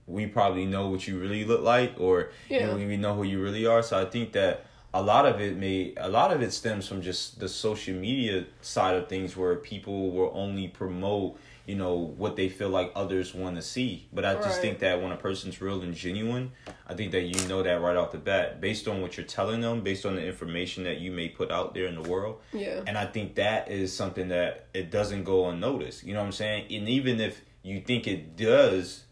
we 0.07 0.23
probably 0.27 0.65
know 0.65 0.83
what 0.91 1.01
you 1.07 1.19
really 1.19 1.43
look 1.51 1.61
like 1.75 1.93
or 1.99 2.15
you 2.49 2.57
Yeah. 2.57 2.67
know, 2.67 2.75
we 2.75 2.97
know 2.97 3.13
who 3.15 3.23
you 3.23 3.41
really 3.47 3.65
are 3.73 3.81
so 3.89 3.93
i 3.99 4.05
think 4.05 4.27
that 4.33 4.53
a 4.93 5.01
lot 5.01 5.25
of 5.25 5.35
it 5.39 5.53
may 5.57 5.93
a 5.97 6.09
lot 6.09 6.29
of 6.35 6.41
it 6.45 6.51
stems 6.61 6.83
from 6.89 7.01
just 7.01 7.39
the 7.39 7.49
social 7.67 7.95
media 7.95 8.45
side 8.61 8.95
of 8.99 9.07
things 9.07 9.29
where 9.39 9.55
people 9.55 9.97
will 10.11 10.31
only 10.33 10.67
promote 10.67 11.29
you 11.65 11.75
know 11.75 11.93
what 11.95 12.35
they 12.35 12.49
feel 12.49 12.69
like 12.69 12.91
others 12.95 13.33
want 13.35 13.55
to 13.55 13.61
see 13.61 14.07
but 14.11 14.25
i 14.25 14.33
just 14.35 14.47
Right. 14.47 14.61
think 14.61 14.79
that 14.79 15.01
when 15.01 15.11
a 15.11 15.15
person's 15.17 15.61
real 15.61 15.81
and 15.81 15.93
genuine 15.93 16.51
i 16.87 16.93
think 16.95 17.11
that 17.11 17.21
you 17.21 17.47
know 17.47 17.61
that 17.63 17.79
right 17.81 17.95
off 17.95 18.11
the 18.11 18.17
bat 18.17 18.59
based 18.59 18.87
on 18.87 19.01
what 19.01 19.15
you're 19.17 19.25
telling 19.25 19.61
them 19.61 19.81
based 19.81 20.05
on 20.05 20.15
the 20.15 20.25
information 20.25 20.83
that 20.85 20.99
you 20.99 21.11
may 21.11 21.29
put 21.29 21.51
out 21.51 21.73
there 21.73 21.85
in 21.85 21.95
the 22.01 22.09
world 22.09 22.39
Yeah. 22.51 22.81
and 22.87 22.97
I 22.97 23.05
think 23.05 23.35
that 23.35 23.69
is 23.69 23.93
something 23.95 24.29
that 24.29 24.65
it 24.73 24.89
doesn't 24.91 25.23
go 25.23 25.49
unnoticed. 25.49 26.03
You 26.03 26.13
know 26.13 26.19
what 26.19 26.25
I'm 26.27 26.31
saying? 26.31 26.65
And 26.75 26.89
even 26.89 27.19
if 27.21 27.41
you 27.63 27.79
think 27.81 28.07
it 28.07 28.35
does, 28.35 29.03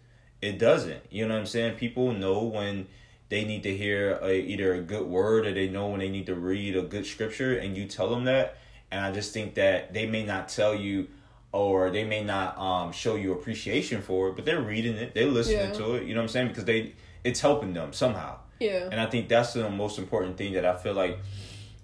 it 0.42 0.58
doesn't. 0.58 1.04
You 1.12 1.28
know 1.28 1.34
what 1.36 1.42
I'm 1.42 1.46
saying? 1.46 1.76
People 1.78 2.12
know 2.14 2.44
when 2.44 2.88
they 3.30 3.46
need 3.46 3.62
to 3.64 3.76
hear 3.78 4.18
a, 4.24 4.34
either 4.34 4.74
a 4.74 4.82
good 4.82 5.06
word 5.08 5.46
or 5.46 5.54
they 5.54 5.70
know 5.70 5.88
when 5.90 6.00
they 6.00 6.10
need 6.10 6.26
to 6.26 6.36
read 6.36 6.76
a 6.76 6.82
good 6.82 7.06
scripture 7.06 7.56
and 7.58 7.78
you 7.78 7.86
tell 7.86 8.10
them 8.10 8.24
that. 8.26 8.58
And 8.92 9.02
I 9.06 9.12
just 9.12 9.34
think 9.34 9.54
that 9.56 9.94
they 9.94 10.08
may 10.08 10.26
not 10.26 10.50
tell 10.50 10.74
you 10.74 11.08
or 11.52 11.90
they 11.90 12.04
may 12.04 12.24
not 12.24 12.58
um, 12.60 12.92
show 12.92 13.16
you 13.16 13.32
appreciation 13.34 14.02
for 14.02 14.30
it, 14.30 14.36
but 14.36 14.46
they're 14.46 14.62
reading 14.62 14.96
it, 14.96 15.14
they're 15.14 15.26
listening 15.26 15.58
Yeah. 15.70 15.72
to 15.74 15.96
it. 15.96 16.04
You 16.04 16.14
know 16.14 16.22
what 16.22 16.24
I'm 16.24 16.30
saying? 16.30 16.48
Because 16.50 16.66
they 16.66 16.94
it's 17.24 17.40
helping 17.42 17.74
them 17.74 17.92
somehow. 17.94 18.38
Yeah. 18.60 18.88
And 18.92 19.00
I 19.00 19.06
think 19.08 19.30
that's 19.30 19.54
the 19.54 19.70
most 19.70 19.98
important 20.00 20.38
thing 20.38 20.54
that 20.54 20.66
I 20.66 20.76
feel 20.76 20.94
like 20.94 21.18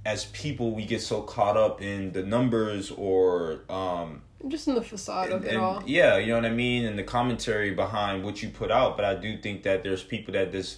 as 0.05 0.25
people 0.25 0.71
we 0.75 0.85
get 0.85 1.01
so 1.01 1.21
caught 1.21 1.57
up 1.57 1.81
in 1.81 2.11
the 2.11 2.21
numbers 2.23 2.91
or 2.91 3.61
um 3.69 4.21
just 4.47 4.67
in 4.67 4.75
the 4.75 4.81
facade 4.83 5.31
of 5.31 5.43
it 5.45 5.49
and- 5.53 5.57
all. 5.57 5.81
yeah, 5.87 6.17
you 6.17 6.27
know 6.27 6.35
what 6.35 6.45
I 6.45 6.51
mean, 6.51 6.85
and 6.85 6.99
the 6.99 7.03
commentary 7.03 7.71
behind 7.71 8.23
what 8.23 8.43
you 8.43 8.49
put 8.49 8.69
out, 8.69 8.95
but 8.95 9.03
I 9.05 9.15
do 9.15 9.37
think 9.41 9.63
that 9.63 9.81
there's 9.83 10.03
people 10.03 10.33
that 10.33 10.51
just 10.51 10.77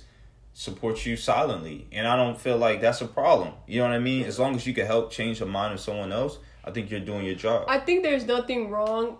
support 0.53 1.05
you 1.05 1.17
silently. 1.17 1.85
And 1.91 2.07
I 2.07 2.15
don't 2.15 2.39
feel 2.39 2.57
like 2.57 2.79
that's 2.81 3.01
a 3.01 3.07
problem. 3.07 3.49
You 3.67 3.79
know 3.81 3.87
what 3.89 3.93
I 3.95 3.99
mean? 3.99 4.23
As 4.23 4.39
long 4.39 4.55
as 4.55 4.65
you 4.65 4.73
can 4.73 4.85
help 4.87 5.11
change 5.11 5.39
the 5.39 5.45
mind 5.45 5.73
of 5.73 5.79
someone 5.81 6.11
else, 6.13 6.39
I 6.67 6.71
think 6.71 6.91
you're 6.91 6.99
doing 6.99 7.25
your 7.25 7.35
job. 7.35 7.65
I 7.67 7.79
think 7.79 8.03
there's 8.03 8.25
nothing 8.25 8.69
wrong 8.69 9.19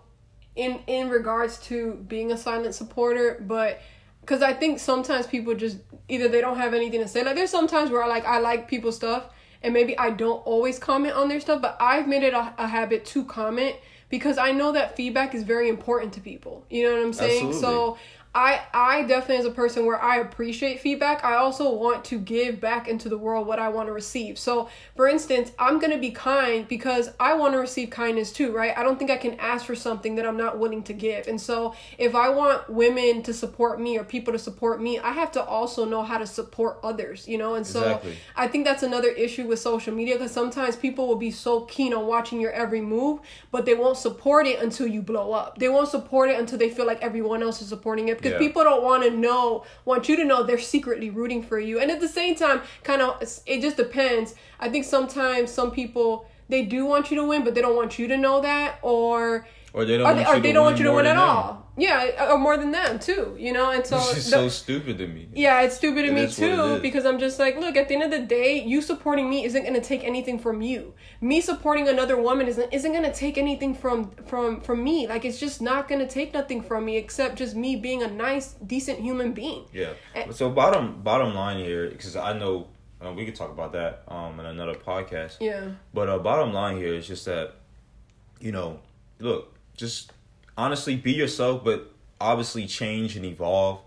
in 0.54 0.80
in 0.86 1.08
regards 1.08 1.58
to 1.68 1.94
being 2.08 2.32
a 2.32 2.36
silent 2.36 2.74
supporter, 2.74 3.42
but 3.46 3.80
because 4.20 4.42
I 4.42 4.52
think 4.52 4.78
sometimes 4.78 5.26
people 5.26 5.54
just 5.54 5.78
either 6.08 6.28
they 6.28 6.40
don't 6.40 6.58
have 6.58 6.74
anything 6.74 7.00
to 7.00 7.08
say. 7.08 7.24
Like 7.24 7.36
there's 7.36 7.50
sometimes 7.50 7.90
where 7.90 8.02
I 8.02 8.06
like 8.06 8.26
I 8.26 8.38
like 8.38 8.68
people's 8.68 8.96
stuff, 8.96 9.30
and 9.62 9.72
maybe 9.72 9.96
I 9.98 10.10
don't 10.10 10.40
always 10.46 10.78
comment 10.78 11.14
on 11.14 11.28
their 11.28 11.40
stuff, 11.40 11.62
but 11.62 11.76
I've 11.80 12.06
made 12.06 12.22
it 12.22 12.34
a, 12.34 12.52
a 12.58 12.66
habit 12.66 13.06
to 13.06 13.24
comment 13.24 13.76
because 14.10 14.36
I 14.36 14.52
know 14.52 14.72
that 14.72 14.96
feedback 14.96 15.34
is 15.34 15.42
very 15.42 15.68
important 15.68 16.12
to 16.14 16.20
people. 16.20 16.66
You 16.68 16.84
know 16.84 16.96
what 16.96 17.02
I'm 17.02 17.12
saying? 17.12 17.46
Absolutely. 17.48 17.60
So. 17.60 17.98
I, 18.34 18.60
I 18.74 19.02
definitely 19.02 19.38
as 19.38 19.46
a 19.46 19.50
person 19.50 19.86
where 19.86 20.00
I 20.00 20.18
appreciate 20.18 20.80
feedback, 20.80 21.24
I 21.24 21.36
also 21.36 21.74
want 21.74 22.04
to 22.06 22.18
give 22.18 22.60
back 22.60 22.86
into 22.86 23.08
the 23.08 23.16
world 23.16 23.46
what 23.46 23.58
I 23.58 23.68
want 23.68 23.88
to 23.88 23.92
receive. 23.92 24.38
So, 24.38 24.68
for 24.96 25.08
instance, 25.08 25.50
I'm 25.58 25.78
going 25.78 25.92
to 25.92 25.98
be 25.98 26.10
kind 26.10 26.68
because 26.68 27.10
I 27.18 27.34
want 27.34 27.54
to 27.54 27.58
receive 27.58 27.90
kindness 27.90 28.30
too, 28.30 28.52
right? 28.52 28.76
I 28.76 28.82
don't 28.82 28.98
think 28.98 29.10
I 29.10 29.16
can 29.16 29.34
ask 29.40 29.64
for 29.64 29.74
something 29.74 30.14
that 30.16 30.26
I'm 30.26 30.36
not 30.36 30.58
willing 30.58 30.82
to 30.84 30.92
give. 30.92 31.26
And 31.26 31.40
so, 31.40 31.74
if 31.96 32.14
I 32.14 32.28
want 32.28 32.68
women 32.68 33.22
to 33.22 33.32
support 33.32 33.80
me 33.80 33.98
or 33.98 34.04
people 34.04 34.32
to 34.34 34.38
support 34.38 34.80
me, 34.80 34.98
I 34.98 35.12
have 35.12 35.32
to 35.32 35.42
also 35.42 35.84
know 35.84 36.02
how 36.02 36.18
to 36.18 36.26
support 36.26 36.78
others, 36.84 37.26
you 37.26 37.38
know? 37.38 37.54
And 37.54 37.66
so, 37.66 37.80
Exactly. 37.80 38.18
I 38.36 38.46
think 38.46 38.66
that's 38.66 38.82
another 38.82 39.08
issue 39.08 39.46
with 39.46 39.58
social 39.58 39.94
media 39.94 40.16
because 40.16 40.32
sometimes 40.32 40.76
people 40.76 41.08
will 41.08 41.16
be 41.16 41.30
so 41.30 41.62
keen 41.62 41.94
on 41.94 42.06
watching 42.06 42.40
your 42.40 42.52
every 42.52 42.82
move, 42.82 43.20
but 43.50 43.64
they 43.64 43.74
won't 43.74 43.96
support 43.96 44.46
it 44.46 44.60
until 44.60 44.86
you 44.86 45.00
blow 45.00 45.32
up. 45.32 45.58
They 45.58 45.68
won't 45.68 45.88
support 45.88 46.30
it 46.30 46.38
until 46.38 46.58
they 46.58 46.68
feel 46.68 46.86
like 46.86 47.02
everyone 47.02 47.42
else 47.42 47.62
is 47.62 47.68
supporting 47.68 48.08
it 48.08 48.17
because 48.18 48.32
Yeah. 48.32 48.38
people 48.38 48.62
don't 48.64 48.82
want 48.82 49.02
to 49.04 49.10
know, 49.10 49.64
want 49.86 50.08
you 50.08 50.16
to 50.16 50.24
know 50.24 50.42
they're 50.42 50.58
secretly 50.58 51.08
rooting 51.10 51.42
for 51.42 51.58
you. 51.58 51.78
And 51.80 51.90
at 51.90 52.00
the 52.00 52.08
same 52.08 52.34
time, 52.34 52.60
kind 52.84 53.00
of, 53.00 53.22
it 53.46 53.60
just 53.60 53.76
depends. 53.76 54.34
I 54.60 54.68
think 54.68 54.84
sometimes 54.84 55.50
some 55.50 55.70
people 55.70 56.26
they 56.50 56.62
do 56.64 56.86
want 56.86 57.10
you 57.10 57.16
to 57.18 57.24
win, 57.24 57.44
but 57.44 57.54
they 57.54 57.60
don't 57.60 57.76
want 57.76 57.98
you 57.98 58.08
to 58.08 58.16
know 58.16 58.40
that, 58.40 58.78
or 58.82 59.46
or 59.72 59.84
they 59.84 59.96
don't 59.98 60.06
or 60.06 60.14
want 60.14 60.16
they, 60.16 60.22
you 60.22 60.28
or 60.28 60.34
to 60.36 60.40
they 60.42 60.52
don't 60.52 60.64
win 60.64 60.72
want 60.72 60.78
you 60.78 60.84
to 60.86 60.92
win 60.92 61.06
at 61.06 61.16
all. 61.16 61.64
Yeah, 61.80 62.32
or 62.32 62.38
more 62.38 62.56
than 62.56 62.72
them 62.72 62.98
too. 62.98 63.36
You 63.38 63.52
know, 63.52 63.70
and 63.70 63.86
so 63.86 63.98
It's 63.98 64.24
so 64.28 64.48
stupid 64.48 64.98
to 64.98 65.06
me. 65.06 65.28
yeah, 65.32 65.60
it's 65.60 65.76
stupid 65.76 66.02
to 66.06 66.12
me 66.12 66.22
is 66.22 66.36
what 66.36 66.48
it 66.50 66.56
too 66.56 66.80
because 66.80 67.06
I'm 67.06 67.20
just 67.20 67.38
like, 67.38 67.56
look, 67.56 67.76
at 67.76 67.86
the 67.88 67.94
end 67.94 68.02
of 68.02 68.10
the 68.10 68.18
day, 68.26 68.60
you 68.64 68.82
supporting 68.82 69.30
me 69.30 69.44
isn't 69.44 69.62
gonna 69.64 69.80
take 69.80 70.02
anything 70.02 70.40
from 70.40 70.60
you. 70.60 70.94
Me 71.20 71.40
supporting 71.40 71.86
another 71.88 72.16
woman 72.20 72.48
isn't 72.48 72.72
isn't 72.74 72.92
gonna 72.92 73.14
take 73.14 73.38
anything 73.38 73.74
from 73.76 74.10
from 74.26 74.60
from 74.60 74.82
me. 74.82 75.06
Like 75.06 75.24
it's 75.24 75.38
just 75.38 75.62
not 75.62 75.86
gonna 75.86 76.08
take 76.08 76.34
nothing 76.34 76.62
from 76.62 76.84
me 76.84 76.96
except 76.96 77.36
just 77.36 77.54
me 77.54 77.76
being 77.76 78.02
a 78.02 78.08
nice, 78.10 78.54
decent 78.66 78.98
human 78.98 79.32
being. 79.32 79.66
Yeah. 79.72 79.92
And- 80.16 80.34
So 80.34 80.50
bottom 80.50 81.02
bottom 81.02 81.32
line 81.34 81.58
here, 81.58 81.90
because 81.90 82.16
I 82.16 82.32
know 82.36 82.66
uh, 83.00 83.12
we 83.12 83.24
could 83.24 83.36
talk 83.36 83.50
about 83.52 83.70
that 83.74 84.02
um 84.08 84.40
in 84.40 84.46
another 84.46 84.74
podcast. 84.74 85.36
Yeah. 85.38 85.68
But 85.94 86.08
uh, 86.08 86.18
bottom 86.18 86.52
line 86.52 86.76
here 86.76 86.94
is 86.94 87.06
just 87.06 87.24
that, 87.26 87.54
you 88.40 88.50
know, 88.50 88.80
look, 89.20 89.54
just 89.78 90.12
honestly 90.56 90.96
be 90.96 91.12
yourself, 91.12 91.64
but 91.64 91.90
obviously 92.20 92.66
change 92.66 93.16
and 93.16 93.24
evolve 93.24 93.80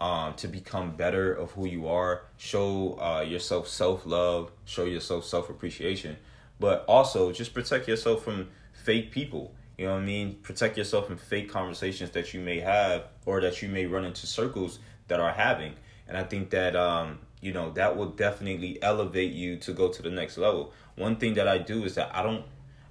um, 0.00 0.34
to 0.34 0.46
become 0.46 0.94
better 0.94 1.32
of 1.32 1.50
who 1.52 1.66
you 1.66 1.88
are. 1.88 2.22
Show 2.36 3.00
uh, 3.00 3.22
yourself 3.22 3.66
self 3.66 4.06
love. 4.06 4.52
Show 4.64 4.84
yourself 4.84 5.24
self 5.24 5.50
appreciation. 5.50 6.16
But 6.60 6.84
also 6.86 7.32
just 7.32 7.54
protect 7.54 7.88
yourself 7.88 8.22
from 8.22 8.48
fake 8.84 9.10
people. 9.10 9.54
You 9.76 9.86
know 9.86 9.94
what 9.94 10.02
I 10.02 10.06
mean? 10.06 10.34
Protect 10.42 10.76
yourself 10.76 11.06
from 11.06 11.16
fake 11.16 11.50
conversations 11.50 12.10
that 12.10 12.34
you 12.34 12.40
may 12.40 12.60
have 12.60 13.04
or 13.26 13.40
that 13.40 13.62
you 13.62 13.68
may 13.68 13.86
run 13.86 14.04
into 14.04 14.26
circles 14.26 14.80
that 15.06 15.20
are 15.20 15.32
having. 15.32 15.74
And 16.08 16.16
I 16.16 16.24
think 16.24 16.50
that 16.50 16.74
um, 16.74 17.20
you 17.40 17.52
know 17.52 17.70
that 17.72 17.96
will 17.96 18.10
definitely 18.10 18.82
elevate 18.82 19.32
you 19.32 19.56
to 19.58 19.72
go 19.72 19.88
to 19.88 20.02
the 20.02 20.10
next 20.10 20.36
level. 20.36 20.72
One 20.96 21.16
thing 21.16 21.34
that 21.34 21.48
I 21.48 21.58
do 21.58 21.84
is 21.84 21.94
that 21.94 22.14
I 22.14 22.22
don't 22.22 22.44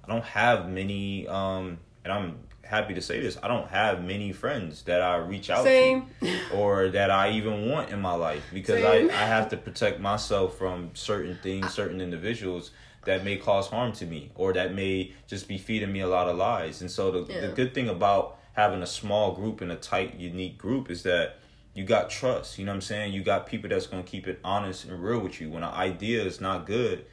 I 0.04 0.12
don't 0.12 0.24
have 0.24 0.68
many 0.68 1.28
um 1.28 1.78
and 2.04 2.12
I'm 2.12 2.47
happy 2.68 2.94
to 2.94 3.00
say 3.00 3.20
this, 3.20 3.38
I 3.42 3.48
don't 3.48 3.68
have 3.68 4.04
many 4.04 4.32
friends 4.32 4.82
that 4.82 5.00
I 5.00 5.16
reach 5.16 5.48
out 5.50 5.64
Same. 5.64 6.08
to 6.20 6.54
or 6.54 6.90
that 6.90 7.10
I 7.10 7.30
even 7.32 7.68
want 7.70 7.90
in 7.90 8.00
my 8.00 8.14
life 8.14 8.42
because 8.52 8.80
Same. 8.82 9.10
I, 9.10 9.14
I 9.14 9.24
have 9.26 9.48
to 9.50 9.56
protect 9.56 10.00
myself 10.00 10.56
from 10.58 10.90
certain 10.94 11.38
things, 11.42 11.72
certain 11.72 12.00
individuals 12.00 12.70
that 13.04 13.24
may 13.24 13.36
cause 13.36 13.68
harm 13.68 13.92
to 13.92 14.04
me 14.06 14.30
or 14.34 14.52
that 14.52 14.74
may 14.74 15.12
just 15.26 15.48
be 15.48 15.56
feeding 15.56 15.92
me 15.92 16.00
a 16.00 16.06
lot 16.08 16.28
of 16.28 16.36
lies. 16.36 16.80
And 16.82 16.90
so 16.90 17.10
the, 17.10 17.32
Yeah. 17.32 17.40
the 17.46 17.48
good 17.48 17.72
thing 17.74 17.88
about 17.88 18.36
having 18.52 18.82
a 18.82 18.86
small 18.86 19.32
group 19.32 19.60
and 19.60 19.72
a 19.72 19.76
tight, 19.76 20.16
unique 20.16 20.58
group 20.58 20.90
is 20.90 21.02
that 21.04 21.38
you 21.74 21.84
got 21.84 22.10
trust. 22.10 22.58
You 22.58 22.64
know 22.66 22.72
what 22.72 22.76
I'm 22.76 22.80
saying? 22.82 23.12
You 23.14 23.22
got 23.22 23.46
people 23.46 23.70
that's 23.70 23.86
going 23.86 24.02
to 24.02 24.10
keep 24.10 24.26
it 24.26 24.40
honest 24.44 24.84
and 24.84 25.02
real 25.02 25.20
with 25.20 25.40
you. 25.40 25.48
When 25.50 25.62
an 25.62 25.72
idea 25.72 26.22
is 26.24 26.40
not 26.40 26.66
good, 26.66 27.06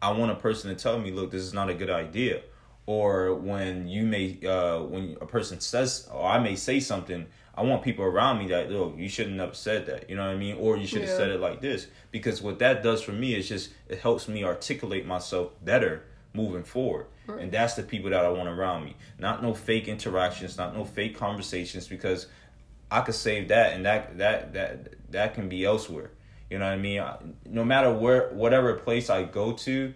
I 0.00 0.12
want 0.12 0.30
a 0.32 0.36
person 0.36 0.70
to 0.74 0.80
tell 0.80 0.98
me, 0.98 1.10
look, 1.10 1.30
this 1.32 1.42
is 1.42 1.52
not 1.52 1.68
a 1.68 1.74
good 1.74 1.90
idea. 1.90 2.40
Or 2.86 3.34
when 3.34 3.88
you 3.88 4.04
may, 4.04 4.38
uh, 4.46 4.80
when 4.82 5.16
a 5.20 5.26
person 5.26 5.60
says, 5.60 6.08
or 6.12 6.26
I 6.26 6.38
may 6.38 6.54
say 6.54 6.80
something, 6.80 7.26
I 7.54 7.62
want 7.62 7.82
people 7.82 8.04
around 8.04 8.38
me 8.40 8.48
that, 8.48 8.70
look, 8.70 8.94
you 8.98 9.08
shouldn't 9.08 9.38
have 9.40 9.56
said 9.56 9.86
that. 9.86 10.10
You 10.10 10.16
know 10.16 10.26
what 10.26 10.34
I 10.34 10.36
mean? 10.36 10.56
Or 10.58 10.76
you 10.76 10.86
should 10.86 11.00
have 11.00 11.08
Yeah. 11.10 11.16
said 11.16 11.30
it 11.30 11.40
like 11.40 11.60
this. 11.60 11.86
Because 12.10 12.42
what 12.42 12.58
that 12.58 12.82
does 12.82 13.00
for 13.00 13.12
me 13.12 13.34
is 13.34 13.48
just, 13.48 13.70
it 13.88 14.00
helps 14.00 14.28
me 14.28 14.44
articulate 14.44 15.06
myself 15.06 15.52
better 15.64 16.02
moving 16.34 16.64
forward. 16.64 17.06
And 17.28 17.50
that's 17.50 17.74
the 17.74 17.82
people 17.84 18.10
that 18.10 18.22
I 18.24 18.28
want 18.28 18.48
around 18.50 18.84
me. 18.84 18.96
Not 19.18 19.42
no 19.42 19.54
fake 19.54 19.88
interactions, 19.88 20.58
not 20.58 20.76
no 20.76 20.84
fake 20.84 21.16
conversations, 21.16 21.88
because 21.88 22.26
I 22.90 23.00
could 23.00 23.14
save 23.14 23.48
that, 23.48 23.72
and 23.72 23.86
that 23.86 24.18
that 24.18 24.52
that 24.52 25.10
that 25.10 25.34
can 25.34 25.48
be 25.48 25.64
elsewhere. 25.64 26.10
You 26.50 26.58
know 26.58 26.66
what 26.66 26.74
I 26.74 26.76
mean? 26.76 27.00
I- 27.00 27.16
No 27.46 27.64
matter 27.64 27.90
where, 27.90 28.28
whatever 28.34 28.74
place 28.74 29.08
I 29.08 29.22
go 29.22 29.52
to, 29.52 29.94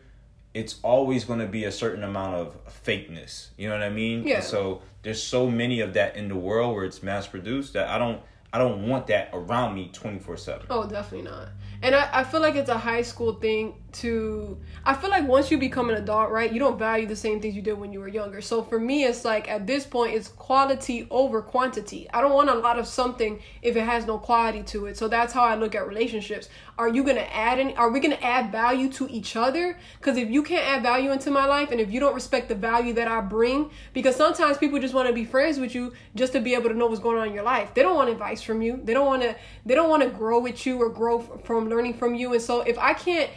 it's 0.59 0.80
always 0.82 1.24
going 1.24 1.38
to 1.38 1.46
be 1.46 1.64
a 1.64 1.72
certain 1.72 2.02
amount 2.02 2.34
of 2.34 2.56
fakeness. 2.84 3.48
You 3.56 3.68
know 3.68 3.74
what 3.74 3.84
I 3.84 3.90
mean? 3.90 4.26
Yeah. 4.26 4.36
And 4.36 4.44
so 4.44 4.82
there's 5.02 5.22
so 5.22 5.48
many 5.48 5.80
of 5.80 5.94
that 5.94 6.16
in 6.16 6.28
the 6.28 6.34
world 6.34 6.74
where 6.74 6.84
it's 6.84 7.00
mass 7.00 7.28
produced 7.28 7.74
that 7.74 7.88
I 7.88 7.96
don't 7.96 8.20
I 8.52 8.59
don't 8.59 8.88
want 8.88 9.06
that 9.09 9.30
around 9.32 9.74
me 9.74 9.90
24 9.92 10.36
7. 10.36 10.66
Oh, 10.70 10.88
definitely 10.88 11.30
not. 11.30 11.48
And 11.82 11.94
I, 11.94 12.09
I 12.12 12.24
feel 12.24 12.40
like 12.40 12.56
it's 12.56 12.70
a 12.70 12.78
high 12.78 13.02
school 13.02 13.34
thing 13.34 13.74
to. 13.93 14.59
I 14.84 14.95
feel 14.95 15.11
like 15.11 15.26
once 15.26 15.51
you 15.51 15.59
become 15.59 15.91
an 15.91 15.97
adult, 15.97 16.30
right, 16.30 16.53
you 16.53 16.59
don't 16.59 16.78
value 16.78 17.07
the 17.07 17.16
same 17.16 17.41
things 17.41 17.55
you 17.55 17.62
did 17.62 17.78
when 17.78 17.93
you 17.93 18.01
were 18.01 18.09
younger. 18.09 18.41
So 18.41 18.62
for 18.62 18.78
me, 18.78 19.05
it's 19.05 19.24
like 19.24 19.49
at 19.49 19.66
this 19.66 19.84
point, 19.84 20.14
it's 20.14 20.28
quality 20.28 21.07
over 21.11 21.43
quantity. 21.43 22.09
I 22.12 22.20
don't 22.20 22.32
want 22.32 22.51
a 22.51 22.55
lot 22.55 22.78
of 22.78 22.86
something 22.86 23.41
if 23.62 23.76
it 23.76 23.82
has 23.82 24.07
no 24.07 24.18
quality 24.18 24.62
to 24.64 24.86
it. 24.86 24.97
So 24.97 25.09
that's 25.09 25.32
how 25.32 25.43
I 25.43 25.55
look 25.55 25.74
at 25.74 25.86
relationships. 25.86 26.49
Are 26.78 26.89
you 26.89 27.03
gonna 27.03 27.20
add 27.20 27.59
any? 27.59 27.74
Are 27.76 27.91
we 27.91 28.01
gonna 28.01 28.18
add 28.22 28.53
value 28.53 28.89
to 28.93 29.09
each 29.11 29.34
other? 29.36 29.76
Because 29.99 30.16
if 30.16 30.30
you 30.30 30.43
can't 30.43 30.64
add 30.64 30.82
value 30.82 31.11
into 31.11 31.30
my 31.30 31.47
life, 31.47 31.70
and 31.70 31.80
if 31.80 31.91
you 31.91 31.99
don't 31.99 32.14
respect 32.14 32.49
the 32.49 32.55
value 32.55 32.93
that 32.95 33.09
I 33.09 33.20
bring, 33.20 33.70
because 33.93 34.14
sometimes 34.14 34.59
people 34.59 34.78
just 34.78 34.95
want 34.95 35.09
to 35.09 35.14
be 35.14 35.24
friends 35.24 35.59
with 35.59 35.74
you 35.74 35.93
just 36.14 36.32
to 36.34 36.41
be 36.41 36.55
able 36.55 36.68
to 36.68 36.74
know 36.74 36.86
what's 36.86 37.01
going 37.01 37.18
on 37.18 37.28
in 37.28 37.34
your 37.34 37.43
life. 37.43 37.74
They 37.74 37.82
don't 37.82 37.97
want 37.97 38.11
advice 38.11 38.43
from 38.43 38.62
you. 38.62 38.80
They 38.82 38.95
don't 38.95 39.07
want 39.07 39.22
to. 39.22 39.34
They 39.66 39.74
don't 39.74 39.91
want 39.91 40.03
to 40.05 40.09
grow 40.09 40.39
with 40.39 40.64
you 40.66 40.80
or 40.80 40.89
grow 40.89 41.18
from 41.18 41.68
learning 41.68 41.95
from 41.95 42.14
you. 42.14 42.32
And 42.32 42.43
so 42.43 42.61
if 42.61 42.78
I 42.78 42.95
can't 42.95 43.30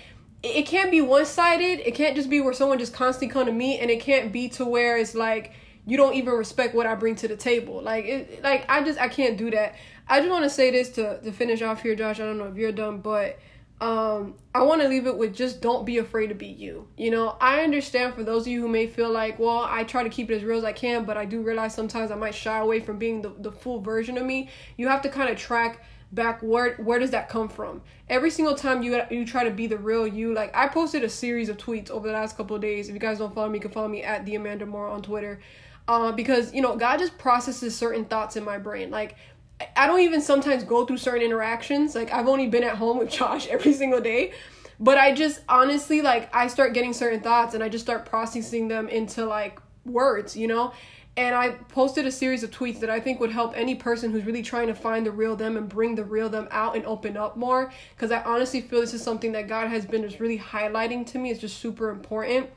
it 0.44 0.66
can't 0.66 0.90
be 0.90 1.02
one 1.02 1.26
sided. 1.26 1.88
It 1.88 1.94
can't 1.94 2.16
just 2.16 2.30
be 2.30 2.42
where 2.42 2.54
someone 2.54 2.80
just 2.80 2.94
constantly 2.94 3.32
come 3.32 3.46
to 3.46 3.52
me, 3.52 3.80
and 3.80 3.92
it 3.92 4.00
can't 4.00 4.32
be 4.32 4.50
to 4.50 4.66
where 4.66 4.98
it's 4.98 5.16
like 5.16 5.54
you 5.86 5.98
don't 5.98 6.14
even 6.16 6.34
respect 6.34 6.76
what 6.76 6.86
I 6.86 6.96
bring 6.96 7.16
to 7.18 7.28
the 7.28 7.36
table. 7.36 7.82
Like 7.82 8.06
it, 8.06 8.44
like 8.44 8.66
I 8.70 8.84
just 8.84 9.00
I 9.00 9.08
can't 9.08 9.38
do 9.38 9.52
that. 9.52 9.76
I 10.08 10.20
just 10.20 10.32
want 10.32 10.44
to 10.44 10.50
say 10.50 10.72
this 10.72 10.90
to 10.92 11.20
to 11.22 11.32
finish 11.32 11.62
off 11.62 11.82
here, 11.82 11.96
Josh. 11.96 12.20
I 12.20 12.24
don't 12.24 12.38
know 12.38 12.46
if 12.46 12.56
you're 12.56 12.72
done, 12.72 13.00
but 13.00 13.40
um 13.80 14.36
I 14.54 14.62
want 14.62 14.82
to 14.82 14.88
leave 14.88 15.08
it 15.08 15.18
with 15.18 15.36
just 15.36 15.60
don't 15.62 15.86
be 15.86 15.98
afraid 15.98 16.28
to 16.28 16.36
be 16.36 16.48
you. 16.48 16.88
You 16.98 17.12
know, 17.12 17.36
I 17.42 17.64
understand 17.64 18.14
for 18.14 18.24
those 18.24 18.44
of 18.44 18.48
you 18.48 18.62
who 18.62 18.68
may 18.68 18.86
feel 18.88 19.12
like, 19.12 19.40
well, 19.40 19.66
I 19.68 19.84
try 19.84 20.04
to 20.04 20.10
keep 20.10 20.30
it 20.30 20.36
as 20.36 20.44
real 20.44 20.60
as 20.60 20.64
I 20.64 20.74
can, 20.74 21.06
but 21.06 21.18
I 21.18 21.26
do 21.26 21.42
realize 21.42 21.74
sometimes 21.74 22.12
I 22.12 22.16
might 22.16 22.36
shy 22.36 22.60
away 22.60 22.80
from 22.80 22.98
being 22.98 23.22
the 23.22 23.30
the 23.30 23.52
full 23.52 23.80
version 23.82 24.18
of 24.18 24.26
me. 24.26 24.50
You 24.78 24.88
have 24.88 25.02
to 25.04 25.10
kind 25.10 25.30
of 25.30 25.38
track 25.38 25.84
back 26.12 26.42
where 26.42 26.76
where 26.76 27.00
does 27.00 27.12
that 27.12 27.30
come 27.30 27.50
from? 27.50 27.82
Every 28.10 28.30
single 28.30 28.56
time 28.56 28.84
you 28.84 29.02
you 29.10 29.26
try 29.26 29.44
to 29.44 29.52
be 29.52 29.68
the 29.68 29.78
real 29.78 30.06
you 30.06 30.34
like 30.34 30.56
i 30.56 30.68
posted 30.68 31.04
a 31.04 31.10
series 31.10 31.50
of 31.50 31.58
tweets 31.58 31.90
over 31.90 32.08
the 32.08 32.14
last 32.14 32.38
couple 32.38 32.56
of 32.56 32.62
days. 32.62 32.88
If 32.88 32.94
you 32.94 33.00
guys 33.00 33.20
don't 33.20 33.34
follow 33.34 33.50
me 33.50 33.58
you 33.58 33.62
can 33.62 33.72
follow 33.72 33.88
me 33.88 34.04
at 34.04 34.26
the 34.26 34.36
Amanda 34.36 34.66
Amor 34.66 34.88
on 34.88 35.02
twitter. 35.02 35.40
Uh, 35.88 36.12
because 36.12 36.54
you 36.54 36.62
know 36.62 36.76
god 36.76 37.00
just 37.00 37.18
processes 37.18 37.76
certain 37.76 38.06
thoughts 38.06 38.36
in 38.36 38.44
my 38.44 38.58
brain. 38.58 38.92
Like 38.92 39.16
i 39.76 39.86
don't 39.88 40.02
even 40.02 40.22
sometimes 40.22 40.64
go 40.64 40.86
through 40.86 40.98
certain 40.98 41.24
interactions. 41.24 41.96
Like 41.96 42.12
i've 42.12 42.28
only 42.28 42.48
been 42.48 42.64
at 42.64 42.76
home 42.76 42.98
with 42.98 43.10
josh 43.20 43.48
every 43.48 43.74
single 43.74 44.02
day. 44.02 44.34
But 44.80 44.98
i 44.98 45.14
just 45.14 45.42
honestly 45.48 46.02
like 46.02 46.34
i 46.36 46.48
start 46.48 46.74
getting 46.74 46.94
certain 46.94 47.22
thoughts 47.22 47.54
and 47.54 47.64
i 47.64 47.70
just 47.70 47.86
start 47.86 48.06
processing 48.06 48.68
them 48.68 48.90
into 48.90 49.26
like 49.26 49.60
words 49.86 50.36
you 50.38 50.48
know 50.48 50.74
and 51.18 51.36
I 51.36 51.50
posted 51.50 52.06
a 52.06 52.12
series 52.12 52.42
of 52.42 52.52
tweets 52.52 52.80
that 52.80 52.90
I 52.90 53.00
think 53.00 53.20
would 53.20 53.32
help 53.32 53.54
any 53.56 53.76
person 53.76 54.12
who's 54.12 54.26
really 54.26 54.42
trying 54.42 54.68
to 54.68 54.74
find 54.74 55.06
the 55.06 55.12
real 55.12 55.36
them 55.36 55.58
and 55.58 55.68
bring 55.68 55.96
the 55.96 56.06
real 56.06 56.30
them 56.30 56.48
out 56.52 56.76
and 56.76 56.86
open 56.86 57.18
up 57.18 57.36
more. 57.36 57.72
Because 57.96 58.12
I 58.12 58.22
honestly 58.24 58.62
feel 58.62 58.80
this 58.80 58.94
is 58.94 59.04
something 59.04 59.34
that 59.34 59.50
God 59.50 59.68
has 59.68 59.86
been 59.86 60.04
just 60.04 60.22
really 60.22 60.40
highlighting 60.40 61.06
to 61.08 61.20
me. 61.20 61.30
It's 61.30 61.42
just 61.42 61.58
super 61.58 61.90
important. 61.90 62.50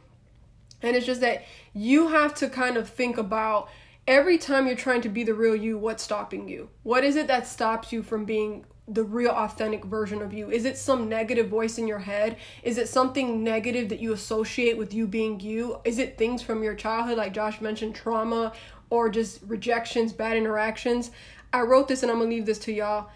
And 0.82 0.94
it's 0.94 1.06
just 1.06 1.20
that 1.20 1.44
you 1.72 2.08
have 2.08 2.34
to 2.36 2.48
kind 2.48 2.76
of 2.76 2.88
think 2.88 3.18
about 3.18 3.68
every 4.06 4.38
time 4.38 4.66
you're 4.66 4.76
trying 4.76 5.00
to 5.00 5.08
be 5.08 5.24
the 5.24 5.34
real 5.34 5.56
you, 5.56 5.76
what's 5.76 6.02
stopping 6.02 6.48
you? 6.48 6.68
What 6.84 7.02
is 7.02 7.16
it 7.16 7.26
that 7.26 7.48
stops 7.48 7.92
you 7.92 8.02
from 8.04 8.24
being 8.24 8.66
the 8.86 9.04
real 9.04 9.30
authentic 9.30 9.84
version 9.84 10.20
of 10.20 10.32
you? 10.32 10.50
Is 10.50 10.64
it 10.64 10.76
some 10.76 11.08
negative 11.08 11.48
voice 11.48 11.78
in 11.78 11.88
your 11.88 12.00
head? 12.00 12.36
Is 12.62 12.76
it 12.76 12.88
something 12.88 13.42
negative 13.42 13.88
that 13.88 14.00
you 14.00 14.12
associate 14.12 14.76
with 14.76 14.92
you 14.92 15.06
being 15.06 15.40
you? 15.40 15.80
Is 15.84 15.98
it 15.98 16.18
things 16.18 16.42
from 16.42 16.62
your 16.62 16.74
childhood, 16.74 17.16
like 17.16 17.32
Josh 17.32 17.60
mentioned, 17.60 17.94
trauma 17.94 18.52
or 18.90 19.08
just 19.08 19.40
rejections, 19.46 20.12
bad 20.12 20.36
interactions? 20.36 21.10
I 21.52 21.62
wrote 21.62 21.88
this 21.88 22.02
and 22.02 22.12
I'm 22.12 22.18
gonna 22.18 22.30
leave 22.30 22.46
this 22.46 22.58
to 22.60 22.72
y'all. 22.72 23.08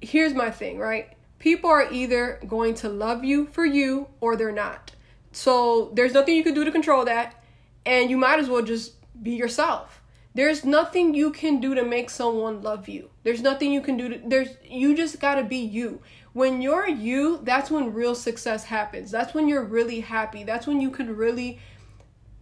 Here's 0.00 0.34
my 0.34 0.50
thing, 0.50 0.78
right? 0.78 1.08
People 1.38 1.70
are 1.70 1.90
either 1.90 2.40
going 2.46 2.74
to 2.74 2.88
love 2.88 3.24
you 3.24 3.46
for 3.46 3.64
you 3.64 4.08
or 4.20 4.36
they're 4.36 4.52
not. 4.52 4.92
So 5.32 5.90
there's 5.94 6.14
nothing 6.14 6.36
you 6.36 6.44
can 6.44 6.54
do 6.54 6.64
to 6.64 6.70
control 6.70 7.04
that, 7.04 7.42
and 7.84 8.08
you 8.10 8.16
might 8.16 8.38
as 8.38 8.48
well 8.48 8.62
just 8.62 8.94
be 9.22 9.32
yourself 9.32 9.95
there's 10.36 10.66
nothing 10.66 11.14
you 11.14 11.30
can 11.30 11.60
do 11.60 11.74
to 11.74 11.82
make 11.82 12.10
someone 12.10 12.60
love 12.60 12.88
you. 12.88 13.10
There's 13.22 13.40
nothing 13.40 13.72
you 13.72 13.80
can 13.80 13.96
do 13.96 14.10
to 14.10 14.20
there's 14.24 14.50
you 14.62 14.94
just 14.94 15.18
got 15.18 15.36
to 15.36 15.42
be 15.42 15.56
you. 15.56 16.02
When 16.34 16.60
you're 16.60 16.86
you, 16.86 17.40
that's 17.42 17.70
when 17.70 17.94
real 17.94 18.14
success 18.14 18.64
happens. 18.64 19.10
That's 19.10 19.32
when 19.32 19.48
you're 19.48 19.64
really 19.64 20.00
happy. 20.00 20.44
That's 20.44 20.66
when 20.66 20.80
you 20.80 20.90
can 20.90 21.16
really 21.16 21.58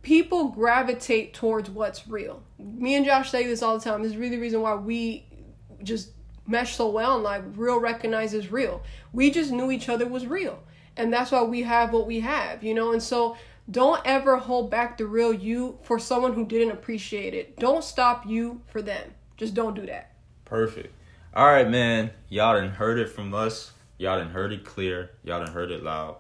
people 0.03 0.49
gravitate 0.49 1.35
towards 1.35 1.71
what's 1.71 2.09
real. 2.09 2.43
Me 2.59 2.97
and 2.97 3.07
Josh 3.07 3.31
say 3.31 3.47
this 3.47 3.63
all 3.63 3.79
the 3.79 3.85
time. 3.85 4.03
This 4.03 4.13
is 4.13 4.19
really 4.19 4.35
the 4.37 4.43
reason 4.43 4.61
why 4.61 4.75
we 4.75 5.27
just 5.85 6.11
mesh 6.49 6.75
so 6.75 6.91
well 6.91 7.15
and 7.15 7.23
like 7.23 7.43
real 7.55 7.79
recognizes 7.79 8.51
real. 8.51 8.83
We 9.13 9.31
just 9.31 9.53
knew 9.53 9.71
each 9.71 9.89
other 9.89 10.07
was 10.07 10.27
real. 10.27 10.65
And 10.97 11.13
that's 11.13 11.31
why 11.31 11.43
we 11.43 11.63
have 11.63 11.93
what 11.93 12.09
we 12.09 12.21
have, 12.21 12.65
you 12.65 12.75
know? 12.75 12.93
And 12.93 13.03
so 13.03 13.37
don't 13.71 14.01
ever 14.05 14.37
hold 14.37 14.71
back 14.71 14.99
the 14.99 15.07
real 15.07 15.33
you 15.33 15.79
for 15.83 15.99
someone 15.99 16.35
who 16.35 16.47
didn't 16.47 16.73
appreciate 16.73 17.35
it. 17.35 17.59
Don't 17.59 17.83
stop 17.83 18.27
you 18.27 18.61
for 18.67 18.83
them. 18.83 19.15
Just 19.37 19.55
don't 19.55 19.75
do 19.75 19.87
that. 19.87 20.13
Perfect. 20.45 20.93
All 21.33 21.47
right, 21.47 21.69
man. 21.69 22.11
Y'all 22.29 22.59
done 22.59 22.71
heard 22.71 22.99
it 22.99 23.09
from 23.09 23.35
us. 23.35 23.73
Y'all 23.99 24.19
done 24.19 24.31
heard 24.31 24.53
it 24.53 24.65
clear. 24.65 25.11
Y'all 25.25 25.45
done 25.45 25.53
heard 25.53 25.71
it 25.71 25.83
loud. 25.83 26.17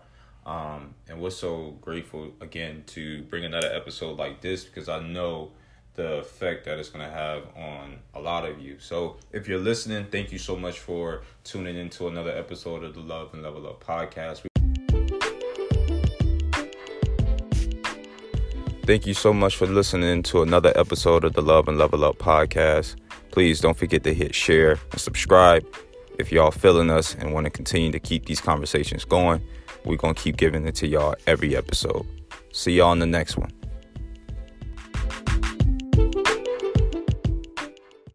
Um, 0.46 0.94
and 1.08 1.20
we're 1.20 1.30
so 1.30 1.76
grateful 1.80 2.32
again 2.40 2.84
to 2.88 3.22
bring 3.24 3.44
another 3.44 3.70
episode 3.72 4.18
like 4.18 4.40
this 4.40 4.64
because 4.64 4.88
I 4.88 5.00
know 5.00 5.52
the 5.94 6.18
effect 6.18 6.64
that 6.64 6.78
it's 6.78 6.88
going 6.88 7.04
to 7.04 7.10
have 7.10 7.44
on 7.56 7.98
a 8.14 8.20
lot 8.20 8.48
of 8.48 8.60
you. 8.60 8.78
So 8.78 9.16
if 9.32 9.46
you're 9.46 9.60
listening, 9.60 10.06
thank 10.10 10.32
you 10.32 10.38
so 10.38 10.56
much 10.56 10.80
for 10.80 11.22
tuning 11.44 11.76
into 11.76 12.08
another 12.08 12.32
episode 12.32 12.84
of 12.84 12.94
the 12.94 13.00
Love 13.00 13.32
and 13.32 13.42
Level 13.42 13.66
Up 13.66 13.82
podcast. 13.82 14.44
Thank 18.86 19.06
you 19.06 19.14
so 19.14 19.32
much 19.32 19.56
for 19.56 19.66
listening 19.66 20.22
to 20.24 20.42
another 20.42 20.70
episode 20.76 21.24
of 21.24 21.32
the 21.32 21.40
Love 21.40 21.68
and 21.68 21.78
Level 21.78 22.04
Up 22.04 22.18
podcast. 22.18 22.96
Please 23.30 23.58
don't 23.58 23.78
forget 23.78 24.04
to 24.04 24.12
hit 24.12 24.34
share 24.34 24.78
and 24.92 25.00
subscribe. 25.00 25.64
If 26.18 26.30
y'all 26.30 26.50
feeling 26.50 26.90
us 26.90 27.14
and 27.14 27.32
want 27.32 27.44
to 27.44 27.50
continue 27.50 27.90
to 27.92 27.98
keep 27.98 28.26
these 28.26 28.42
conversations 28.42 29.06
going, 29.06 29.40
we're 29.86 29.96
going 29.96 30.14
to 30.14 30.20
keep 30.20 30.36
giving 30.36 30.66
it 30.66 30.74
to 30.76 30.86
y'all 30.86 31.14
every 31.26 31.56
episode. 31.56 32.06
See 32.52 32.72
y'all 32.72 32.92
in 32.92 32.98
the 32.98 33.06
next 33.06 33.38
one. 33.38 33.50